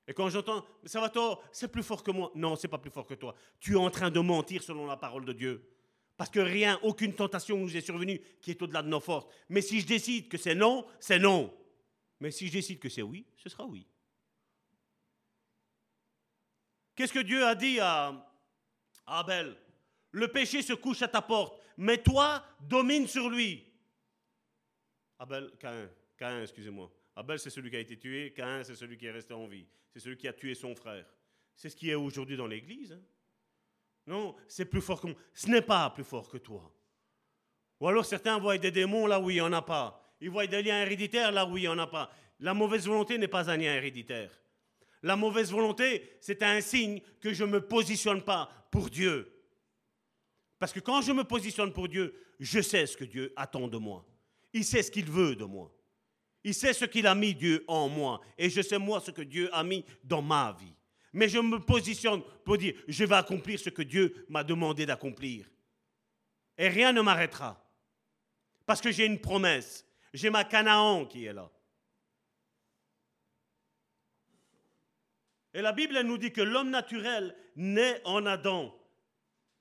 [0.08, 2.32] Et quand j'entends, ça va toi, c'est plus fort que moi.
[2.36, 3.34] Non, c'est pas plus fort que toi.
[3.60, 5.70] Tu es en train de mentir selon la parole de Dieu.
[6.18, 9.28] Parce que rien, aucune tentation nous est survenue qui est au-delà de nos forces.
[9.48, 11.54] Mais si je décide que c'est non, c'est non.
[12.20, 13.88] Mais si je décide que c'est oui, ce sera oui.
[17.02, 18.14] Qu'est-ce que Dieu a dit à
[19.08, 19.58] Abel?
[20.12, 23.66] Le péché se couche à ta porte, mais toi, domine sur lui.
[25.18, 26.92] Abel, Cain, Cain, excusez-moi.
[27.16, 29.66] Abel, c'est celui qui a été tué, Cain, c'est celui qui est resté en vie.
[29.92, 31.08] C'est celui qui a tué son frère.
[31.56, 32.92] C'est ce qui est aujourd'hui dans l'Église.
[32.92, 33.02] Hein.
[34.06, 35.16] Non, c'est plus fort que moi.
[35.34, 36.72] Ce n'est pas plus fort que toi.
[37.80, 40.16] Ou alors certains voient des démons là où il n'y en a pas.
[40.20, 42.12] Ils voient des liens héréditaires là où il n'y en a pas.
[42.40, 44.41] La mauvaise volonté n'est pas un lien héréditaire.
[45.04, 49.32] La mauvaise volonté, c'est un signe que je ne me positionne pas pour Dieu.
[50.60, 53.78] Parce que quand je me positionne pour Dieu, je sais ce que Dieu attend de
[53.78, 54.06] moi.
[54.54, 55.74] Il sait ce qu'il veut de moi.
[56.44, 58.22] Il sait ce qu'il a mis Dieu en moi.
[58.38, 60.74] Et je sais moi ce que Dieu a mis dans ma vie.
[61.14, 65.50] Mais je me positionne pour dire, je vais accomplir ce que Dieu m'a demandé d'accomplir.
[66.58, 67.64] Et rien ne m'arrêtera.
[68.66, 69.86] Parce que j'ai une promesse.
[70.14, 71.52] J'ai ma Canaan qui est là.
[75.54, 78.74] Et la Bible nous dit que l'homme naturel naît en Adam.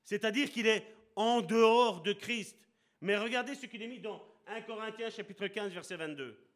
[0.04, 0.86] C'est-à-dire qu'il est
[1.16, 2.56] en dehors de Christ.
[3.00, 6.46] Mais regardez ce qu'il est mis dans 1 Corinthiens chapitre 15 verset 22.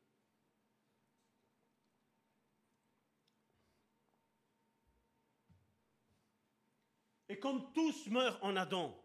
[7.29, 8.97] Et comme tous meurent en Adam,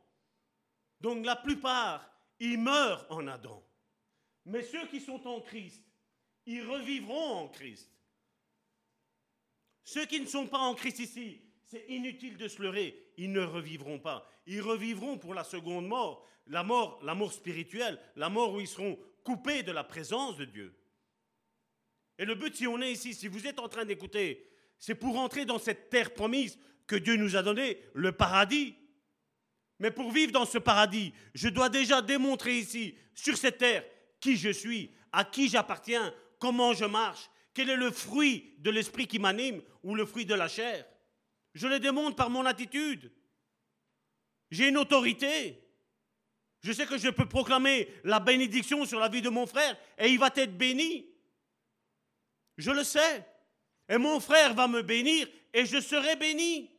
[1.02, 2.08] donc la plupart,
[2.40, 3.64] ils meurent en Adam.
[4.46, 5.84] Mais ceux qui sont en Christ,
[6.46, 7.90] ils revivront en Christ.
[9.92, 13.42] Ceux qui ne sont pas en Christ ici, c'est inutile de se leurrer, ils ne
[13.42, 14.30] revivront pas.
[14.46, 18.68] Ils revivront pour la seconde mort, la mort, la mort spirituelle, la mort où ils
[18.68, 20.76] seront coupés de la présence de Dieu.
[22.20, 24.48] Et le but, si on est ici, si vous êtes en train d'écouter,
[24.78, 28.76] c'est pour entrer dans cette terre promise que Dieu nous a donnée, le paradis.
[29.80, 33.84] Mais pour vivre dans ce paradis, je dois déjà démontrer ici, sur cette terre,
[34.20, 37.28] qui je suis, à qui j'appartiens, comment je marche,
[37.60, 40.86] quel est le fruit de l'esprit qui m'anime ou le fruit de la chair?
[41.54, 43.12] Je le démontre par mon attitude.
[44.50, 45.62] J'ai une autorité.
[46.62, 50.08] Je sais que je peux proclamer la bénédiction sur la vie de mon frère et
[50.08, 51.06] il va être béni.
[52.58, 53.28] Je le sais.
[53.90, 56.72] Et mon frère va me bénir et je serai béni.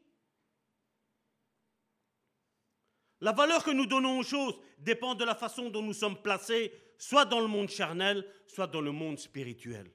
[3.21, 6.73] La valeur que nous donnons aux choses dépend de la façon dont nous sommes placés,
[6.97, 9.93] soit dans le monde charnel, soit dans le monde spirituel.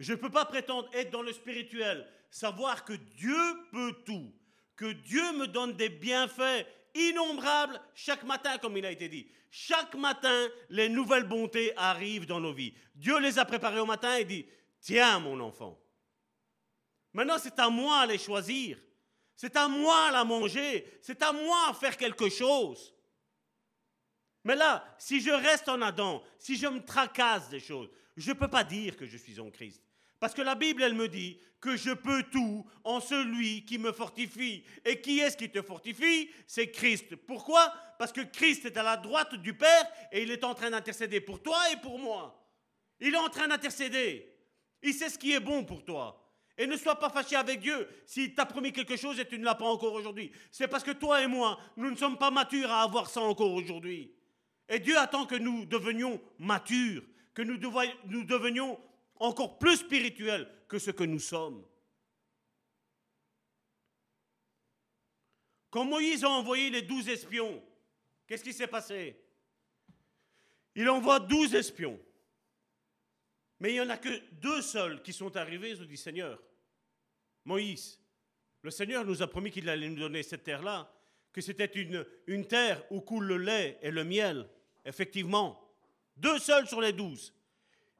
[0.00, 3.36] Je ne peux pas prétendre être dans le spirituel savoir que Dieu
[3.70, 4.32] peut tout,
[4.74, 9.28] que Dieu me donne des bienfaits innombrables chaque matin, comme il a été dit.
[9.50, 12.72] Chaque matin, les nouvelles bontés arrivent dans nos vies.
[12.94, 14.46] Dieu les a préparées au matin et dit,
[14.80, 15.78] tiens mon enfant.
[17.12, 18.78] Maintenant, c'est à moi de les choisir.
[19.36, 20.98] C'est à moi à la manger.
[21.02, 22.94] C'est à moi à faire quelque chose.
[24.44, 28.36] Mais là, si je reste en Adam, si je me tracasse des choses, je ne
[28.36, 29.82] peux pas dire que je suis en Christ.
[30.20, 33.92] Parce que la Bible, elle me dit que je peux tout en celui qui me
[33.92, 34.62] fortifie.
[34.84, 36.30] Et qui est-ce qui te fortifie?
[36.46, 37.16] C'est Christ.
[37.16, 37.72] Pourquoi?
[37.98, 41.20] Parce que Christ est à la droite du Père et il est en train d'intercéder
[41.20, 42.36] pour toi et pour moi.
[43.00, 44.26] Il est en train d'intercéder.
[44.82, 46.16] Il sait ce qui est bon pour toi.
[46.56, 49.44] Et ne sois pas fâché avec Dieu s'il t'a promis quelque chose et tu ne
[49.44, 50.30] l'as pas encore aujourd'hui.
[50.50, 53.52] C'est parce que toi et moi, nous ne sommes pas matures à avoir ça encore
[53.52, 54.12] aujourd'hui.
[54.68, 57.02] Et Dieu attend que nous devenions matures,
[57.32, 57.58] que nous,
[58.06, 58.78] nous devenions
[59.20, 61.64] encore plus spirituel que ce que nous sommes.
[65.70, 67.62] Quand Moïse a envoyé les douze espions,
[68.26, 69.16] qu'est-ce qui s'est passé?
[70.74, 72.00] Il envoie douze espions.
[73.60, 76.42] Mais il n'y en a que deux seuls qui sont arrivés, ont dit Seigneur,
[77.44, 78.00] Moïse,
[78.62, 80.92] le Seigneur nous a promis qu'il allait nous donner cette terre-là,
[81.32, 84.48] que c'était une, une terre où coule le lait et le miel.
[84.84, 85.72] Effectivement,
[86.16, 87.32] deux seuls sur les douze.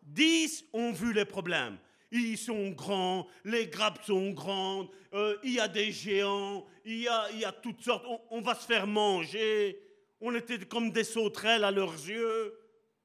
[0.03, 1.79] Dix ont vu les problèmes.
[2.13, 7.09] Ils sont grands, les grappes sont grandes, euh, il y a des géants, il y
[7.09, 9.79] a, toutes sortes, on, va se faire manger.
[10.21, 12.59] On était comme des sauterelles à leurs yeux.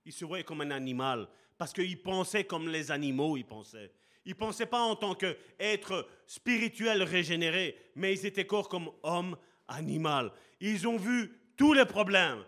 [0.06, 1.28] Ils se voyaient comme un animal,
[1.58, 3.92] parce qu'ils pensaient comme les animaux, ils pensaient.
[4.26, 9.38] Ils ne pensaient pas en tant qu'être spirituel régénéré, mais ils étaient corps comme homme,
[9.68, 10.32] animal.
[10.60, 12.44] Ils ont vu tous les problèmes.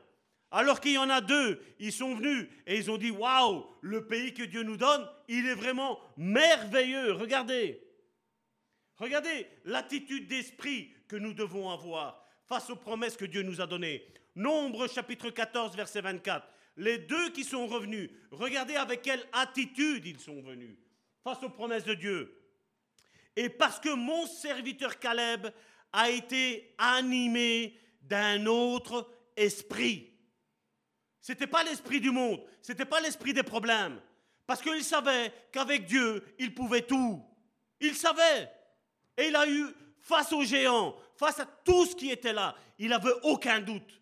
[0.58, 4.08] Alors qu'il y en a deux, ils sont venus et ils ont dit Waouh, le
[4.08, 7.12] pays que Dieu nous donne, il est vraiment merveilleux.
[7.12, 7.80] Regardez.
[8.96, 14.04] Regardez l'attitude d'esprit que nous devons avoir face aux promesses que Dieu nous a données.
[14.34, 16.48] Nombre chapitre 14, verset 24.
[16.78, 20.76] Les deux qui sont revenus, regardez avec quelle attitude ils sont venus
[21.24, 22.36] face aux promesses de Dieu.
[23.36, 25.50] Et parce que mon serviteur Caleb
[25.94, 30.17] a été animé d'un autre esprit.
[31.28, 34.00] Ce n'était pas l'esprit du monde, ce n'était pas l'esprit des problèmes.
[34.46, 37.22] Parce qu'il savait qu'avec Dieu, il pouvait tout.
[37.82, 38.50] Il savait.
[39.18, 39.66] Et il a eu,
[40.00, 44.02] face aux géants, face à tout ce qui était là, il n'avait aucun doute.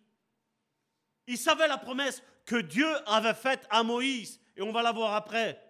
[1.26, 5.14] Il savait la promesse que Dieu avait faite à Moïse, et on va la voir
[5.14, 5.60] après.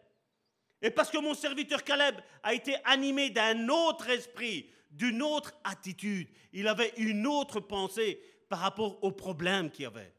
[0.82, 6.28] Et parce que mon serviteur Caleb a été animé d'un autre esprit, d'une autre attitude,
[6.52, 8.20] il avait une autre pensée
[8.50, 10.15] par rapport aux problèmes qu'il y avait.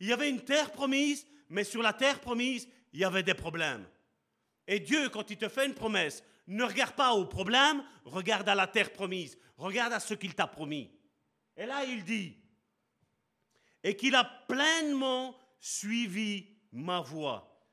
[0.00, 3.34] Il y avait une terre promise, mais sur la terre promise, il y avait des
[3.34, 3.86] problèmes.
[4.66, 8.54] Et Dieu, quand il te fait une promesse, ne regarde pas aux problèmes, regarde à
[8.54, 10.90] la terre promise, regarde à ce qu'il t'a promis.
[11.56, 12.36] Et là, il dit,
[13.82, 17.68] et qu'il a pleinement suivi ma voie.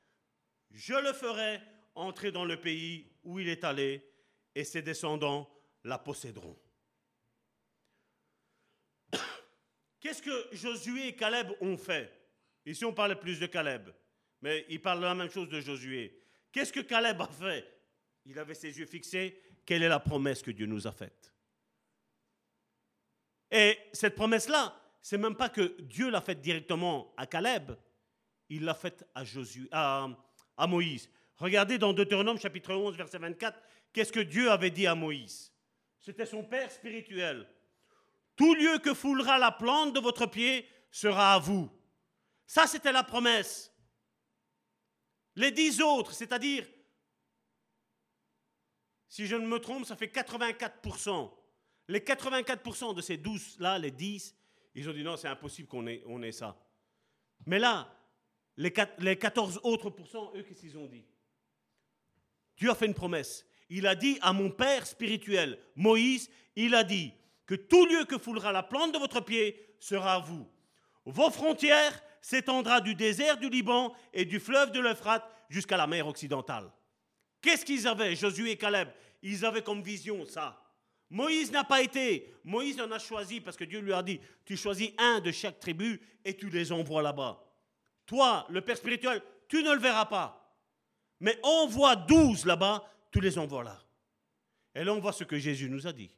[0.70, 1.60] Je le ferai
[1.94, 4.08] entrer dans le pays où il est allé,
[4.54, 5.48] et ses descendants
[5.84, 6.56] la posséderont.
[10.02, 12.12] Qu'est-ce que Josué et Caleb ont fait?
[12.66, 13.88] Ici, on parle plus de Caleb,
[14.40, 16.20] mais il parle de la même chose de Josué.
[16.50, 17.64] Qu'est-ce que Caleb a fait?
[18.26, 19.40] Il avait ses yeux fixés.
[19.64, 21.32] Quelle est la promesse que Dieu nous a faite?
[23.48, 27.70] Et cette promesse-là, c'est même pas que Dieu l'a faite directement à Caleb,
[28.48, 30.08] il l'a faite à,
[30.56, 31.08] à Moïse.
[31.36, 33.56] Regardez dans Deutéronome chapitre 11, verset 24,
[33.92, 35.52] qu'est-ce que Dieu avait dit à Moïse?
[36.00, 37.46] C'était son père spirituel.
[38.36, 41.70] Tout lieu que foulera la plante de votre pied sera à vous.
[42.46, 43.72] Ça, c'était la promesse.
[45.36, 46.68] Les dix autres, c'est-à-dire,
[49.08, 51.30] si je ne me trompe, ça fait 84%.
[51.88, 54.34] Les 84% de ces douze-là, les dix,
[54.74, 56.58] ils ont dit non, c'est impossible qu'on ait, on ait ça.
[57.46, 57.94] Mais là,
[58.56, 61.04] les, les 14 autres pourcents, eux, qu'est-ce qu'ils ont dit?
[62.56, 63.46] Dieu a fait une promesse.
[63.68, 67.12] Il a dit à mon Père spirituel, Moïse, il a dit
[67.52, 70.48] que tout lieu que foulera la plante de votre pied sera à vous.
[71.04, 76.06] Vos frontières s'étendra du désert du Liban et du fleuve de l'Euphrate jusqu'à la mer
[76.06, 76.72] occidentale.
[77.42, 78.88] Qu'est-ce qu'ils avaient, Josué et Caleb?
[79.22, 80.64] Ils avaient comme vision ça.
[81.10, 82.34] Moïse n'a pas été.
[82.42, 85.60] Moïse en a choisi parce que Dieu lui a dit, tu choisis un de chaque
[85.60, 87.44] tribu et tu les envoies là-bas.
[88.06, 90.56] Toi, le Père spirituel, tu ne le verras pas.
[91.20, 93.78] Mais envoie douze là-bas, tu les envoies là.
[94.74, 96.16] Et là, on voit ce que Jésus nous a dit.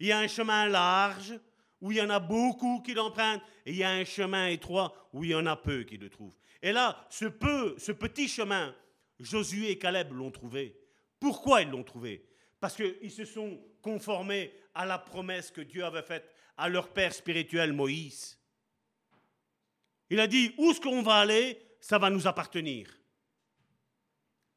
[0.00, 1.38] Il y a un chemin large
[1.80, 5.08] où il y en a beaucoup qui l'empruntent, et il y a un chemin étroit
[5.12, 6.34] où il y en a peu qui le trouvent.
[6.60, 8.74] Et là, ce peu, ce petit chemin,
[9.20, 10.80] Josué et Caleb l'ont trouvé.
[11.20, 12.28] Pourquoi ils l'ont trouvé?
[12.60, 17.12] Parce qu'ils se sont conformés à la promesse que Dieu avait faite à leur père
[17.14, 18.38] spirituel Moïse.
[20.10, 22.88] Il a dit, où est-ce qu'on va aller, ça va nous appartenir.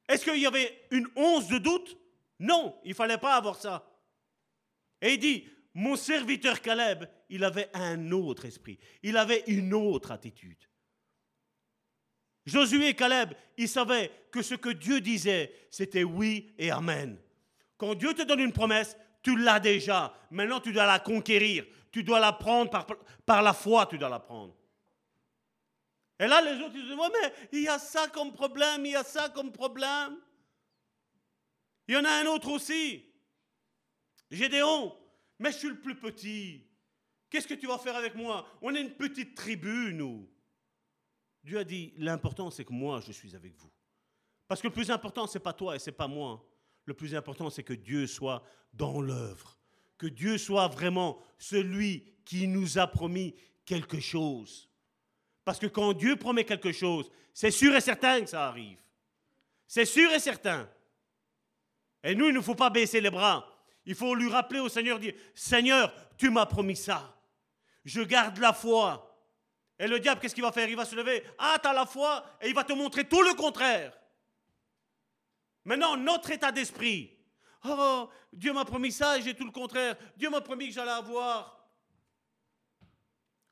[0.08, 1.98] Est-ce qu'il y avait une once de doute?
[2.40, 3.91] Non, il ne fallait pas avoir ça.
[5.02, 10.12] Et il dit, mon serviteur Caleb, il avait un autre esprit, il avait une autre
[10.12, 10.58] attitude.
[12.46, 17.20] Josué et Caleb, ils savaient que ce que Dieu disait, c'était oui et amen.
[17.78, 20.14] Quand Dieu te donne une promesse, tu l'as déjà.
[20.32, 21.66] Maintenant, tu dois la conquérir.
[21.92, 22.72] Tu dois la prendre
[23.26, 24.56] par, la foi, tu dois la prendre.
[26.20, 28.96] Et là, les autres, ils disent, mais il y a ça comme problème, il y
[28.96, 30.18] a ça comme problème.
[31.88, 33.11] Il y en a un autre aussi.
[34.32, 34.98] Gédéon,
[35.38, 36.66] mais je suis le plus petit.
[37.30, 38.48] Qu'est-ce que tu vas faire avec moi?
[38.62, 40.28] On est une petite tribu, nous.
[41.44, 43.72] Dieu a dit, l'important, c'est que moi, je suis avec vous.
[44.48, 46.46] Parce que le plus important, ce n'est pas toi et ce n'est pas moi.
[46.86, 48.44] Le plus important, c'est que Dieu soit
[48.74, 49.58] dans l'œuvre.
[49.98, 53.36] Que Dieu soit vraiment celui qui nous a promis
[53.66, 54.70] quelque chose.
[55.46, 58.82] Parce que quand Dieu promet quelque chose, c'est sûr et certain que ça arrive.
[59.68, 60.70] C'est sûr et certain.
[62.04, 63.48] Et nous, il ne faut pas baisser les bras.
[63.86, 67.18] Il faut lui rappeler au Seigneur, dire, Seigneur, tu m'as promis ça.
[67.84, 69.08] Je garde la foi.
[69.80, 70.70] Et le diable, qu'est-ce qu'il va faire?
[70.70, 71.24] Il va se lever.
[71.40, 73.98] Ah, tu as la foi et il va te montrer tout le contraire.
[75.66, 77.18] Maintenant, notre état d'esprit.
[77.66, 79.96] Oh, Dieu m'a promis ça et j'ai tout le contraire.
[80.16, 81.58] Dieu m'a promis que j'allais avoir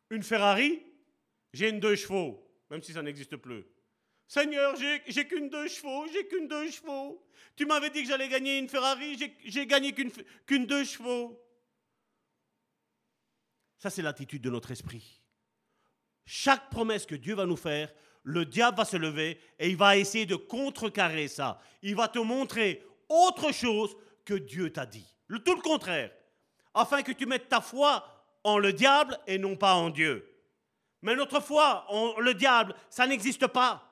[0.09, 0.83] une Ferrari
[1.53, 3.65] j'ai une deux chevaux, même si ça n'existe plus.
[4.29, 7.25] Seigneur, j'ai qu'une deux chevaux, j'ai qu'une deux chevaux.
[7.55, 11.43] Tu m'avais dit que j'allais gagner une Ferrari, j'ai gagné qu'une deux chevaux.
[13.79, 15.19] Ça, c'est l'attitude de notre esprit.
[16.25, 17.91] Chaque promesse que Dieu va nous faire,
[18.21, 21.59] le diable va se lever et il va essayer de contrecarrer ça.
[21.81, 25.11] Il va te montrer autre chose que Dieu t'a dit.
[25.25, 26.11] Le tout le contraire.
[26.75, 28.05] Afin que tu mettes ta foi
[28.43, 30.23] en le diable et non pas en Dieu.
[31.01, 31.87] Mais notre foi,
[32.19, 33.88] le diable, ça n'existe pas.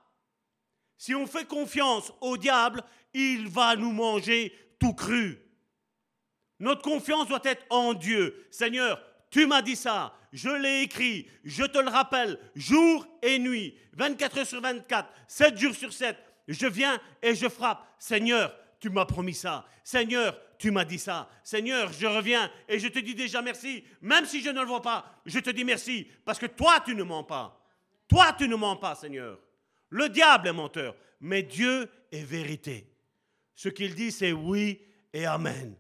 [0.98, 2.84] Si on fait confiance au diable,
[3.14, 5.40] il va nous manger tout cru.
[6.60, 8.48] Notre confiance doit être en Dieu.
[8.50, 13.78] Seigneur, tu m'as dit ça, je l'ai écrit, je te le rappelle, jour et nuit,
[13.94, 16.18] 24 heures sur 24, 7 jours sur 7,
[16.48, 17.86] je viens et je frappe.
[18.00, 19.66] Seigneur, tu m'as promis ça.
[19.84, 21.30] Seigneur, tu m'as dit ça.
[21.44, 23.84] Seigneur, je reviens et je te dis déjà merci.
[24.02, 26.08] Même si je ne le vois pas, je te dis merci.
[26.26, 27.64] Parce que toi, tu ne mens pas.
[28.08, 29.40] Toi, tu ne mens pas, Seigneur.
[29.90, 32.88] Le diable est menteur, mais Dieu est vérité.
[33.56, 34.80] ce qu'il dit, c'est oui
[35.14, 35.76] et amen.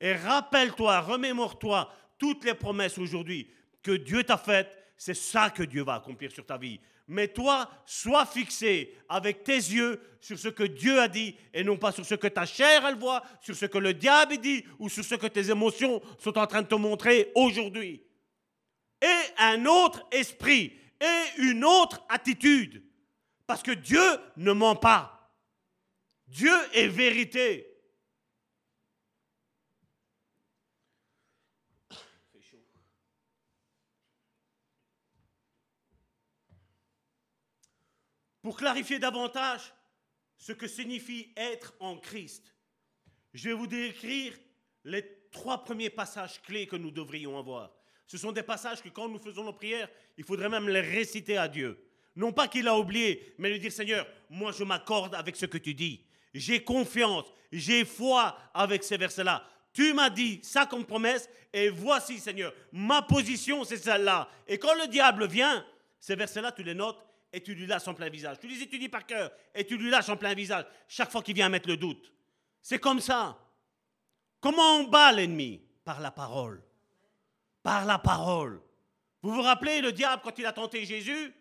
[0.00, 3.50] Et rappelle-toi, remémore-toi toutes les promesses aujourd'hui
[3.82, 4.74] que Dieu t'a faites.
[4.96, 6.80] C'est ça que Dieu va accomplir sur ta vie.
[7.06, 11.76] Mais toi, sois fixé avec tes yeux sur ce que Dieu a dit et non
[11.76, 14.88] pas sur ce que ta chair elle voit, sur ce que le diable dit ou
[14.88, 18.02] sur ce que tes émotions sont en train de te montrer aujourd'hui.
[19.00, 22.82] Et un autre esprit et une autre attitude.
[23.48, 24.02] Parce que Dieu
[24.36, 25.32] ne ment pas.
[26.26, 27.66] Dieu est vérité.
[38.42, 39.72] Pour clarifier davantage
[40.36, 42.54] ce que signifie être en Christ,
[43.32, 44.38] je vais vous décrire
[44.84, 47.72] les trois premiers passages clés que nous devrions avoir.
[48.06, 49.88] Ce sont des passages que quand nous faisons nos prières,
[50.18, 51.87] il faudrait même les réciter à Dieu.
[52.18, 55.56] Non pas qu'il a oublié, mais lui dire Seigneur, moi je m'accorde avec ce que
[55.56, 56.04] tu dis.
[56.34, 59.44] J'ai confiance, j'ai foi avec ces versets-là.
[59.72, 64.28] Tu m'as dit ça comme promesse, et voici Seigneur, ma position c'est celle-là.
[64.48, 65.64] Et quand le diable vient,
[66.00, 66.98] ces versets-là, tu les notes
[67.32, 68.40] et tu lui lâches en plein visage.
[68.40, 71.36] Tu les étudies par cœur et tu lui lâches en plein visage chaque fois qu'il
[71.36, 72.12] vient mettre le doute.
[72.60, 73.38] C'est comme ça.
[74.40, 75.62] Comment on bat l'ennemi?
[75.84, 76.64] Par la parole.
[77.62, 78.60] Par la parole.
[79.22, 81.32] Vous vous rappelez le diable quand il a tenté Jésus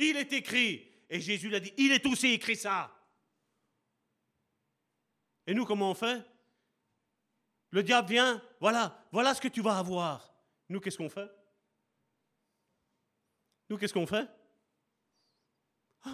[0.00, 0.88] Il est écrit.
[1.10, 2.90] Et Jésus l'a dit, il est aussi écrit ça.
[5.46, 6.24] Et nous, comment on fait?
[7.70, 10.34] Le diable vient, voilà, voilà ce que tu vas avoir.
[10.68, 11.30] Nous, qu'est-ce qu'on fait?
[13.68, 14.26] Nous, qu'est-ce qu'on fait?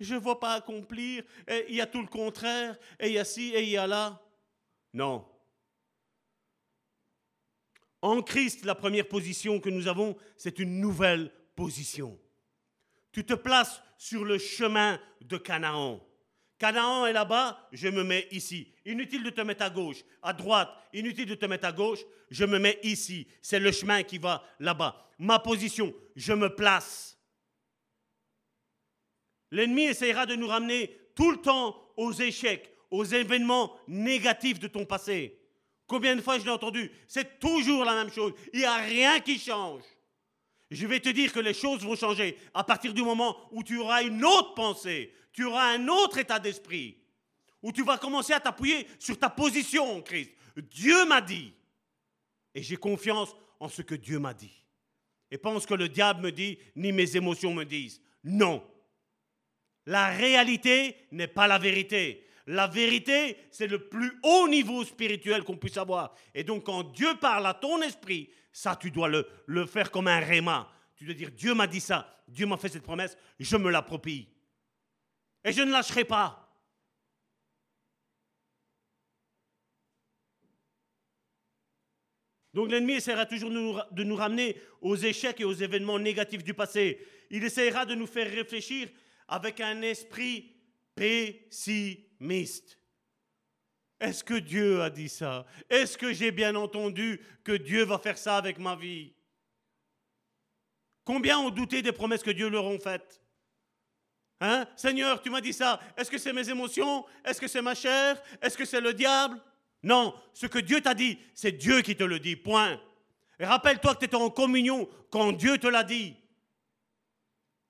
[0.00, 1.24] Je ne vois pas accomplir,
[1.68, 3.86] il y a tout le contraire, et il y a ci, et il y a
[3.86, 4.20] là.
[4.92, 5.28] Non.
[8.00, 12.18] En Christ, la première position que nous avons, c'est une nouvelle position.
[13.14, 16.04] Tu te places sur le chemin de Canaan.
[16.58, 18.74] Canaan est là-bas, je me mets ici.
[18.84, 22.44] Inutile de te mettre à gauche, à droite, inutile de te mettre à gauche, je
[22.44, 23.28] me mets ici.
[23.40, 25.08] C'est le chemin qui va là-bas.
[25.20, 27.16] Ma position, je me place.
[29.52, 34.84] L'ennemi essayera de nous ramener tout le temps aux échecs, aux événements négatifs de ton
[34.84, 35.38] passé.
[35.86, 36.90] Combien de fois je l'ai entendu?
[37.06, 38.32] C'est toujours la même chose.
[38.52, 39.84] Il n'y a rien qui change.
[40.74, 43.78] Je vais te dire que les choses vont changer à partir du moment où tu
[43.78, 46.96] auras une autre pensée, tu auras un autre état d'esprit,
[47.62, 50.32] où tu vas commencer à t'appuyer sur ta position en Christ.
[50.56, 51.52] Dieu m'a dit.
[52.54, 54.64] Et j'ai confiance en ce que Dieu m'a dit.
[55.30, 58.00] Et pense que le diable me dit, ni mes émotions me disent.
[58.22, 58.64] Non.
[59.86, 62.26] La réalité n'est pas la vérité.
[62.46, 66.14] La vérité, c'est le plus haut niveau spirituel qu'on puisse avoir.
[66.34, 70.20] Et donc, quand Dieu parle à ton esprit, ça, tu dois le, faire comme un
[70.20, 70.70] réma.
[70.94, 74.28] Tu dois dire, Dieu m'a dit ça, Dieu m'a fait cette promesse, je me l'approprie.
[75.42, 76.40] Et je ne lâcherai pas.
[82.54, 83.50] Donc l'ennemi essaiera toujours
[83.90, 87.04] de nous ramener aux échecs et aux événements négatifs du passé.
[87.30, 88.88] Il essaiera de nous faire réfléchir
[89.26, 90.54] avec un esprit
[90.94, 92.78] pessimiste.
[94.04, 95.46] Est-ce que Dieu a dit ça?
[95.70, 99.14] Est-ce que j'ai bien entendu que Dieu va faire ça avec ma vie?
[101.06, 103.22] Combien ont douté des promesses que Dieu leur a faites?
[104.42, 104.66] Hein?
[104.76, 105.80] Seigneur, tu m'as dit ça.
[105.96, 107.06] Est-ce que c'est mes émotions?
[107.24, 108.20] Est-ce que c'est ma chair?
[108.42, 109.40] Est-ce que c'est le diable?
[109.82, 112.36] Non, ce que Dieu t'a dit, c'est Dieu qui te le dit.
[112.36, 112.78] Point.
[113.38, 116.14] Et rappelle-toi que tu étais en communion quand Dieu te l'a dit.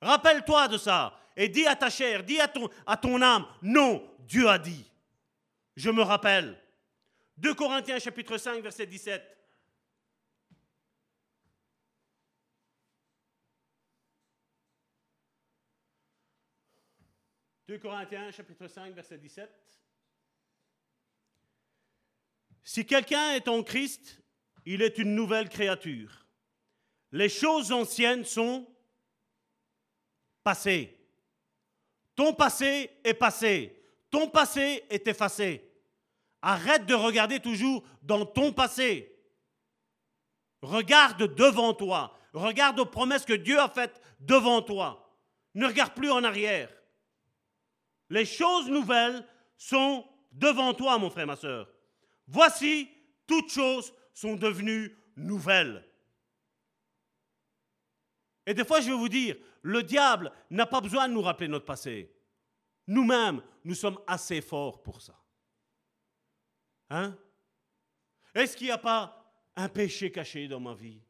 [0.01, 4.59] Rappelle-toi de ça et dis à ta chair, dis à ton âme, non, Dieu a
[4.59, 4.85] dit.
[5.77, 6.61] Je me rappelle.
[7.39, 9.23] 2 Corinthiens chapitre 5 verset 17.
[17.67, 19.51] «2 Corinthiens chapitre 5 verset 17.
[22.63, 24.21] Si quelqu'un est en Christ,
[24.67, 26.27] il est une nouvelle créature.
[27.11, 28.67] Les choses anciennes sont
[30.43, 30.99] passées.
[32.15, 33.84] Ton passé est passé.
[34.15, 35.69] Ton passé est effacé.
[36.41, 39.13] Arrête de regarder toujours dans ton passé.
[40.63, 42.17] Regarde devant toi.
[42.33, 45.13] Regarde aux promesses que Dieu a faites devant toi.
[45.55, 46.73] Ne regarde plus en arrière.
[48.09, 49.27] Les choses nouvelles
[49.57, 51.69] sont devant toi, mon frère, ma soeur.
[52.29, 52.89] Voici,
[53.27, 55.85] toutes choses sont devenues nouvelles.
[58.47, 61.49] Et des fois, je vais vous dire, le diable n'a pas besoin de nous rappeler
[61.49, 62.14] notre passé.
[62.87, 65.19] Nous-mêmes, nous sommes assez forts pour ça.
[66.91, 67.17] Hein?
[68.35, 71.01] Est-ce qu'il n'y a pas un péché caché dans ma vie?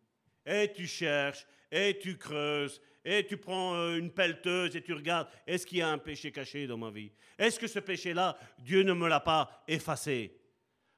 [0.47, 5.29] Et tu cherches, et tu creuses, et tu prends euh, une pelleteuse et tu regardes,
[5.47, 7.11] est-ce qu'il y a un péché caché dans ma vie?
[7.39, 10.41] Est-ce que ce péché-là, Dieu ne me l'a pas effacé?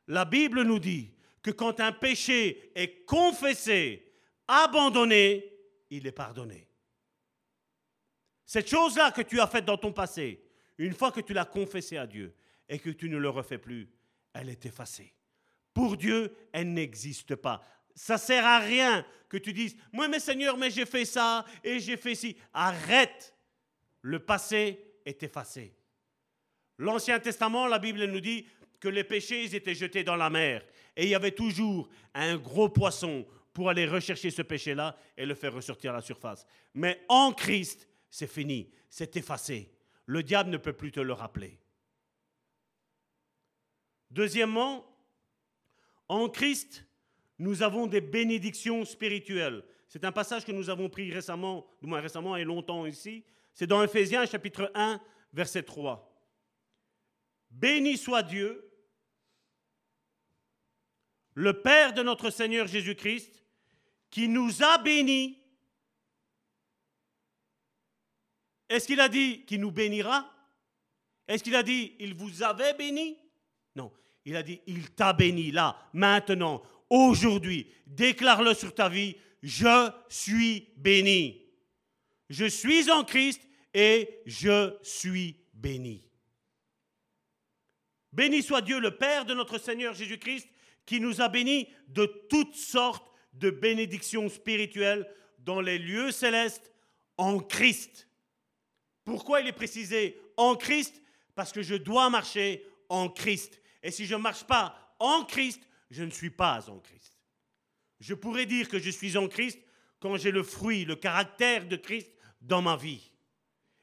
[0.07, 4.13] La Bible nous dit que quand un péché est confessé,
[4.47, 5.53] abandonné,
[5.91, 6.69] il est pardonné.
[8.45, 10.46] Cette chose-là que tu as faite dans ton passé,
[10.79, 12.35] une fois que tu l'as confessé à Dieu
[12.69, 13.89] et que tu ne le refais plus,
[14.33, 15.15] elle est effacée.
[15.73, 17.63] Pour Dieu, elle n'existe pas.
[17.95, 21.81] Ça sert à rien que tu dises, moi mais Seigneur, mais j'ai fait ça et
[21.81, 22.37] j'ai fait ci.
[22.53, 23.35] Arrête.
[24.03, 25.75] Le passé est effacé.
[26.79, 28.47] L'Ancien Testament, la Bible nous dit
[28.79, 30.63] que les péchés étaient jetés dans la mer
[30.95, 35.35] et il y avait toujours un gros poisson pour aller rechercher ce péché-là et le
[35.35, 36.47] faire ressortir à la surface.
[36.75, 39.71] Mais en Christ, c'est fini, c'est effacé.
[40.07, 41.59] Le diable ne peut plus te le rappeler.
[44.11, 44.87] Deuxièmement,
[46.09, 46.87] en Christ,
[47.39, 49.65] nous avons des bénédictions spirituelles.
[49.89, 53.25] C'est un passage que nous avons pris récemment, du moins récemment et longtemps ici.
[53.53, 55.01] C'est dans Ephésiens chapitre 1,
[55.33, 56.13] verset 3.
[57.51, 58.71] Béni soit Dieu,
[61.35, 63.45] le Père de notre Seigneur Jésus-Christ,
[64.11, 65.39] qui nous a bénis.
[68.69, 70.33] Est-ce qu'il a dit qu'il nous bénira?
[71.29, 73.19] Est-ce qu'il a dit il vous avait béni?
[73.75, 73.93] Non,
[74.25, 77.67] il a dit il t'a béni là, maintenant, aujourd'hui.
[77.87, 81.43] Déclare-le sur ta vie, je suis béni.
[82.29, 83.41] Je suis en Christ
[83.73, 86.03] et je suis béni.
[88.13, 90.49] Béni soit Dieu le Père de notre Seigneur Jésus-Christ
[90.87, 95.07] qui nous a bénis de toutes sortes de bénédictions spirituelles
[95.41, 96.73] dans les lieux célestes
[97.19, 98.06] en Christ.
[99.07, 101.01] Pourquoi il est précisé en Christ?
[101.37, 103.63] Parce que je dois marcher en Christ.
[103.83, 107.17] Et si je ne marche pas en Christ, je ne suis pas en Christ.
[108.01, 109.61] Je pourrais dire que je suis en Christ
[110.01, 113.13] quand j'ai le fruit, le caractère de Christ dans ma vie.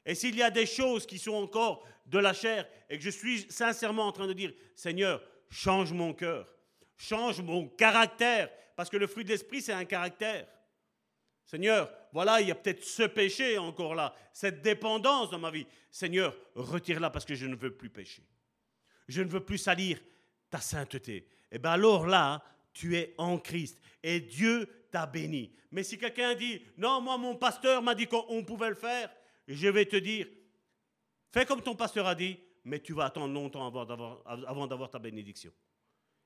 [0.04, 3.10] Et s'il y a des choses qui sont encore de la chair et que je
[3.10, 6.54] suis sincèrement en train de dire, Seigneur, change mon cœur,
[6.98, 10.46] change mon caractère, parce que le fruit de l'esprit, c'est un caractère.
[11.44, 15.66] Seigneur, voilà, il y a peut-être ce péché encore là, cette dépendance dans ma vie.
[15.90, 18.22] Seigneur, retire-la parce que je ne veux plus pécher.
[19.08, 20.00] Je ne veux plus salir
[20.48, 21.16] ta sainteté.
[21.16, 21.26] Et
[21.56, 22.42] eh bien alors là,
[22.72, 25.52] tu es en Christ et Dieu t'a béni.
[25.70, 29.10] Mais si quelqu'un dit, non, moi mon pasteur m'a dit qu'on pouvait le faire,
[29.46, 30.26] je vais te dire,
[31.30, 35.52] fais comme ton pasteur a dit, mais tu vas attendre longtemps avant d'avoir ta bénédiction.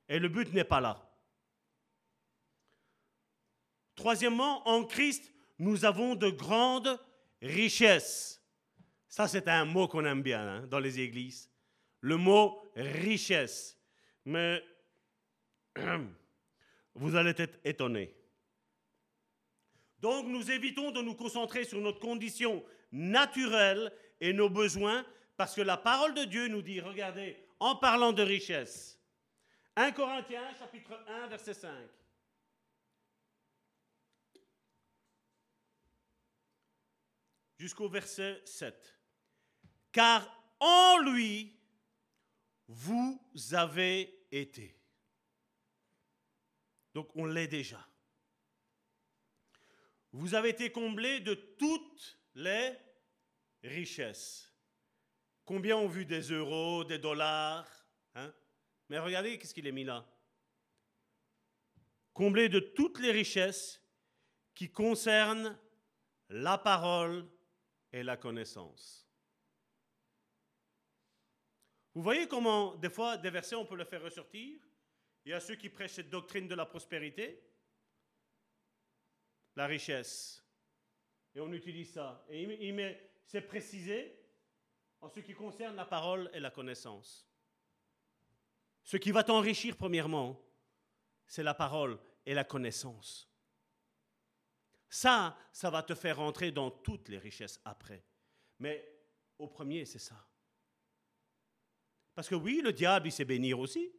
[0.09, 1.08] Et le but n'est pas là.
[3.99, 7.01] Troisièmement, en Christ, nous avons de grandes
[7.43, 8.41] richesses.
[9.09, 11.51] Ça, c'est un mot qu'on aime bien hein, dans les églises.
[12.01, 13.77] Le mot richesse.
[14.25, 14.63] Mais
[16.95, 18.15] vous allez être étonnés.
[19.99, 25.05] Donc nous évitons de nous concentrer sur notre condition naturelle et nos besoins,
[25.37, 29.03] parce que la parole de Dieu nous dit, regardez, en parlant de richesse,
[29.75, 31.69] 1 Corinthiens chapitre 1 verset 5.
[37.59, 38.97] Jusqu'au verset 7.
[39.93, 40.27] Car
[40.61, 41.59] en lui,
[42.69, 43.21] vous
[43.53, 44.79] avez été.
[46.95, 47.85] Donc on l'est déjà.
[50.13, 52.77] Vous avez été comblés de toutes les
[53.63, 54.53] richesses.
[55.45, 57.69] Combien ont vu des euros, des dollars
[58.15, 58.33] hein?
[58.89, 60.07] Mais regardez qu'est-ce qu'il est mis là?
[62.13, 63.83] Comblé de toutes les richesses
[64.55, 65.59] qui concernent
[66.29, 67.29] la parole
[67.93, 69.07] et la connaissance.
[71.95, 74.61] Vous voyez comment, des fois, des versets, on peut le faire ressortir
[75.25, 77.43] Il y a ceux qui prêchent cette doctrine de la prospérité,
[79.57, 80.45] la richesse.
[81.35, 82.25] Et on utilise ça.
[82.31, 82.75] Et
[83.25, 84.19] c'est précisé
[85.01, 87.29] en ce qui concerne la parole et la connaissance.
[88.83, 90.41] Ce qui va t'enrichir premièrement,
[91.27, 93.28] c'est la parole et la connaissance.
[94.89, 98.03] Ça, ça va te faire entrer dans toutes les richesses après.
[98.59, 98.89] Mais
[99.39, 100.17] au premier, c'est ça.
[102.15, 103.93] Parce que oui, le diable, il sait bénir aussi.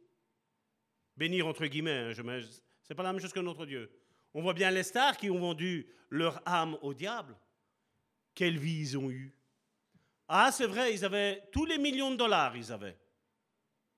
[1.16, 2.40] Bénir entre guillemets, hein,
[2.82, 3.90] c'est pas la même chose que notre Dieu.
[4.34, 7.36] On voit bien les stars qui ont vendu leur âme au diable.
[8.34, 9.34] Quelle vie ils ont eue.
[10.28, 12.98] Ah, c'est vrai, ils avaient tous les millions de dollars, ils avaient.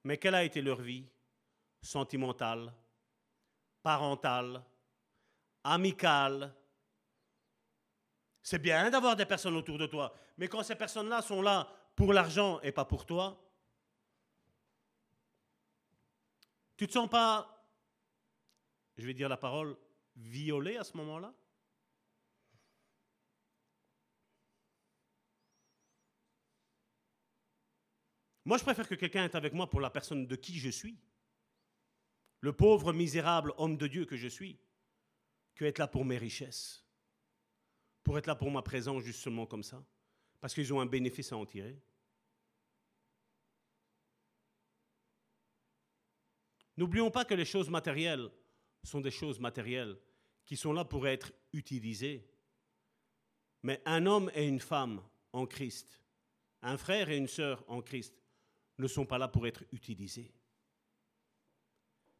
[0.05, 1.07] Mais quelle a été leur vie
[1.81, 2.73] Sentimentale,
[3.83, 4.63] parentale,
[5.65, 6.55] amicale.
[8.43, 11.69] C'est bien hein, d'avoir des personnes autour de toi, mais quand ces personnes-là sont là
[11.95, 13.41] pour l'argent et pas pour toi,
[16.77, 17.65] tu ne te sens pas,
[18.97, 19.77] je vais dire la parole,
[20.17, 21.33] violé à ce moment-là?
[28.45, 30.99] Moi, je préfère que quelqu'un est avec moi pour la personne de qui je suis,
[32.41, 34.59] le pauvre, misérable homme de Dieu que je suis,
[35.55, 36.82] que être là pour mes richesses
[38.03, 39.83] pour être là pour ma présence justement comme ça,
[40.41, 41.81] parce qu'ils ont un bénéfice à en tirer.
[46.77, 48.31] N'oublions pas que les choses matérielles
[48.83, 49.97] sont des choses matérielles
[50.45, 52.29] qui sont là pour être utilisées.
[53.63, 55.03] Mais un homme et une femme
[55.33, 56.03] en Christ,
[56.63, 58.15] un frère et une sœur en Christ,
[58.79, 60.33] ne sont pas là pour être utilisés.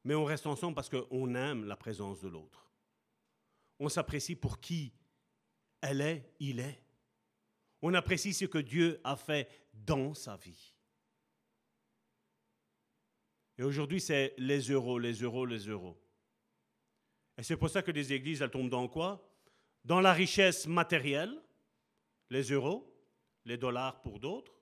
[0.05, 2.71] Mais on reste ensemble parce qu'on aime la présence de l'autre.
[3.79, 4.93] On s'apprécie pour qui
[5.83, 6.83] elle est, il est.
[7.83, 10.75] On apprécie ce que Dieu a fait dans sa vie.
[13.59, 16.01] Et aujourd'hui, c'est les euros, les euros, les euros.
[17.37, 19.29] Et c'est pour ça que les églises, elles tombent dans quoi?
[19.85, 21.43] Dans la richesse matérielle,
[22.31, 22.89] les euros,
[23.45, 24.55] les dollars pour d'autres,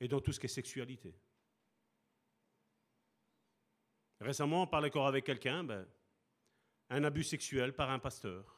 [0.00, 1.14] et dans tout ce qui est sexualité.
[4.20, 5.86] Récemment, on parlait encore avec quelqu'un, ben,
[6.90, 8.55] un abus sexuel par un pasteur,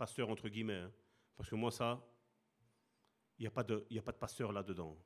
[0.00, 0.92] pasteur entre guillemets, hein.
[1.36, 2.02] parce que moi ça,
[3.38, 4.96] il n'y a, pas de, a pas de pasteur là-dedans.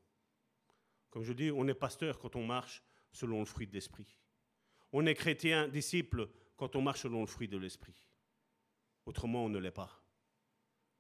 [1.11, 2.81] Comme je dis, on est pasteur quand on marche
[3.11, 4.07] selon le fruit de l'esprit.
[4.93, 8.09] On est chrétien, disciple, quand on marche selon le fruit de l'esprit.
[9.05, 10.01] Autrement, on ne l'est pas.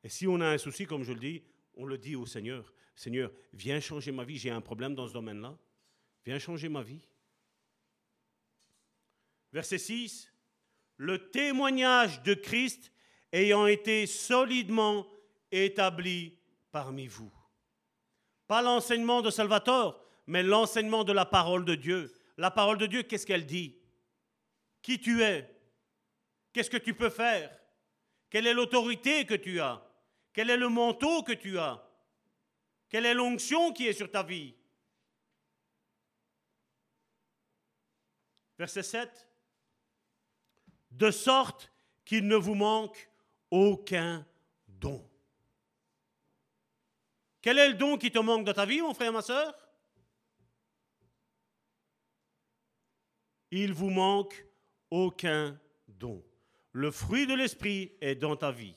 [0.02, 1.44] Et si on a un souci, comme je le dis,
[1.74, 2.72] on le dit au Seigneur.
[2.96, 5.56] Seigneur, viens changer ma vie, j'ai un problème dans ce domaine-là.
[6.24, 7.06] Viens changer ma vie.
[9.52, 10.32] Verset 6.
[10.96, 12.90] Le témoignage de Christ
[13.34, 15.06] ayant été solidement
[15.50, 16.38] établi
[16.70, 17.32] parmi vous.
[18.46, 22.14] Pas l'enseignement de Salvatore, mais l'enseignement de la parole de Dieu.
[22.36, 23.76] La parole de Dieu, qu'est-ce qu'elle dit?
[24.82, 25.50] Qui tu es?
[26.52, 27.50] Qu'est-ce que tu peux faire?
[28.30, 29.84] Quelle est l'autorité que tu as?
[30.32, 31.84] Quel est le manteau que tu as?
[32.88, 34.54] Quelle est l'onction qui est sur ta vie?
[38.56, 39.28] Verset 7.
[40.92, 41.72] De sorte
[42.04, 43.10] qu'il ne vous manque
[43.54, 44.26] aucun
[44.66, 45.08] don.
[47.40, 49.54] Quel est le don qui te manque dans ta vie, mon frère, ma soeur
[53.52, 54.44] il vous manque
[54.90, 55.56] aucun
[55.86, 56.24] don.
[56.72, 58.74] Le fruit de l'Esprit est dans ta vie.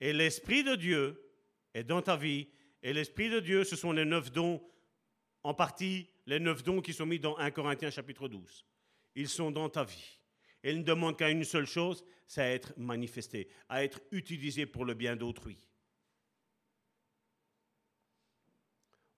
[0.00, 1.30] Et l'Esprit de Dieu
[1.72, 2.48] est dans ta vie.
[2.82, 4.60] Et l'Esprit de Dieu, ce sont les neuf dons,
[5.44, 8.64] en partie les neuf dons qui sont mis dans 1 Corinthiens chapitre 12.
[9.14, 10.18] Ils sont dans ta vie.
[10.64, 14.84] Ils ne demandent qu'à une seule chose, c'est à être manifesté, à être utilisé pour
[14.84, 15.58] le bien d'autrui.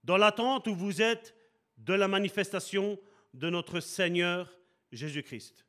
[0.02, 1.35] Dans l'attente où vous êtes
[1.78, 2.98] de la manifestation
[3.32, 4.52] de notre Seigneur
[4.93, 5.66] Jésus-Christ.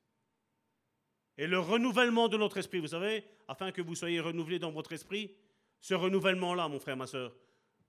[1.38, 4.94] Et le renouvellement de notre esprit, vous savez, afin que vous soyez renouvelés dans votre
[4.94, 5.36] esprit,
[5.80, 7.36] ce renouvellement-là, mon frère, ma soeur,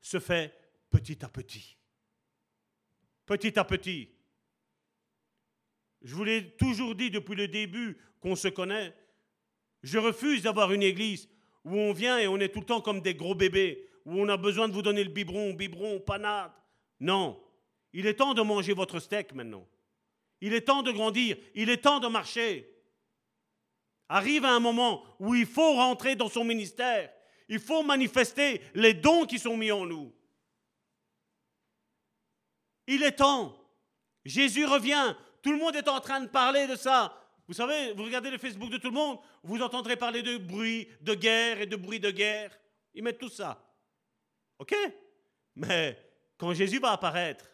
[0.01, 0.55] se fait
[0.91, 1.79] petit à petit.
[3.25, 4.11] Petit à petit.
[6.03, 8.95] Je vous l'ai toujours dit depuis le début qu'on se connaît.
[9.83, 11.29] Je refuse d'avoir une église
[11.65, 14.29] où on vient et on est tout le temps comme des gros bébés, où on
[14.29, 16.53] a besoin de vous donner le biberon, biberon, panade.
[17.01, 17.41] Non.
[17.93, 19.67] Il est temps de manger votre steak maintenant.
[20.41, 21.37] Il est temps de grandir.
[21.55, 22.71] Il est temps de marcher.
[24.09, 27.13] Arrive un moment où il faut rentrer dans son ministère.
[27.49, 30.13] Il faut manifester les dons qui sont mis en nous.
[32.87, 33.55] Il est temps.
[34.25, 35.15] Jésus revient.
[35.49, 37.19] Tout le monde est en train de parler de ça.
[37.47, 40.87] Vous savez, vous regardez le Facebook de tout le monde, vous entendrez parler de bruit,
[41.01, 42.55] de guerre et de bruit de guerre.
[42.93, 43.59] Ils mettent tout ça.
[44.59, 44.77] OK?
[45.57, 45.99] Mais
[46.37, 47.51] quand Jésus va apparaître,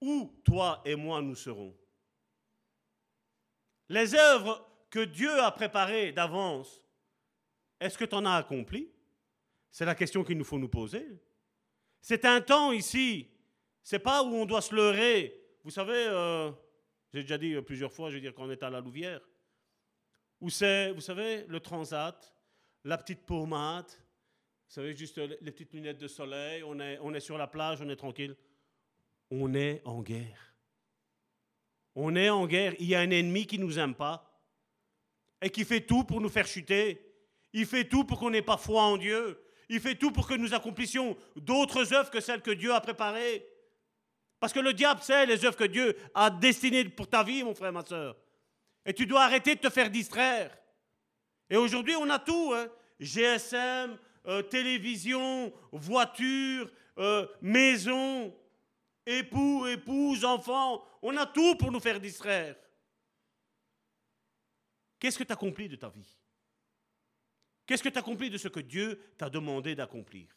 [0.00, 1.76] où toi et moi nous serons?
[3.88, 6.80] Les œuvres que Dieu a préparées d'avance,
[7.80, 8.88] est-ce que tu en as accompli?
[9.72, 11.08] C'est la question qu'il nous faut nous poser.
[12.00, 13.32] C'est un temps ici,
[13.82, 15.42] c'est pas où on doit se leurrer.
[15.66, 16.52] Vous savez, euh,
[17.12, 19.20] j'ai déjà dit plusieurs fois, je veux dire qu'on est à la Louvière,
[20.40, 22.32] où c'est, vous savez, le transat,
[22.84, 27.20] la petite pommade, vous savez, juste les petites lunettes de soleil, on est, on est
[27.20, 28.36] sur la plage, on est tranquille
[29.32, 30.54] on est en guerre.
[31.96, 32.76] On est en guerre.
[32.78, 34.40] Il y a un ennemi qui ne nous aime pas
[35.42, 37.02] et qui fait tout pour nous faire chuter.
[37.52, 39.42] Il fait tout pour qu'on n'ait pas foi en Dieu.
[39.68, 43.44] Il fait tout pour que nous accomplissions d'autres œuvres que celles que Dieu a préparées.
[44.38, 47.54] Parce que le diable sait les œuvres que Dieu a destinées pour ta vie, mon
[47.54, 48.16] frère, ma soeur.
[48.84, 50.56] Et tu dois arrêter de te faire distraire.
[51.48, 52.52] Et aujourd'hui, on a tout.
[52.54, 52.68] Hein.
[53.00, 58.32] GSM, euh, télévision, voiture, euh, maison
[59.06, 62.56] époux, épouse, enfants, on a tout pour nous faire distraire.
[64.98, 66.16] Qu'est-ce que tu as accompli de ta vie?
[67.64, 70.28] Qu'est-ce que tu as accompli de ce que Dieu t'a demandé d'accomplir?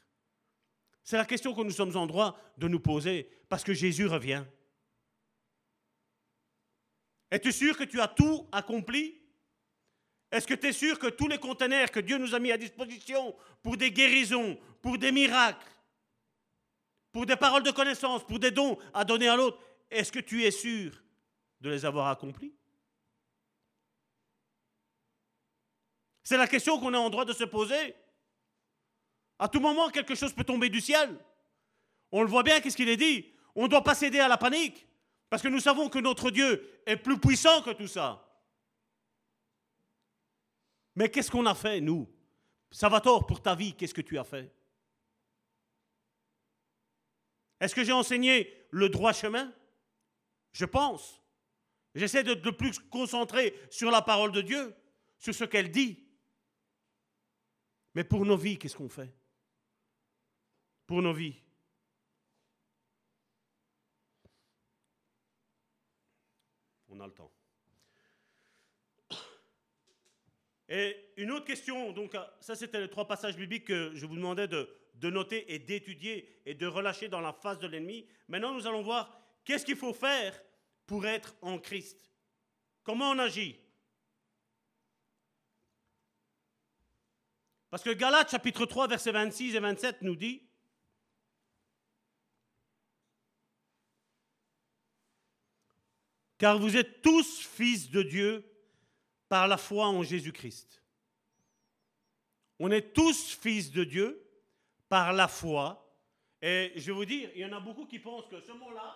[1.03, 4.43] C'est la question que nous sommes en droit de nous poser, parce que Jésus revient.
[7.31, 9.19] Es-tu sûr que tu as tout accompli?
[10.31, 12.57] Est-ce que tu es sûr que tous les conteneurs que Dieu nous a mis à
[12.57, 15.65] disposition pour des guérisons, pour des miracles,
[17.11, 19.59] pour des paroles de connaissance, pour des dons à donner à l'autre,
[19.89, 21.01] est-ce que tu es sûr
[21.61, 22.53] de les avoir accomplis?
[26.23, 27.95] C'est la question qu'on est en droit de se poser.
[29.39, 31.17] À tout moment, quelque chose peut tomber du ciel.
[32.11, 33.25] On le voit bien, qu'est-ce qu'il est dit?
[33.55, 34.87] On ne doit pas céder à la panique,
[35.29, 38.25] parce que nous savons que notre Dieu est plus puissant que tout ça.
[40.95, 42.07] Mais qu'est-ce qu'on a fait, nous?
[42.71, 44.53] Salvatore, pour ta vie, qu'est-ce que tu as fait?
[47.59, 49.53] Est-ce que j'ai enseigné le droit chemin?
[50.51, 51.21] Je pense.
[51.95, 54.75] J'essaie de, de plus concentrer sur la parole de Dieu,
[55.17, 56.05] sur ce qu'elle dit.
[57.95, 59.13] Mais pour nos vies, qu'est-ce qu'on fait?
[60.89, 61.35] Pour nos vies.
[66.87, 67.31] On a le temps.
[70.67, 74.47] Et une autre question, donc ça c'était les trois passages bibliques que je vous demandais
[74.47, 78.07] de, de noter et d'étudier et de relâcher dans la face de l'ennemi.
[78.27, 80.41] Maintenant nous allons voir qu'est-ce qu'il faut faire
[80.87, 82.09] pour être en Christ.
[82.81, 83.59] Comment on agit?
[87.69, 90.48] Parce que Galates chapitre 3 versets 26 et 27 nous dit
[96.39, 98.49] Car vous êtes tous fils de Dieu
[99.27, 100.81] par la foi en Jésus-Christ.
[102.57, 104.25] On est tous fils de Dieu
[104.87, 105.85] par la foi.
[106.41, 108.95] Et je vais vous dire, il y en a beaucoup qui pensent que ce mot-là,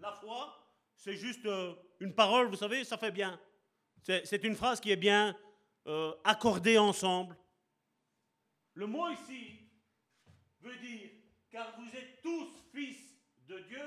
[0.00, 0.58] la foi,
[0.96, 3.40] c'est juste euh, une parole, vous savez, ça fait bien.
[4.02, 5.38] C'est une phrase qui est bien
[5.86, 7.36] euh, accordée ensemble.
[8.74, 9.60] Le mot ici
[10.60, 11.10] veut dire,
[11.48, 12.98] car vous êtes tous fils
[13.46, 13.84] de Dieu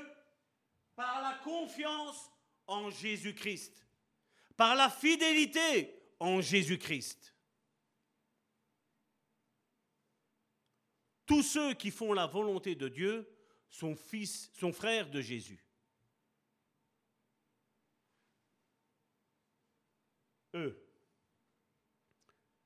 [0.96, 2.32] par la confiance
[2.68, 3.86] en Jésus-Christ,
[4.58, 7.36] par la fidélité en Jésus-Christ.
[11.26, 13.28] Tous ceux qui font la volonté de Dieu
[13.70, 15.64] sont fils, sont frères de Jésus.
[20.54, 20.82] Eux.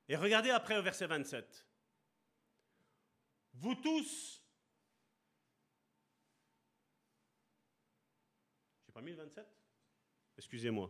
[0.07, 1.65] Et regardez après au verset 27.
[3.53, 4.43] Vous tous,
[8.85, 9.58] j'ai pas mis le 27
[10.39, 10.89] Excusez-moi.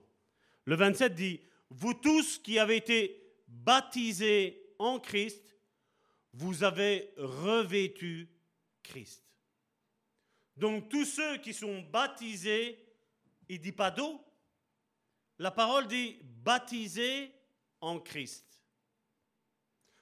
[0.65, 5.43] Le 27 dit, vous tous qui avez été baptisés en Christ,
[6.33, 8.29] vous avez revêtu
[8.83, 9.25] Christ.
[10.55, 12.77] Donc tous ceux qui sont baptisés,
[13.47, 14.23] il ne dit pas d'eau,
[15.39, 17.31] la parole dit baptisés
[17.81, 18.45] en Christ.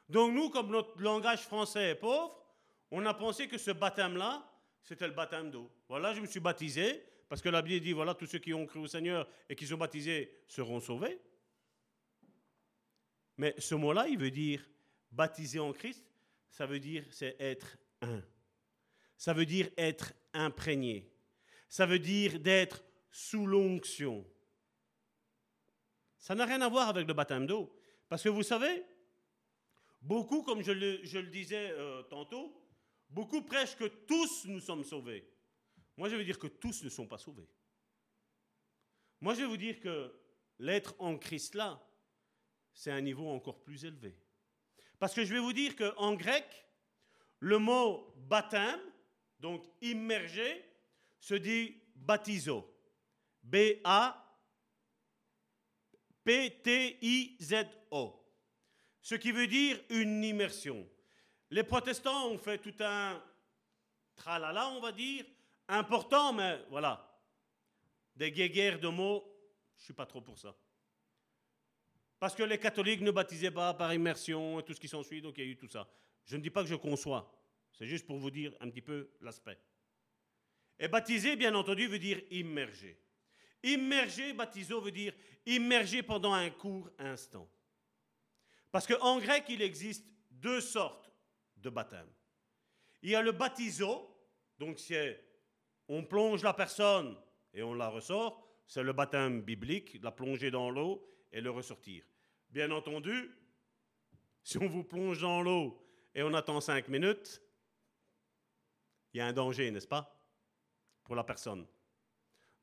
[0.09, 2.37] Donc nous, comme notre langage français est pauvre,
[2.91, 4.45] on a pensé que ce baptême-là,
[4.83, 5.71] c'était le baptême d'eau.
[5.87, 8.65] Voilà, je me suis baptisé, parce que la Bible dit, voilà, tous ceux qui ont
[8.65, 11.19] cru au Seigneur et qui sont baptisés seront sauvés.
[13.37, 14.67] Mais ce mot-là, il veut dire
[15.11, 16.03] baptisé en Christ,
[16.49, 18.23] ça veut dire c'est être un.
[19.17, 21.11] Ça veut dire être imprégné.
[21.69, 24.25] Ça veut dire d'être sous l'onction.
[26.17, 27.73] Ça n'a rien à voir avec le baptême d'eau.
[28.09, 28.85] Parce que vous savez,
[30.01, 32.53] beaucoup, comme je le, disais euh, tantôt,
[33.09, 35.27] beaucoup prêchent que tous nous sommes sauvés.
[35.97, 37.49] Moi, je veux dire que tous ne sont pas sauvés.
[39.19, 40.13] Moi, je vais vous dire que
[40.59, 41.83] l'être en Christ là,
[42.71, 44.15] c'est un niveau encore plus élevé.
[44.99, 46.45] Parce que je vais vous dire qu'en grec,
[47.39, 48.79] le mot baptême,
[49.39, 50.63] donc immergé,
[51.19, 52.71] se dit baptizo.
[53.43, 54.23] B-A-P-T-I-Z-O.
[59.01, 60.87] Ce qui veut dire une immersion.
[61.49, 63.23] Les protestants ont fait tout un
[64.15, 65.25] tralala, on va dire,
[65.67, 67.03] important, mais voilà.
[68.15, 69.23] Des guéguerres de mots,
[69.75, 70.55] je ne suis pas trop pour ça.
[72.19, 75.37] Parce que les catholiques ne baptisaient pas par immersion et tout ce qui s'ensuit, donc
[75.37, 75.87] il y a eu tout ça.
[76.25, 77.31] Je ne dis pas que je conçois,
[77.73, 79.59] c'est juste pour vous dire un petit peu l'aspect.
[80.79, 82.99] Et baptiser, bien entendu, veut dire immerger.
[83.63, 85.13] Immerger, baptiso, veut dire
[85.45, 87.49] immerger pendant un court instant.
[88.71, 91.11] Parce qu'en grec, il existe deux sortes
[91.55, 92.09] de baptême.
[93.01, 94.15] Il y a le baptiso,
[94.59, 95.23] donc c'est
[95.87, 97.15] on plonge la personne
[97.53, 102.03] et on la ressort, c'est le baptême biblique, la plonger dans l'eau et le ressortir.
[102.49, 103.31] Bien entendu,
[104.43, 105.81] si on vous plonge dans l'eau
[106.13, 107.41] et on attend cinq minutes,
[109.13, 110.21] il y a un danger, n'est-ce pas,
[111.03, 111.65] pour la personne.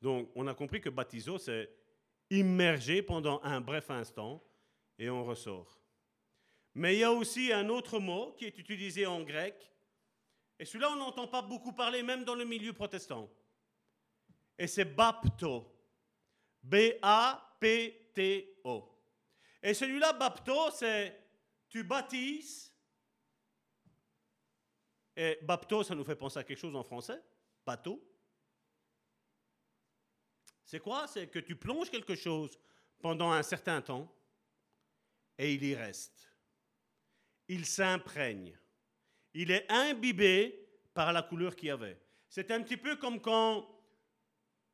[0.00, 1.70] Donc, on a compris que baptiso, c'est
[2.30, 4.42] immerger pendant un bref instant
[4.98, 5.80] et on ressort.
[6.74, 9.73] Mais il y a aussi un autre mot qui est utilisé en grec
[10.58, 13.30] Et celui-là, on n'entend pas beaucoup parler, même dans le milieu protestant.
[14.58, 15.70] Et c'est bapto.
[16.62, 17.00] B-A-P-T-O.
[19.62, 21.20] Et celui-là, bapto, c'est
[21.68, 22.72] tu baptises.
[25.16, 27.22] Et bapto, ça nous fait penser à quelque chose en français.
[27.64, 28.02] Bateau.
[30.64, 31.06] C'est quoi?
[31.06, 32.58] C'est que tu plonges quelque chose
[33.00, 34.12] pendant un certain temps
[35.36, 36.28] et il y reste.
[37.48, 38.58] Il s'imprègne.
[39.34, 41.98] Il est imbibé par la couleur qu'il y avait.
[42.28, 43.68] C'est un petit peu comme quand,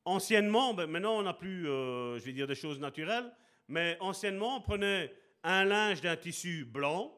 [0.04, 3.30] anciennement, ben maintenant on n'a plus, euh, je vais dire, des choses naturelles,
[3.68, 7.16] mais anciennement on prenait un linge d'un tissu blanc,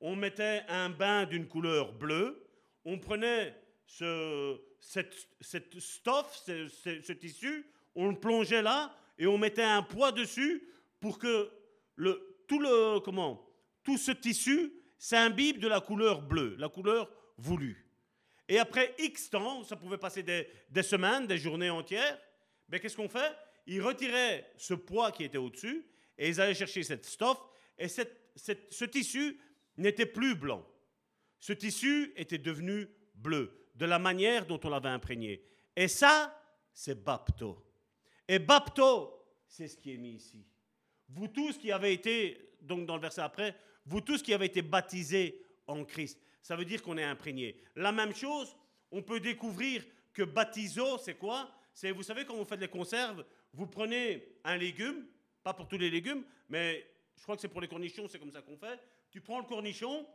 [0.00, 2.46] on mettait un bain d'une couleur bleue,
[2.84, 3.54] on prenait
[3.86, 10.12] ce, cette, cette ce, ce tissu, on le plongeait là et on mettait un poids
[10.12, 10.68] dessus
[11.00, 11.50] pour que
[11.94, 13.48] le, tout, le, comment,
[13.82, 17.86] tout ce tissu s'imbibe de la couleur bleue, la couleur voulue.
[18.48, 22.18] Et après X temps, ça pouvait passer des, semaines, des journées entières,
[22.68, 23.32] mais qu'est-ce qu'on fait?
[23.66, 25.86] Ils retiraient ce poids qui était au-dessus
[26.16, 27.42] et ils allaient chercher cette stoffe
[27.76, 29.40] et cette, ce tissu
[29.76, 30.64] n'était plus blanc.
[31.38, 35.42] Ce tissu était devenu bleu, de la manière dont on l'avait imprégné.
[35.74, 36.40] Et ça,
[36.72, 37.62] c'est bapto.
[38.28, 40.46] Et bapto, c'est ce qui est mis ici.
[41.08, 43.56] Vous tous qui avez été, donc dans le verset après,
[43.86, 47.56] vous tous qui avez été baptisés en Christ, ça veut dire qu'on est imprégné.
[47.74, 48.56] La même chose,
[48.90, 51.50] on peut découvrir que baptiso, c'est quoi?
[51.72, 55.06] C'est, vous savez, quand vous faites les conserves, vous prenez un légume,
[55.42, 56.86] pas pour tous les légumes, mais
[57.16, 58.78] je crois que c'est pour les cornichons, c'est comme ça qu'on fait.
[59.10, 60.06] Tu prends le cornichon,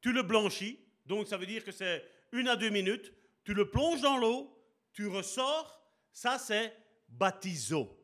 [0.00, 3.12] tu le blanchis, donc ça veut dire que c'est une à deux minutes,
[3.44, 4.54] tu le plonges dans l'eau,
[4.92, 5.82] tu ressors,
[6.12, 6.74] ça c'est
[7.08, 7.96] baptiso.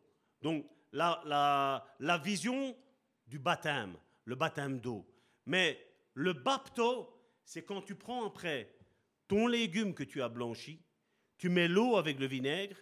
[0.43, 1.85] Donc la,
[2.23, 2.77] vision
[3.27, 5.07] du baptême, le baptême d'eau.
[5.47, 5.79] Mais
[6.15, 7.09] le bapto,
[7.45, 8.75] c'est quand tu prends après
[9.29, 10.81] ton légume que tu as blanchi,
[11.39, 12.77] tu mets l'eau avec le vinaigre,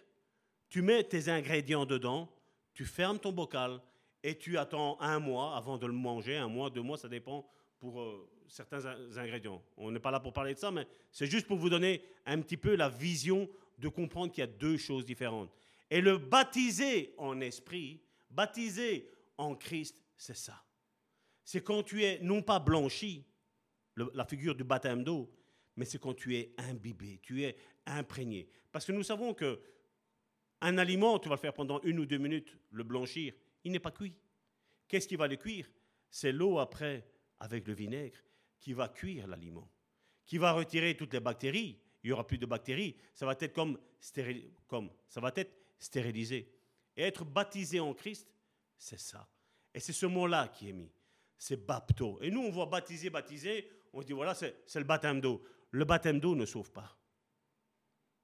[0.69, 2.29] tu mets tes ingrédients dedans,
[2.73, 3.81] tu fermes ton bocal
[4.23, 7.47] et tu attends un mois avant de le manger, un mois, deux mois, ça dépend
[7.79, 8.85] pour euh, certains
[9.17, 9.61] ingrédients.
[9.77, 12.39] On n'est pas là pour parler de ça, mais c'est juste pour vous donner un
[12.41, 15.51] petit peu la vision de comprendre qu'il y a deux choses différentes.
[15.89, 20.62] Et le baptiser en esprit, baptiser en Christ, c'est ça.
[21.43, 23.25] C'est quand tu es non pas blanchi,
[23.95, 25.31] la figure du baptême d'eau,
[25.75, 28.47] mais c'est quand tu es imbibé, tu es imprégné.
[28.71, 29.59] Parce que nous savons que
[30.61, 33.33] un aliment, tu vas le faire pendant une ou deux minutes, le blanchir,
[33.63, 34.15] il n'est pas cuit.
[34.87, 35.69] Qu'est-ce qui va le cuire?
[36.09, 37.05] C'est l'eau après,
[37.39, 38.17] avec le vinaigre,
[38.59, 39.69] qui va cuire l'aliment,
[40.25, 41.79] qui va retirer toutes les bactéries.
[42.03, 42.95] Il n'y aura plus de bactéries.
[43.13, 43.77] Ça va être comme,
[44.67, 46.49] comme ça va être stérilisé.
[46.95, 48.31] Et être baptisé en Christ,
[48.77, 49.27] c'est ça.
[49.73, 50.91] Et c'est ce mot-là qui est mis.
[51.45, 52.19] C'est bapto.
[52.21, 55.43] Et nous, on voit baptiser, baptiser, on se dit, voilà, c'est le baptême d'eau.
[55.71, 56.97] Le baptême d'eau ne sauve pas.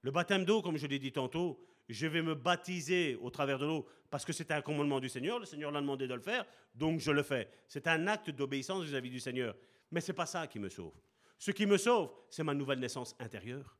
[0.00, 3.66] Le baptême d'eau, comme je l'ai dit tantôt, je vais me baptiser au travers de
[3.66, 5.38] l'eau parce que c'est un commandement du Seigneur.
[5.38, 7.50] Le Seigneur l'a demandé de le faire, donc je le fais.
[7.68, 9.54] C'est un acte d'obéissance vis-à-vis du Seigneur.
[9.90, 10.94] Mais ce n'est pas ça qui me sauve.
[11.38, 13.76] Ce qui me sauve, c'est ma nouvelle naissance intérieure.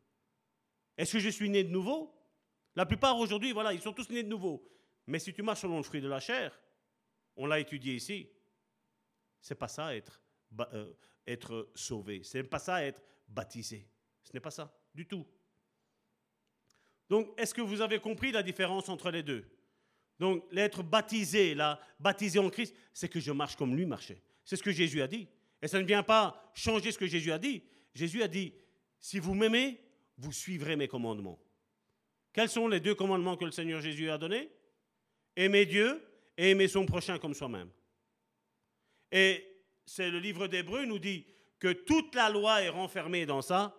[0.99, 2.15] Est-ce que je suis né de nouveau?
[2.77, 4.63] La plupart aujourd'hui, voilà, ils sont tous nés de nouveau.
[5.07, 6.61] Mais si tu marches selon le fruit de la chair,
[7.37, 8.29] on l'a étudié ici,
[9.41, 10.21] c'est pas ça être,
[10.73, 10.93] euh,
[11.27, 12.23] être sauvé.
[12.23, 13.89] C'est pas ça être baptisé.
[14.23, 15.27] Ce n'est pas ça du tout.
[17.09, 19.45] Donc, est-ce que vous avez compris la différence entre les deux?
[20.19, 24.23] Donc, l'être baptisé, là, baptisé en Christ, c'est que je marche comme lui marchait.
[24.45, 25.27] C'est ce que Jésus a dit.
[25.63, 27.63] Et ça ne vient pas changer ce que Jésus a dit.
[27.95, 28.55] Jésus a dit,
[29.01, 29.81] si vous m'aimez,
[30.19, 31.41] vous suivrez mes commandements.
[32.33, 34.51] Quels sont les deux commandements que le Seigneur Jésus a donnés?
[35.35, 36.07] Aimer Dieu
[36.37, 37.71] et aimer son prochain comme soi-même.
[39.13, 39.47] Et
[39.87, 41.27] c'est le livre d'Hébreu nous dit
[41.59, 43.77] que toute la loi est renfermée dans ça,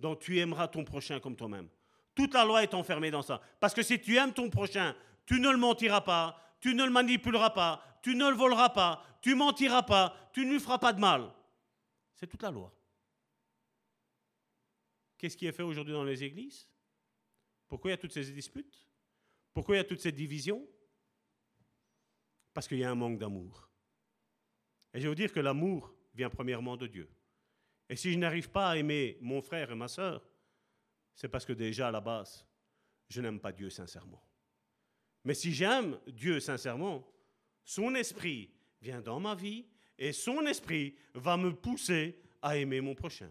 [0.00, 1.68] donc tu aimeras ton prochain comme toi-même.
[2.14, 3.40] Toute la loi est enfermée dans ça.
[3.60, 4.94] Parce que si tu aimes ton prochain,
[5.24, 9.04] tu ne le mentiras pas, tu ne le manipuleras pas, tu ne le voleras pas,
[9.22, 11.32] tu mentiras pas, tu ne lui feras pas de mal.
[12.14, 12.72] C'est toute la loi.
[15.16, 16.68] Qu'est-ce qui est fait aujourd'hui dans les églises?
[17.68, 18.86] Pourquoi il y a toutes ces disputes?
[19.54, 20.66] Pourquoi il y a toutes ces divisions?
[22.52, 23.71] Parce qu'il y a un manque d'amour.
[24.94, 27.08] Et je veux dire que l'amour vient premièrement de Dieu.
[27.88, 30.26] Et si je n'arrive pas à aimer mon frère et ma soeur,
[31.14, 32.46] c'est parce que déjà à la base,
[33.08, 34.22] je n'aime pas Dieu sincèrement.
[35.24, 37.06] Mais si j'aime Dieu sincèrement,
[37.64, 38.50] son esprit
[38.80, 39.66] vient dans ma vie
[39.98, 43.30] et son esprit va me pousser à aimer mon prochain.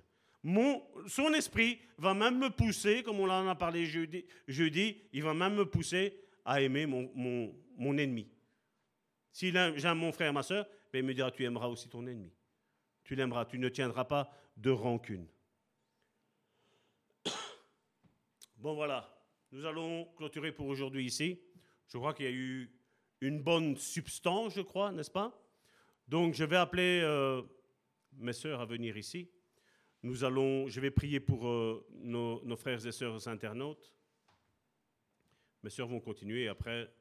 [1.07, 5.55] Son esprit va même me pousser, comme on en a parlé jeudi, il va même
[5.55, 7.11] me pousser à aimer mon,
[7.77, 8.27] mon, ennemi.
[9.31, 12.33] Si j'aime mon frère, ma soeur, ben il me dira, tu aimeras aussi ton ennemi.
[13.03, 15.27] Tu l'aimeras, tu ne tiendras pas de rancune.
[18.57, 19.11] Bon voilà,
[19.51, 21.39] nous allons clôturer pour aujourd'hui ici.
[21.87, 22.71] Je crois qu'il y a eu
[23.21, 25.37] une bonne substance, je crois, n'est-ce pas?
[26.07, 27.41] Donc je vais appeler euh,
[28.13, 29.29] mes sœurs à venir ici.
[30.03, 33.93] Nous allons, je vais prier pour euh, nos, nos frères et sœurs internautes.
[35.63, 36.91] Mes sœurs vont continuer et après,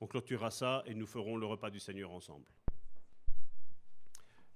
[0.00, 2.46] on clôturera ça et nous ferons le repas du Seigneur ensemble.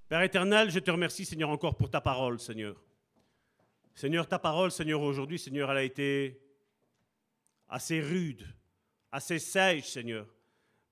[0.08, 2.80] Père éternel, je te remercie, Seigneur, encore pour ta parole, Seigneur.
[3.92, 6.40] Seigneur, ta parole, Seigneur, aujourd'hui, Seigneur, elle a été
[7.68, 8.46] assez rude,
[9.10, 10.28] assez sèche, Seigneur.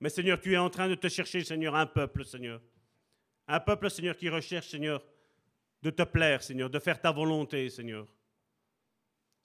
[0.01, 2.61] Mais Seigneur, tu es en train de te chercher, Seigneur, un peuple, Seigneur.
[3.47, 5.05] Un peuple, Seigneur, qui recherche, Seigneur,
[5.81, 8.09] de te plaire, Seigneur, de faire ta volonté, Seigneur.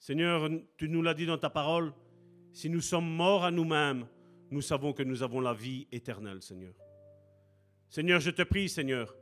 [0.00, 1.92] Seigneur, tu nous l'as dit dans ta parole,
[2.52, 4.08] si nous sommes morts à nous-mêmes,
[4.50, 6.74] nous savons que nous avons la vie éternelle, Seigneur.
[7.88, 9.14] Seigneur, je te prie, Seigneur,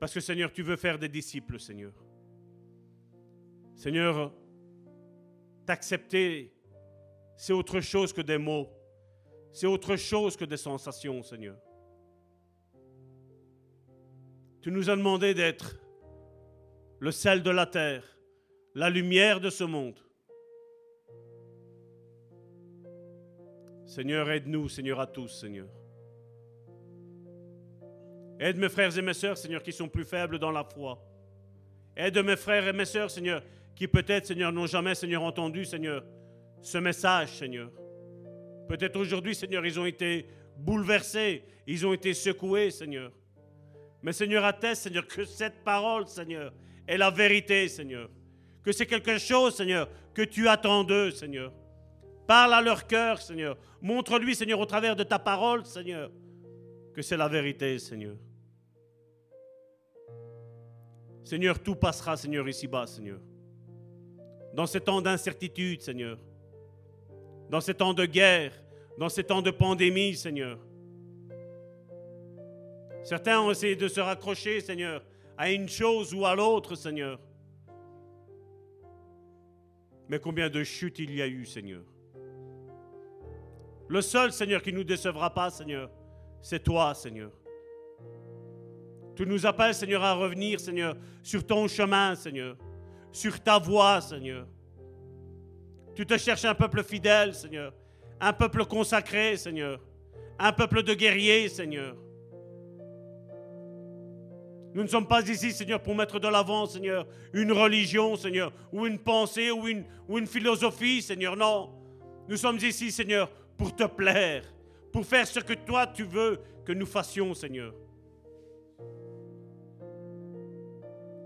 [0.00, 1.92] parce que Seigneur, tu veux faire des disciples, Seigneur.
[3.76, 4.32] Seigneur,
[5.66, 6.54] t'accepter,
[7.36, 8.68] c'est autre chose que des mots.
[9.52, 11.58] C'est autre chose que des sensations, Seigneur.
[14.62, 15.78] Tu nous as demandé d'être
[16.98, 18.04] le sel de la terre,
[18.74, 19.98] la lumière de ce monde.
[23.84, 25.68] Seigneur, aide-nous, Seigneur, à tous, Seigneur.
[28.42, 30.98] Aide mes frères et mes sœurs, Seigneur, qui sont plus faibles dans la foi.
[31.94, 33.42] Aide mes frères et mes sœurs, Seigneur,
[33.76, 36.02] qui peut-être, Seigneur, n'ont jamais, Seigneur, entendu, Seigneur,
[36.62, 37.70] ce message, Seigneur.
[38.66, 40.26] Peut-être aujourd'hui, Seigneur, ils ont été
[40.56, 43.12] bouleversés, ils ont été secoués, Seigneur.
[44.02, 46.50] Mais Seigneur, atteste, Seigneur, que cette parole, Seigneur,
[46.88, 48.08] est la vérité, Seigneur.
[48.62, 51.52] Que c'est quelque chose, Seigneur, que tu attends d'eux, Seigneur.
[52.26, 53.58] Parle à leur cœur, Seigneur.
[53.82, 56.10] Montre-lui, Seigneur, au travers de ta parole, Seigneur,
[56.94, 58.16] que c'est la vérité, Seigneur.
[61.24, 63.20] Seigneur, tout passera, Seigneur, ici-bas, Seigneur.
[64.54, 66.18] Dans ces temps d'incertitude, Seigneur.
[67.48, 68.52] Dans ces temps de guerre,
[68.98, 70.58] dans ces temps de pandémie, Seigneur.
[73.02, 75.02] Certains ont essayé de se raccrocher, Seigneur,
[75.36, 77.18] à une chose ou à l'autre, Seigneur.
[80.08, 81.82] Mais combien de chutes il y a eu, Seigneur.
[83.88, 85.90] Le seul, Seigneur, qui ne nous décevra pas, Seigneur,
[86.42, 87.32] c'est toi, Seigneur.
[89.20, 92.56] Tu nous appelles, Seigneur, à revenir, Seigneur, sur ton chemin, Seigneur,
[93.12, 94.46] sur ta voie, Seigneur.
[95.94, 97.74] Tu te cherches un peuple fidèle, Seigneur,
[98.18, 99.78] un peuple consacré, Seigneur,
[100.38, 101.96] un peuple de guerriers, Seigneur.
[104.72, 108.86] Nous ne sommes pas ici, Seigneur, pour mettre de l'avant, Seigneur, une religion, Seigneur, ou
[108.86, 111.36] une pensée, ou une, ou une philosophie, Seigneur.
[111.36, 111.68] Non.
[112.26, 114.44] Nous sommes ici, Seigneur, pour te plaire,
[114.90, 117.74] pour faire ce que toi tu veux que nous fassions, Seigneur.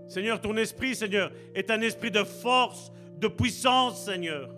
[0.07, 4.49] Seigneur, ton esprit, Seigneur, est un esprit de force, de puissance, Seigneur.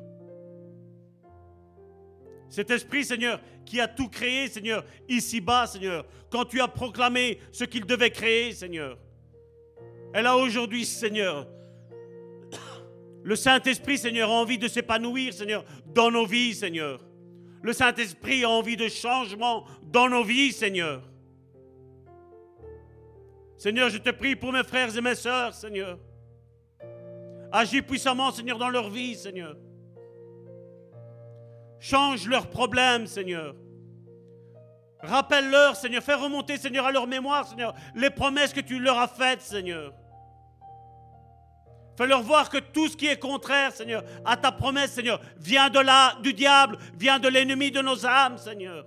[2.50, 7.66] Cet esprit, Seigneur, qui a tout créé, Seigneur, ici-bas, Seigneur, quand tu as proclamé ce
[7.66, 8.98] qu'il devait créer, Seigneur.
[10.14, 11.48] Elle a aujourd'hui, Seigneur,
[13.24, 17.02] le Saint-Esprit, Seigneur, a envie de s'épanouir, Seigneur, dans nos vies, Seigneur.
[17.62, 21.04] Le Saint-Esprit a envie de changement dans nos vies, Seigneur.
[23.58, 25.98] Seigneur, je te prie pour mes frères et mes sœurs, Seigneur.
[27.52, 29.56] Agis puissamment, Seigneur, dans leur vie, Seigneur.
[31.80, 33.56] Change leurs problèmes, Seigneur.
[35.00, 36.04] Rappelle-leur, Seigneur.
[36.04, 39.94] Fais remonter, Seigneur, à leur mémoire, Seigneur, les promesses que tu leur as faites, Seigneur.
[41.98, 45.72] Fais-leur voir que tout ce qui est contraire, Seigneur, à ta promesse, Seigneur, vient
[46.22, 48.86] du diable, vient de l'ennemi de nos âmes, Seigneur.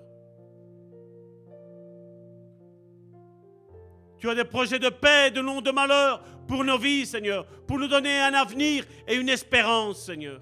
[4.21, 7.79] Tu as des projets de paix, de non de malheur pour nos vies, Seigneur, pour
[7.79, 10.41] nous donner un avenir et une espérance, Seigneur.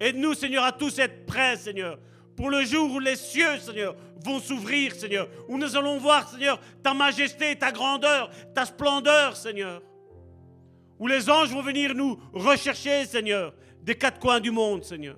[0.00, 1.98] Aide-nous, Seigneur, à tous être prêts, Seigneur,
[2.36, 6.60] pour le jour où les cieux, Seigneur, vont s'ouvrir, Seigneur, où nous allons voir, Seigneur,
[6.82, 9.80] ta majesté, ta grandeur, ta splendeur, Seigneur
[10.98, 13.52] où les anges vont venir nous rechercher, Seigneur,
[13.82, 15.16] des quatre coins du monde, Seigneur.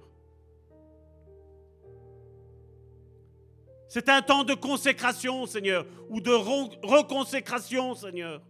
[3.89, 8.43] C'est un temps de consécration, Seigneur, ou de reconsécration, Seigneur.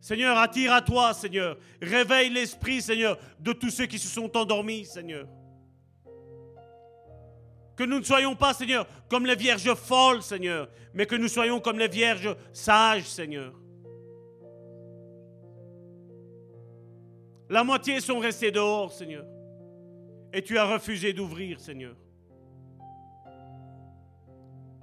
[0.00, 1.58] Seigneur, attire à toi, Seigneur.
[1.82, 5.26] Réveille l'esprit, Seigneur, de tous ceux qui se sont endormis, Seigneur.
[7.76, 11.60] Que nous ne soyons pas, Seigneur, comme les vierges folles, Seigneur, mais que nous soyons
[11.60, 13.52] comme les vierges sages, Seigneur.
[17.48, 19.26] La moitié sont restés dehors, Seigneur.
[20.32, 21.96] Et tu as refusé d'ouvrir, Seigneur.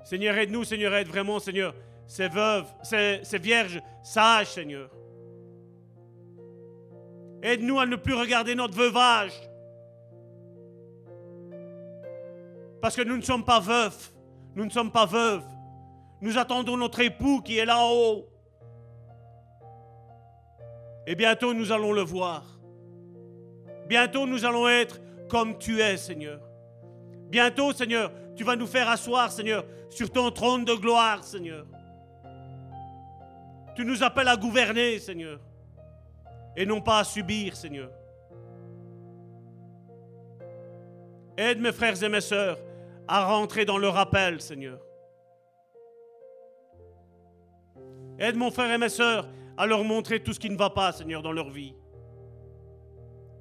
[0.08, 1.76] Seigneur, aide-nous, Seigneur, aide vraiment, Seigneur,
[2.06, 4.90] ces veuves, ces, vierges sages, Seigneur.
[7.44, 9.34] Aide-nous à ne plus regarder notre veuvage.
[12.82, 14.14] Parce que nous ne sommes pas veufs,
[14.56, 15.44] nous ne sommes pas veuves.
[16.22, 18.30] Nous attendons notre époux qui est là en haut.
[21.06, 22.46] Et bientôt nous allons le voir.
[23.90, 26.40] Bientôt nous allons être comme tu es, Seigneur.
[27.30, 31.66] Bientôt, Seigneur, tu vas nous faire asseoir, Seigneur, sur ton trône de gloire, Seigneur.
[33.76, 35.40] Tu nous appelles à gouverner, Seigneur,
[36.56, 37.90] et non pas à subir, Seigneur.
[41.36, 42.58] Aide mes frères et mes sœurs
[43.08, 44.80] à rentrer dans le rappel, Seigneur.
[48.20, 49.28] Aide mon frère et mes sœurs
[49.58, 51.74] à leur montrer tout ce qui ne va pas, Seigneur, dans leur vie.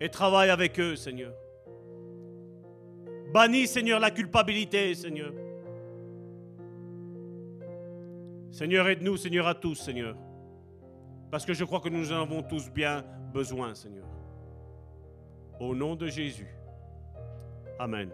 [0.01, 1.33] Et travaille avec eux, Seigneur.
[3.33, 5.33] Bannis, Seigneur, la culpabilité, Seigneur.
[8.51, 10.17] Seigneur, aide-nous, Seigneur, à tous, Seigneur.
[11.31, 14.07] Parce que je crois que nous en avons tous bien besoin, Seigneur.
[15.61, 16.49] Au nom de Jésus.
[17.79, 18.11] Amen.